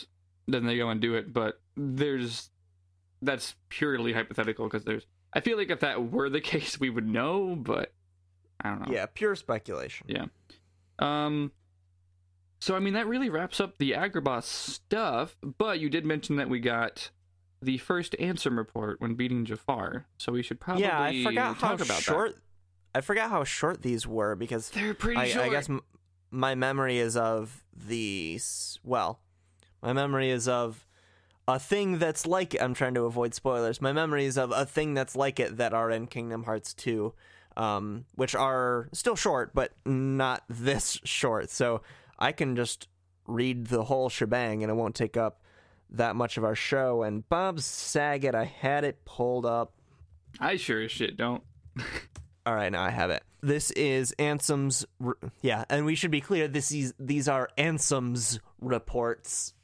then 0.48 0.64
they 0.64 0.76
go 0.76 0.88
and 0.88 1.00
do 1.00 1.14
it. 1.14 1.32
But 1.32 1.60
there's 1.76 2.50
that's 3.22 3.54
purely 3.68 4.12
hypothetical 4.12 4.66
because 4.66 4.84
there's. 4.84 5.06
I 5.32 5.40
feel 5.40 5.56
like 5.56 5.70
if 5.70 5.80
that 5.80 6.10
were 6.10 6.28
the 6.28 6.40
case, 6.52 6.80
we 6.80 6.90
would 6.90 7.06
know, 7.06 7.56
but 7.56 7.92
I 8.60 8.70
don't 8.70 8.86
know. 8.88 8.94
Yeah, 8.94 9.06
pure 9.12 9.34
speculation. 9.34 10.06
Yeah. 10.08 10.26
Um. 10.98 11.52
So 12.58 12.74
I 12.74 12.80
mean 12.80 12.94
that 12.94 13.06
really 13.06 13.28
wraps 13.28 13.60
up 13.60 13.76
the 13.78 13.92
Agrabah 13.92 14.42
stuff, 14.42 15.36
but 15.58 15.78
you 15.78 15.90
did 15.90 16.06
mention 16.06 16.36
that 16.36 16.48
we 16.48 16.58
got 16.58 17.10
the 17.60 17.78
first 17.78 18.16
Ansem 18.18 18.56
report 18.56 19.00
when 19.00 19.14
beating 19.14 19.44
Jafar, 19.44 20.06
so 20.16 20.32
we 20.32 20.42
should 20.42 20.58
probably 20.58 20.84
yeah, 20.84 21.00
I 21.00 21.22
forgot 21.22 21.56
how 21.56 21.68
talk 21.70 21.80
about 21.82 22.02
short. 22.02 22.36
I 22.94 23.02
forgot 23.02 23.28
how 23.28 23.44
short 23.44 23.82
these 23.82 24.06
were 24.06 24.34
because. 24.36 24.70
They're 24.70 24.94
pretty 24.94 25.20
I, 25.20 25.28
short. 25.28 25.46
I 25.46 25.48
guess 25.50 25.68
my 26.31 26.55
memory 26.55 26.99
is 26.99 27.16
of 27.16 27.64
the 27.74 28.41
Well, 28.83 29.20
my 29.83 29.93
memory 29.93 30.31
is 30.31 30.49
of 30.49 30.87
a 31.49 31.59
thing 31.59 31.99
that's 31.99 32.27
like. 32.27 32.61
I'm 32.61 32.74
trying 32.74 32.95
to 32.95 33.05
avoid 33.05 33.35
spoilers. 33.35 33.81
My 33.81 33.93
memory 33.93 34.24
is 34.24 34.37
of 34.37 34.53
a 34.53 34.66
thing 34.66 34.95
that's 34.95 35.14
like 35.14 35.39
it 35.39 35.57
that 35.59 35.72
are 35.72 35.91
in 35.91 36.07
Kingdom 36.07 36.45
Hearts 36.45 36.74
2, 36.74 37.12
um, 37.57 38.05
which 38.14 38.35
are 38.35 38.89
still 38.93 39.16
short, 39.16 39.55
but 39.55 39.72
not 39.85 40.43
this 40.49 40.99
short. 41.05 41.51
So 41.51 41.83
I 42.18 42.33
can 42.33 42.57
just 42.57 42.89
read 43.27 43.66
the 43.66 43.85
whole 43.85 44.09
shebang, 44.09 44.62
and 44.62 44.70
it 44.70 44.74
won't 44.74 44.95
take 44.95 45.16
up 45.16 45.43
that 45.91 46.16
much 46.16 46.37
of 46.37 46.45
our 46.45 46.57
show. 46.57 47.03
And 47.03 47.29
Bob 47.29 47.61
Saget, 47.61 48.35
I 48.35 48.45
had 48.45 48.85
it 48.85 49.05
pulled 49.05 49.47
up. 49.47 49.72
I 50.41 50.57
sure 50.57 50.83
as 50.83 50.91
shit 50.91 51.16
don't. 51.16 51.43
All 52.47 52.55
right, 52.55 52.70
now 52.70 52.83
I 52.83 52.91
have 52.91 53.11
it. 53.11 53.22
This 53.47 53.70
is 53.70 54.12
Ansem's. 54.18 54.84
r- 55.05 55.16
Yeah, 55.40 55.64
and 55.70 55.84
we 55.86 55.94
should 55.94 56.11
be 56.11 56.20
clear. 56.20 56.49
This 56.49 56.72
is 56.72 56.94
these 56.99 57.28
are 57.28 57.49
Ansem's 57.57 58.40
reports. 58.61 59.55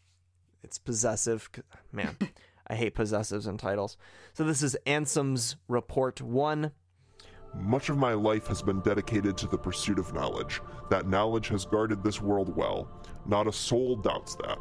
It's 0.63 0.79
possessive. 0.79 1.51
Man, 1.91 2.17
I 2.69 2.77
hate 2.77 2.95
possessives 2.95 3.49
in 3.49 3.59
titles. 3.59 3.97
So 4.35 4.45
this 4.45 4.63
is 4.63 4.77
Ansem's 4.87 5.57
report 5.67 6.21
one. 6.23 6.71
Much 7.57 7.89
of 7.89 7.99
my 7.99 8.13
life 8.15 8.47
has 8.47 8.63
been 8.63 8.81
dedicated 8.83 9.37
to 9.39 9.49
the 9.49 9.59
pursuit 9.59 9.99
of 9.99 10.15
knowledge. 10.15 10.61
That 10.89 11.09
knowledge 11.09 11.49
has 11.49 11.65
guarded 11.67 12.05
this 12.05 12.21
world 12.23 12.55
well. 12.57 12.89
Not 13.27 13.49
a 13.49 13.53
soul 13.53 13.97
doubts 13.97 14.37
that. 14.37 14.59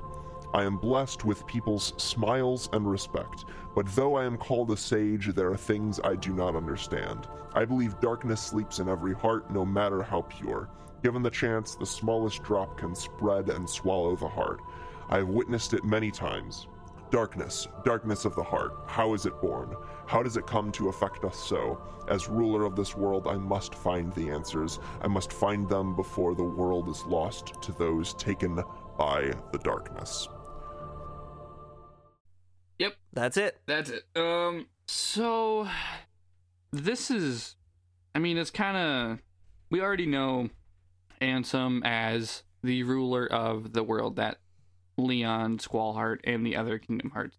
I 0.54 0.64
am 0.66 0.76
blessed 0.76 1.24
with 1.24 1.48
people's 1.48 1.94
smiles 1.96 2.68
and 2.74 2.90
respect, 2.90 3.46
but 3.74 3.88
though 3.96 4.16
I 4.16 4.26
am 4.26 4.38
called 4.38 4.70
a 4.72 4.78
sage, 4.78 5.28
there 5.28 5.50
are 5.50 5.56
things 5.56 6.02
I 6.04 6.16
do 6.16 6.34
not 6.34 6.58
understand. 6.58 7.28
I 7.54 7.64
believe 7.64 8.02
darkness 8.02 8.42
sleeps 8.42 8.80
in 8.80 8.90
every 8.90 9.14
heart, 9.14 9.50
no 9.50 9.66
matter 9.66 10.04
how 10.04 10.24
pure. 10.24 10.70
Given 11.04 11.24
the 11.24 11.30
chance, 11.30 11.76
the 11.76 11.86
smallest 11.86 12.44
drop 12.44 12.78
can 12.78 12.96
spread 12.96 13.50
and 13.50 13.70
swallow 13.70 14.18
the 14.18 14.28
heart. 14.28 14.60
I 15.10 15.20
have 15.20 15.30
witnessed 15.30 15.74
it 15.74 15.86
many 15.86 16.12
times. 16.12 16.68
Darkness, 17.12 17.70
darkness 17.86 18.26
of 18.26 18.36
the 18.36 18.44
heart, 18.44 18.74
how 18.88 19.14
is 19.14 19.26
it 19.26 19.42
born? 19.42 19.74
How 20.06 20.22
does 20.22 20.36
it 20.36 20.48
come 20.48 20.70
to 20.74 20.90
affect 20.90 21.24
us 21.24 21.38
so? 21.38 21.82
As 22.10 22.28
ruler 22.28 22.66
of 22.66 22.76
this 22.76 22.98
world, 22.98 23.26
I 23.26 23.36
must 23.36 23.74
find 23.74 24.12
the 24.14 24.30
answers. 24.30 24.80
I 25.02 25.08
must 25.08 25.32
find 25.32 25.68
them 25.70 25.96
before 25.96 26.36
the 26.36 26.44
world 26.44 26.90
is 26.90 27.06
lost 27.06 27.54
to 27.62 27.72
those 27.72 28.14
taken 28.16 28.62
by 28.98 29.34
the 29.54 29.60
darkness. 29.60 30.28
Yep, 32.82 32.96
That's 33.14 33.38
it. 33.38 33.62
that's 33.68 33.92
it. 33.92 34.06
Um, 34.16 34.66
so 34.88 35.68
this 36.72 37.12
is, 37.12 37.56
I 38.16 38.20
mean, 38.20 38.40
it's 38.40 38.50
kind 38.50 38.76
of 38.76 39.20
we 39.70 39.82
already 39.82 40.08
know 40.08 40.50
Ansem 41.22 41.82
as 41.86 42.42
the 42.64 42.82
ruler 42.82 43.28
of 43.32 43.74
the 43.74 43.84
world 43.84 44.16
that 44.16 44.38
Leon, 44.98 45.60
Squallheart, 45.60 46.22
and 46.24 46.44
the 46.44 46.56
other 46.56 46.80
Kingdom 46.80 47.12
Hearts 47.12 47.38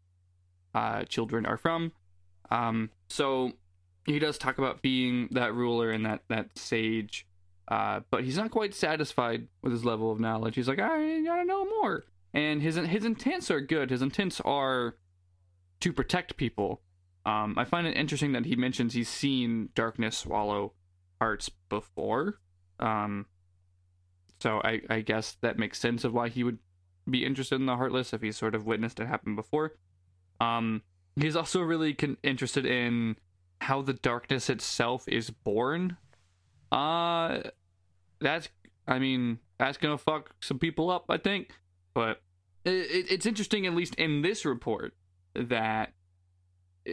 uh, 0.76 1.02
children 1.06 1.44
are 1.44 1.56
from. 1.56 1.90
Um, 2.52 2.90
so 3.08 3.50
he 4.06 4.20
does 4.20 4.38
talk 4.38 4.58
about 4.58 4.80
being 4.80 5.26
that 5.32 5.54
ruler 5.54 5.90
and 5.90 6.06
that 6.06 6.20
that 6.28 6.56
sage, 6.56 7.26
uh, 7.66 8.00
but 8.12 8.22
he's 8.22 8.36
not 8.36 8.52
quite 8.52 8.74
satisfied 8.74 9.48
with 9.60 9.72
his 9.72 9.84
level 9.84 10.12
of 10.12 10.20
knowledge. 10.20 10.54
He's 10.54 10.68
like, 10.68 10.78
I 10.78 11.20
gotta 11.22 11.44
know 11.44 11.64
more, 11.64 12.04
and 12.32 12.62
his 12.62 12.76
his 12.76 13.04
intents 13.04 13.50
are 13.50 13.60
good. 13.60 13.90
His 13.90 14.02
intents 14.02 14.40
are 14.42 14.94
to 15.82 15.92
protect 15.92 16.36
people. 16.36 16.80
Um, 17.24 17.54
I 17.56 17.64
find 17.64 17.86
it 17.86 17.96
interesting 17.96 18.32
that 18.32 18.46
he 18.46 18.56
mentions 18.56 18.94
he's 18.94 19.08
seen 19.08 19.68
darkness 19.74 20.16
swallow 20.18 20.72
hearts 21.20 21.50
before. 21.68 22.40
Um, 22.80 23.26
so 24.40 24.60
I, 24.64 24.80
I 24.90 25.00
guess 25.02 25.36
that 25.40 25.58
makes 25.58 25.78
sense 25.78 26.02
of 26.02 26.12
why 26.12 26.28
he 26.28 26.42
would 26.42 26.58
be 27.08 27.24
interested 27.24 27.56
in 27.56 27.66
the 27.66 27.76
Heartless 27.76 28.12
if 28.12 28.22
he's 28.22 28.36
sort 28.36 28.54
of 28.54 28.66
witnessed 28.66 28.98
it 28.98 29.06
happen 29.06 29.36
before. 29.36 29.74
Um, 30.40 30.82
he's 31.14 31.36
also 31.36 31.60
really 31.60 31.94
con- 31.94 32.16
interested 32.22 32.66
in 32.66 33.16
how 33.60 33.82
the 33.82 33.92
darkness 33.92 34.50
itself 34.50 35.06
is 35.06 35.30
born. 35.30 35.96
Uh, 36.72 37.40
that's, 38.20 38.48
I 38.88 38.98
mean, 38.98 39.38
that's 39.58 39.78
gonna 39.78 39.98
fuck 39.98 40.34
some 40.40 40.58
people 40.58 40.90
up, 40.90 41.04
I 41.08 41.18
think. 41.18 41.50
But 41.94 42.20
it, 42.64 42.70
it, 42.70 43.06
it's 43.10 43.26
interesting, 43.26 43.66
at 43.66 43.74
least 43.74 43.94
in 43.94 44.22
this 44.22 44.44
report, 44.44 44.94
that 45.34 45.92
uh, 46.88 46.92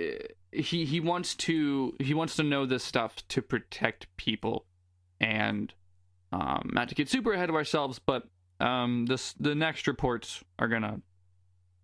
he 0.51 0.85
he 0.85 0.99
wants 0.99 1.35
to 1.35 1.95
he 1.99 2.13
wants 2.13 2.35
to 2.37 2.43
know 2.43 2.65
this 2.65 2.83
stuff 2.83 3.15
to 3.29 3.41
protect 3.41 4.07
people, 4.17 4.65
and 5.19 5.73
um, 6.31 6.69
not 6.73 6.89
to 6.89 6.95
get 6.95 7.09
super 7.09 7.33
ahead 7.33 7.49
of 7.49 7.55
ourselves, 7.55 7.99
but 7.99 8.27
um, 8.59 9.05
this 9.07 9.33
the 9.33 9.55
next 9.55 9.87
reports 9.87 10.43
are 10.57 10.67
gonna 10.67 11.01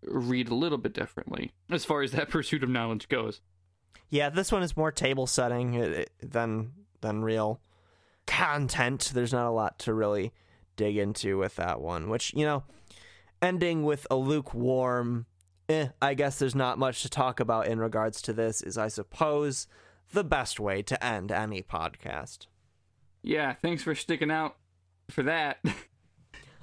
read 0.03 0.49
a 0.49 0.56
little 0.56 0.78
bit 0.78 0.93
differently 0.93 1.51
as 1.72 1.86
far 1.86 2.01
as 2.01 2.12
that 2.12 2.30
pursuit 2.30 2.64
of 2.64 2.70
knowledge 2.70 3.10
goes. 3.10 3.41
Yeah, 4.10 4.30
this 4.30 4.51
one 4.51 4.64
is 4.64 4.78
more 4.78 4.91
table 4.91 5.28
setting 5.28 5.82
uh, 5.82 6.06
than 6.22 6.72
than 7.01 7.24
real 7.24 7.60
content. 8.26 9.12
There's 9.14 9.34
not 9.34 9.47
a 9.47 9.51
lot 9.51 9.80
to 9.80 9.93
really 9.93 10.34
dig 10.76 10.97
into 10.97 11.38
with 11.38 11.56
that 11.56 11.82
one, 11.82 12.10
which, 12.10 12.34
you 12.34 12.45
know, 12.45 12.64
ending 13.41 13.84
with 13.84 14.06
a 14.10 14.16
lukewarm, 14.16 15.26
eh, 15.70 15.88
I 16.01 16.13
guess 16.13 16.39
there's 16.39 16.55
not 16.55 16.78
much 16.78 17.01
to 17.01 17.09
talk 17.09 17.39
about 17.39 17.68
in 17.68 17.80
regards 17.80 18.22
to 18.24 18.34
this, 18.34 18.61
is, 18.61 18.78
I 18.78 18.88
suppose, 18.88 19.68
the 20.11 20.24
best 20.24 20.59
way 20.59 20.82
to 20.84 21.03
end 21.03 21.32
any 21.32 21.61
podcast. 21.61 22.47
Yeah, 23.24 23.53
thanks 23.61 23.84
for 23.84 23.95
sticking 23.95 24.32
out 24.32 24.55
for 25.09 25.24
that. 25.24 25.57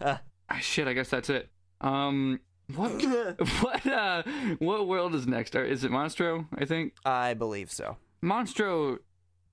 Uh. 0.01 0.17
Ah, 0.51 0.59
shit, 0.59 0.89
I 0.89 0.95
guess 0.95 1.11
that's 1.11 1.31
it. 1.31 1.49
Um, 1.81 2.41
what 2.75 2.91
what 3.61 3.87
uh 3.87 4.23
what 4.59 4.89
world 4.89 5.15
is 5.15 5.29
next? 5.29 5.55
Is 5.55 5.85
it 5.85 5.93
Monstro? 5.93 6.47
I 6.57 6.65
think 6.65 6.95
I 7.05 7.35
believe 7.35 7.71
so. 7.71 7.99
Monstro 8.25 8.99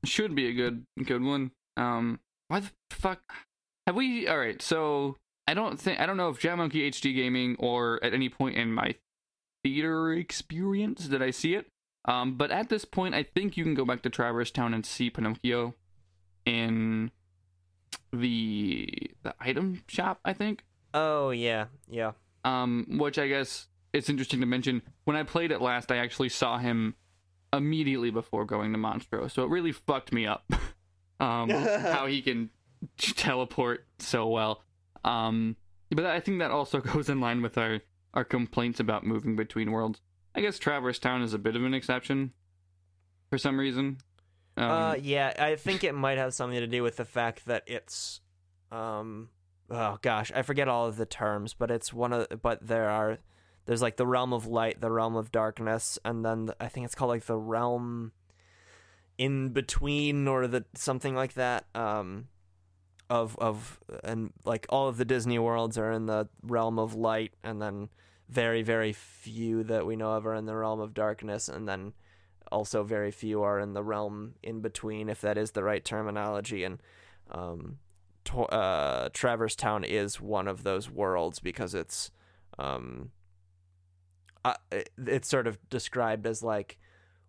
should 0.03 0.33
be 0.33 0.47
a 0.47 0.53
good 0.53 0.85
good 1.05 1.23
one. 1.23 1.51
Um, 1.77 2.19
why 2.47 2.61
the 2.61 2.71
fuck 2.89 3.21
have 3.85 3.95
we? 3.95 4.27
All 4.27 4.39
right, 4.39 4.59
so 4.61 5.17
I 5.47 5.53
don't 5.53 5.79
think 5.79 5.99
I 5.99 6.05
don't 6.05 6.17
know 6.17 6.29
if 6.29 6.39
Jam 6.39 6.57
Monkey 6.57 6.89
HD 6.89 7.13
Gaming 7.15 7.55
or 7.59 8.03
at 8.03 8.13
any 8.13 8.29
point 8.29 8.55
in 8.55 8.73
my 8.73 8.95
theater 9.63 10.13
experience 10.13 11.07
did 11.07 11.21
I 11.21 11.31
see 11.31 11.55
it. 11.55 11.67
Um, 12.05 12.35
but 12.37 12.51
at 12.51 12.69
this 12.69 12.85
point, 12.85 13.13
I 13.13 13.23
think 13.23 13.57
you 13.57 13.63
can 13.63 13.75
go 13.75 13.85
back 13.85 14.01
to 14.03 14.09
Traverse 14.09 14.51
Town 14.51 14.73
and 14.73 14.85
see 14.85 15.09
Pinocchio 15.09 15.75
in 16.45 17.11
the 18.11 19.11
the 19.23 19.35
item 19.39 19.83
shop. 19.87 20.19
I 20.23 20.33
think. 20.33 20.63
Oh, 20.93 21.29
yeah, 21.29 21.65
yeah. 21.87 22.13
Um, 22.43 22.97
which 22.97 23.19
I 23.19 23.27
guess 23.27 23.67
it's 23.93 24.09
interesting 24.09 24.39
to 24.39 24.45
mention. 24.45 24.81
When 25.03 25.15
I 25.15 25.23
played 25.23 25.51
it 25.51 25.61
last, 25.61 25.91
I 25.91 25.97
actually 25.97 26.29
saw 26.29 26.57
him 26.57 26.95
immediately 27.53 28.11
before 28.11 28.45
going 28.45 28.71
to 28.73 28.79
Monstro, 28.79 29.29
so 29.29 29.43
it 29.43 29.49
really 29.49 29.71
fucked 29.71 30.13
me 30.13 30.25
up. 30.25 30.51
um, 31.19 31.49
how 31.49 32.07
he 32.07 32.21
can 32.21 32.49
teleport 32.97 33.85
so 33.99 34.27
well. 34.27 34.63
Um, 35.03 35.55
but 35.91 36.05
I 36.05 36.19
think 36.19 36.39
that 36.39 36.51
also 36.51 36.79
goes 36.79 37.09
in 37.09 37.19
line 37.19 37.41
with 37.41 37.57
our 37.57 37.81
our 38.13 38.23
complaints 38.23 38.79
about 38.79 39.05
moving 39.05 39.35
between 39.35 39.71
worlds. 39.71 40.01
I 40.35 40.41
guess 40.41 40.59
Traverse 40.59 40.99
Town 40.99 41.21
is 41.21 41.33
a 41.33 41.39
bit 41.39 41.55
of 41.55 41.63
an 41.63 41.73
exception 41.73 42.33
for 43.29 43.37
some 43.37 43.59
reason. 43.59 43.97
Um, 44.57 44.71
uh, 44.71 44.95
yeah, 44.95 45.33
I 45.37 45.55
think 45.55 45.83
it 45.83 45.93
might 45.93 46.17
have 46.17 46.33
something 46.33 46.59
to 46.59 46.67
do 46.67 46.83
with 46.83 46.97
the 46.97 47.05
fact 47.05 47.45
that 47.45 47.63
it's, 47.65 48.21
um, 48.71 49.29
oh 49.69 49.97
gosh, 50.01 50.31
I 50.35 50.41
forget 50.41 50.67
all 50.67 50.87
of 50.87 50.97
the 50.97 51.05
terms, 51.05 51.53
but 51.53 51.71
it's 51.71 51.93
one 51.93 52.13
of, 52.13 52.27
but 52.41 52.65
there 52.65 52.89
are, 52.89 53.19
there's 53.65 53.81
like 53.81 53.97
the 53.97 54.07
realm 54.07 54.33
of 54.33 54.47
light, 54.47 54.81
the 54.81 54.91
realm 54.91 55.15
of 55.15 55.31
darkness, 55.31 55.97
and 56.03 56.25
then 56.25 56.47
the, 56.47 56.55
I 56.59 56.67
think 56.67 56.85
it's 56.85 56.95
called 56.95 57.09
like 57.09 57.25
the 57.25 57.37
realm 57.37 58.11
in 59.17 59.49
between 59.49 60.27
or 60.27 60.47
the 60.47 60.65
something 60.75 61.15
like 61.15 61.33
that. 61.33 61.65
Um, 61.75 62.27
of 63.09 63.37
of 63.39 63.79
and 64.03 64.31
like 64.45 64.65
all 64.69 64.87
of 64.87 64.97
the 64.97 65.05
Disney 65.05 65.39
worlds 65.39 65.77
are 65.77 65.91
in 65.91 66.05
the 66.05 66.27
realm 66.43 66.79
of 66.79 66.95
light, 66.95 67.33
and 67.43 67.61
then 67.61 67.89
very 68.27 68.61
very 68.61 68.93
few 68.93 69.63
that 69.63 69.85
we 69.85 69.95
know 69.95 70.13
of 70.13 70.27
are 70.27 70.35
in 70.35 70.45
the 70.45 70.55
realm 70.55 70.79
of 70.79 70.93
darkness, 70.93 71.49
and 71.49 71.67
then 71.67 71.93
also 72.51 72.83
very 72.83 73.11
few 73.11 73.41
are 73.43 73.59
in 73.59 73.73
the 73.73 73.83
realm 73.83 74.33
in 74.43 74.61
between, 74.61 75.09
if 75.09 75.21
that 75.21 75.37
is 75.37 75.51
the 75.51 75.63
right 75.63 75.83
terminology. 75.83 76.63
And 76.63 76.81
um, 77.31 77.77
to- 78.25 78.43
uh, 78.43 79.09
Traverse 79.13 79.55
Town 79.55 79.83
is 79.83 80.19
one 80.19 80.47
of 80.47 80.63
those 80.63 80.89
worlds 80.89 81.39
because 81.39 81.75
it's 81.75 82.11
um, 82.57 83.11
uh, 84.43 84.53
it, 84.71 84.89
it's 84.97 85.27
sort 85.27 85.47
of 85.47 85.57
described 85.69 86.25
as 86.25 86.43
like 86.43 86.77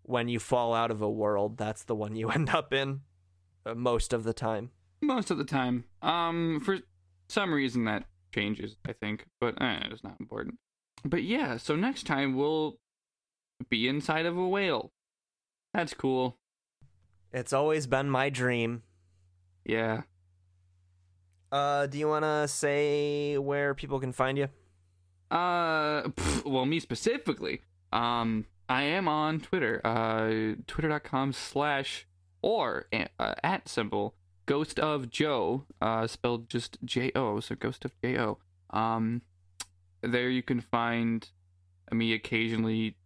when 0.03 0.29
you 0.29 0.39
fall 0.39 0.75
out 0.75 0.91
of 0.91 1.01
a 1.03 1.11
world, 1.11 1.57
that's 1.57 1.85
the 1.85 1.95
one 1.95 2.17
you 2.17 2.31
end 2.31 2.51
up 2.51 2.73
in 2.73 3.01
uh, 3.67 3.75
most 3.75 4.13
of 4.13 4.25
the 4.25 4.33
time. 4.33 4.71
Most 5.03 5.31
of 5.31 5.39
the 5.39 5.45
time. 5.45 5.85
Um, 6.03 6.61
for 6.61 6.79
some 7.29 7.53
reason 7.53 7.85
that 7.85 8.05
changes, 8.35 8.77
I 8.87 8.93
think, 8.93 9.27
but 9.41 9.61
eh, 9.61 9.81
it's 9.91 10.05
not 10.05 10.17
important. 10.21 10.59
But 11.05 11.23
yeah, 11.23 11.57
so 11.57 11.77
next 11.77 12.07
time 12.07 12.37
we'll 12.37 12.79
be 13.69 13.89
inside 13.89 14.27
of 14.27 14.37
a 14.37 14.47
whale. 14.47 14.93
That's 15.73 15.95
cool. 15.95 16.37
It's 17.33 17.53
always 17.53 17.87
been 17.87 18.11
my 18.11 18.29
dream. 18.29 18.83
Yeah. 19.65 20.03
Uh, 21.53 21.87
do 21.87 21.99
you 21.99 22.09
want 22.09 22.25
to 22.25 22.49
say 22.49 23.39
where 23.39 23.75
people 23.75 24.01
can 24.01 24.13
find 24.13 24.39
you? 24.39 24.49
Uh, 25.31 26.03
pff, 26.03 26.45
well, 26.45 26.67
me 26.67 26.81
specifically. 26.81 27.63
Um, 27.93 28.47
I 28.69 28.83
am 28.83 29.09
on 29.09 29.41
Twitter. 29.41 29.81
Uh, 29.85 30.57
twitter.com 30.67 31.33
slash 31.33 32.07
or 32.43 32.87
uh, 32.93 33.35
at 33.43 33.69
symbol 33.69 34.15
ghost 34.47 34.79
of 34.79 35.11
Joe. 35.11 35.65
Uh, 35.81 36.07
spelled 36.07 36.49
just 36.49 36.79
J 36.85 37.13
O. 37.15 37.41
So 37.41 37.55
ghost 37.55 37.85
of 37.85 37.93
J 38.03 38.19
O. 38.19 38.39
Um, 38.71 39.23
there 40.03 40.29
you 40.29 40.43
can 40.43 40.61
find 40.61 41.29
me 41.93 42.13
occasionally 42.13 42.97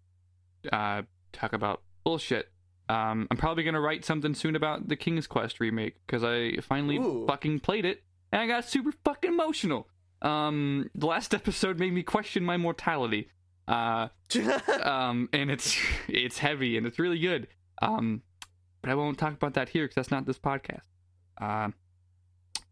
uh 0.73 1.03
talk 1.33 1.53
about 1.53 1.83
bullshit. 2.05 2.51
Um, 2.89 3.27
I'm 3.31 3.37
probably 3.37 3.65
gonna 3.65 3.81
write 3.81 4.05
something 4.05 4.35
soon 4.35 4.57
about 4.57 4.89
the 4.89 4.97
King's 4.97 5.27
Quest 5.27 5.61
remake 5.61 5.97
because 6.07 6.23
I 6.23 6.59
finally 6.61 6.99
Ooh. 6.99 7.25
fucking 7.27 7.61
played 7.61 7.85
it 7.85 8.03
and 8.31 8.43
I 8.43 8.47
got 8.47 8.69
super 8.69 8.93
fucking 9.05 9.33
emotional. 9.33 9.89
Um, 10.23 10.91
the 10.95 11.07
last 11.07 11.35
episode 11.41 11.79
made 11.79 11.93
me 11.93 12.03
question 12.03 12.45
my 12.45 12.57
mortality. 12.57 13.31
Uh, 13.67 14.09
um, 14.83 15.29
and 15.33 15.51
it's 15.51 15.77
it's 16.09 16.39
heavy 16.39 16.77
and 16.77 16.87
it's 16.87 16.99
really 16.99 17.19
good. 17.19 17.49
Um, 17.81 18.23
but 18.83 18.91
I 18.91 18.95
won't 18.95 19.19
talk 19.19 19.33
about 19.33 19.55
that 19.55 19.71
here 19.71 19.85
because 19.85 19.95
that's 19.95 20.11
not 20.11 20.27
this 20.27 20.39
podcast. 20.39 20.83
Um, 21.39 21.75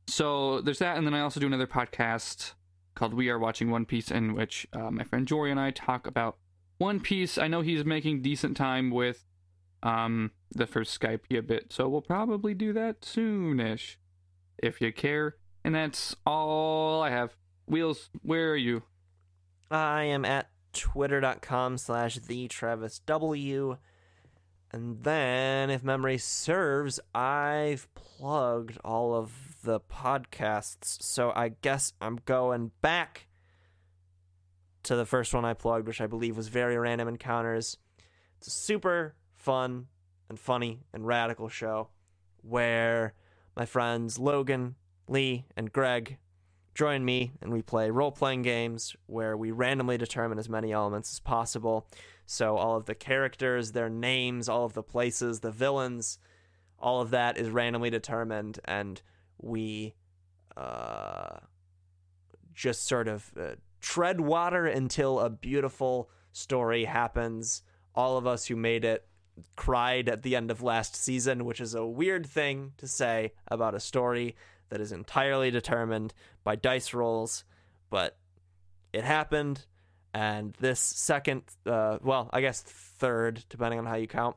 so 0.06 0.60
there's 0.60 0.78
that, 0.80 0.96
and 0.96 1.06
then 1.06 1.14
I 1.14 1.20
also 1.20 1.40
do 1.40 1.46
another 1.46 1.66
podcast 1.66 2.52
called 2.94 3.14
We 3.14 3.28
Are 3.28 3.38
Watching 3.38 3.70
One 3.70 3.86
Piece, 3.86 4.10
in 4.10 4.34
which 4.34 4.66
uh, 4.72 4.90
my 4.90 5.04
friend 5.04 5.26
Jory 5.26 5.50
and 5.50 5.60
I 5.60 5.70
talk 5.70 6.06
about 6.06 6.36
One 6.78 7.00
Piece. 7.00 7.38
I 7.38 7.48
know 7.48 7.60
he's 7.60 7.84
making 7.84 8.22
decent 8.22 8.56
time 8.56 8.90
with 8.90 9.24
um 9.82 10.30
the 10.54 10.66
first 10.66 10.98
Skype 10.98 11.46
bit, 11.46 11.72
so 11.72 11.88
we'll 11.88 12.02
probably 12.02 12.54
do 12.54 12.72
that 12.72 13.00
soonish 13.00 13.96
if 14.58 14.80
you 14.80 14.92
care. 14.92 15.36
And 15.64 15.74
that's 15.74 16.14
all 16.26 17.02
I 17.02 17.10
have. 17.10 17.36
Wheels, 17.66 18.10
where 18.22 18.50
are 18.50 18.56
you? 18.56 18.82
I 19.70 20.04
am 20.04 20.24
at 20.24 20.50
twitter.com 20.72 21.78
slash 21.78 22.16
the 22.16 22.48
Travis 22.48 22.98
W. 23.00 23.78
And 24.72 25.02
then, 25.02 25.68
if 25.68 25.84
memory 25.84 26.16
serves, 26.16 26.98
I've 27.14 27.88
plugged 27.94 28.78
all 28.82 29.14
of 29.14 29.56
the 29.62 29.80
podcasts. 29.80 31.02
So 31.02 31.30
I 31.36 31.50
guess 31.60 31.92
I'm 32.00 32.20
going 32.24 32.70
back 32.80 33.26
to 34.84 34.96
the 34.96 35.04
first 35.04 35.34
one 35.34 35.44
I 35.44 35.52
plugged, 35.52 35.86
which 35.86 36.00
I 36.00 36.06
believe 36.06 36.36
was 36.36 36.48
Very 36.48 36.78
Random 36.78 37.06
Encounters. 37.06 37.76
It's 38.38 38.48
a 38.48 38.50
super 38.50 39.14
fun 39.34 39.88
and 40.28 40.38
funny 40.38 40.80
and 40.92 41.06
radical 41.06 41.48
show 41.48 41.88
where 42.40 43.12
my 43.54 43.66
friends 43.66 44.18
Logan, 44.18 44.76
Lee, 45.06 45.44
and 45.56 45.70
Greg 45.70 46.16
join 46.74 47.04
me 47.04 47.32
and 47.40 47.52
we 47.52 47.62
play 47.62 47.90
role 47.90 48.12
playing 48.12 48.42
games 48.42 48.96
where 49.06 49.36
we 49.36 49.50
randomly 49.50 49.98
determine 49.98 50.38
as 50.38 50.48
many 50.48 50.72
elements 50.72 51.12
as 51.12 51.20
possible. 51.20 51.86
So, 52.26 52.56
all 52.56 52.76
of 52.76 52.86
the 52.86 52.94
characters, 52.94 53.72
their 53.72 53.90
names, 53.90 54.48
all 54.48 54.64
of 54.64 54.72
the 54.72 54.82
places, 54.82 55.40
the 55.40 55.50
villains, 55.50 56.18
all 56.78 57.00
of 57.00 57.10
that 57.10 57.36
is 57.36 57.50
randomly 57.50 57.90
determined, 57.90 58.58
and 58.64 59.00
we 59.38 59.94
uh, 60.56 61.38
just 62.54 62.86
sort 62.86 63.08
of 63.08 63.30
uh, 63.38 63.54
tread 63.80 64.20
water 64.20 64.66
until 64.66 65.20
a 65.20 65.30
beautiful 65.30 66.10
story 66.32 66.84
happens. 66.84 67.62
All 67.94 68.16
of 68.16 68.26
us 68.26 68.46
who 68.46 68.56
made 68.56 68.84
it 68.84 69.06
cried 69.56 70.08
at 70.08 70.22
the 70.22 70.36
end 70.36 70.50
of 70.50 70.62
last 70.62 70.96
season, 70.96 71.44
which 71.44 71.60
is 71.60 71.74
a 71.74 71.86
weird 71.86 72.26
thing 72.26 72.72
to 72.78 72.86
say 72.86 73.32
about 73.48 73.74
a 73.74 73.80
story 73.80 74.36
that 74.70 74.80
is 74.80 74.92
entirely 74.92 75.50
determined 75.50 76.14
by 76.44 76.56
dice 76.56 76.94
rolls, 76.94 77.44
but 77.90 78.16
it 78.92 79.04
happened. 79.04 79.66
And 80.14 80.54
this 80.60 80.80
second, 80.80 81.42
uh, 81.64 81.98
well, 82.02 82.28
I 82.32 82.42
guess 82.42 82.60
third, 82.60 83.44
depending 83.48 83.78
on 83.78 83.86
how 83.86 83.94
you 83.94 84.06
count, 84.06 84.36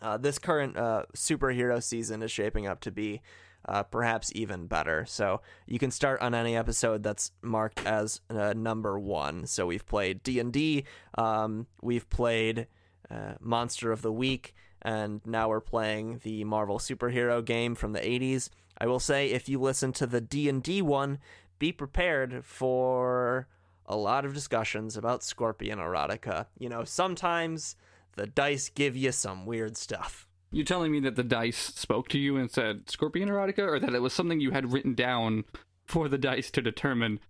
uh, 0.00 0.16
this 0.16 0.38
current 0.38 0.76
uh, 0.76 1.04
superhero 1.16 1.82
season 1.82 2.22
is 2.22 2.30
shaping 2.30 2.66
up 2.66 2.80
to 2.80 2.90
be 2.90 3.22
uh, 3.68 3.82
perhaps 3.84 4.32
even 4.34 4.66
better. 4.66 5.04
So 5.06 5.40
you 5.66 5.78
can 5.78 5.90
start 5.90 6.20
on 6.20 6.34
any 6.34 6.56
episode 6.56 7.02
that's 7.02 7.32
marked 7.42 7.84
as 7.86 8.20
uh, 8.30 8.52
number 8.56 8.98
one. 8.98 9.46
So 9.46 9.66
we've 9.66 9.86
played 9.86 10.22
D 10.22 10.40
and 10.40 10.52
D, 10.52 10.84
um, 11.16 11.66
we've 11.80 12.08
played 12.08 12.66
uh, 13.10 13.34
Monster 13.40 13.92
of 13.92 14.02
the 14.02 14.12
Week, 14.12 14.54
and 14.80 15.20
now 15.24 15.48
we're 15.48 15.60
playing 15.60 16.20
the 16.24 16.44
Marvel 16.44 16.78
superhero 16.78 17.44
game 17.44 17.74
from 17.74 17.92
the 17.92 18.00
'80s. 18.00 18.48
I 18.82 18.86
will 18.86 18.98
say, 18.98 19.28
if 19.28 19.48
you 19.48 19.60
listen 19.60 19.92
to 19.92 20.08
the 20.08 20.20
D 20.20 20.48
and 20.48 20.60
D 20.60 20.82
one, 20.82 21.20
be 21.60 21.70
prepared 21.70 22.44
for 22.44 23.46
a 23.86 23.94
lot 23.94 24.24
of 24.24 24.34
discussions 24.34 24.96
about 24.96 25.22
Scorpion 25.22 25.78
erotica. 25.78 26.46
You 26.58 26.68
know, 26.68 26.82
sometimes 26.82 27.76
the 28.16 28.26
dice 28.26 28.68
give 28.68 28.96
you 28.96 29.12
some 29.12 29.46
weird 29.46 29.76
stuff. 29.76 30.26
You're 30.50 30.64
telling 30.64 30.90
me 30.90 30.98
that 30.98 31.14
the 31.14 31.22
dice 31.22 31.56
spoke 31.56 32.08
to 32.08 32.18
you 32.18 32.36
and 32.36 32.50
said 32.50 32.90
scorpion 32.90 33.28
erotica, 33.28 33.60
or 33.60 33.78
that 33.78 33.94
it 33.94 34.02
was 34.02 34.12
something 34.12 34.40
you 34.40 34.50
had 34.50 34.72
written 34.72 34.94
down 34.94 35.44
for 35.84 36.08
the 36.08 36.18
dice 36.18 36.50
to 36.50 36.60
determine? 36.60 37.20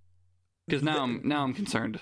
Because 0.66 0.82
now 0.82 1.02
I'm 1.02 1.20
now 1.22 1.44
I'm 1.44 1.52
concerned. 1.52 2.00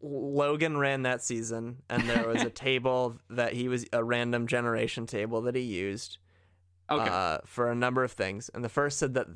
Logan 0.00 0.78
ran 0.78 1.02
that 1.02 1.22
season, 1.22 1.82
and 1.90 2.08
there 2.08 2.26
was 2.26 2.42
a 2.42 2.50
table 2.68 3.18
that 3.28 3.52
he 3.52 3.68
was 3.68 3.84
a 3.92 4.02
random 4.02 4.46
generation 4.46 5.04
table 5.04 5.42
that 5.42 5.54
he 5.54 5.62
used 5.62 6.16
Okay. 6.90 7.08
uh, 7.08 7.38
for 7.46 7.70
a 7.70 7.74
number 7.74 8.02
of 8.04 8.12
things. 8.12 8.50
And 8.54 8.64
the 8.64 8.68
first 8.68 8.98
said 8.98 9.14
that 9.14 9.26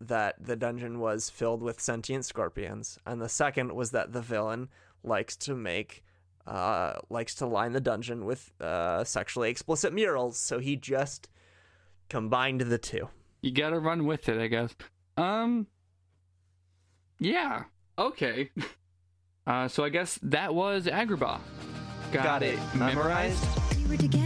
that 0.00 0.34
the 0.44 0.56
dungeon 0.56 0.98
was 0.98 1.30
filled 1.30 1.62
with 1.62 1.80
sentient 1.80 2.24
scorpions, 2.24 2.98
and 3.06 3.20
the 3.22 3.28
second 3.28 3.72
was 3.72 3.90
that 3.92 4.12
the 4.12 4.20
villain 4.20 4.68
likes 5.02 5.36
to 5.36 5.54
make 5.54 6.02
uh, 6.46 6.94
likes 7.10 7.34
to 7.36 7.46
line 7.46 7.72
the 7.72 7.80
dungeon 7.80 8.24
with 8.26 8.52
uh, 8.60 9.02
sexually 9.04 9.48
explicit 9.50 9.92
murals. 9.94 10.36
So 10.38 10.58
he 10.58 10.76
just 10.76 11.28
combined 12.10 12.60
the 12.62 12.78
two. 12.78 13.08
you 13.40 13.50
gotta 13.52 13.78
run 13.78 14.04
with 14.06 14.28
it, 14.28 14.38
I 14.40 14.46
guess. 14.48 14.74
Um. 15.16 15.66
Yeah. 17.18 17.64
Okay. 17.98 18.50
Uh, 19.46 19.68
so 19.68 19.84
I 19.84 19.90
guess 19.90 20.18
that 20.22 20.54
was 20.54 20.86
Agrabah. 20.86 21.38
Got 22.12 22.42
it 22.42 22.58
memorized? 22.74 23.44
We 23.76 23.90
were 23.90 23.96
together. 23.98 24.23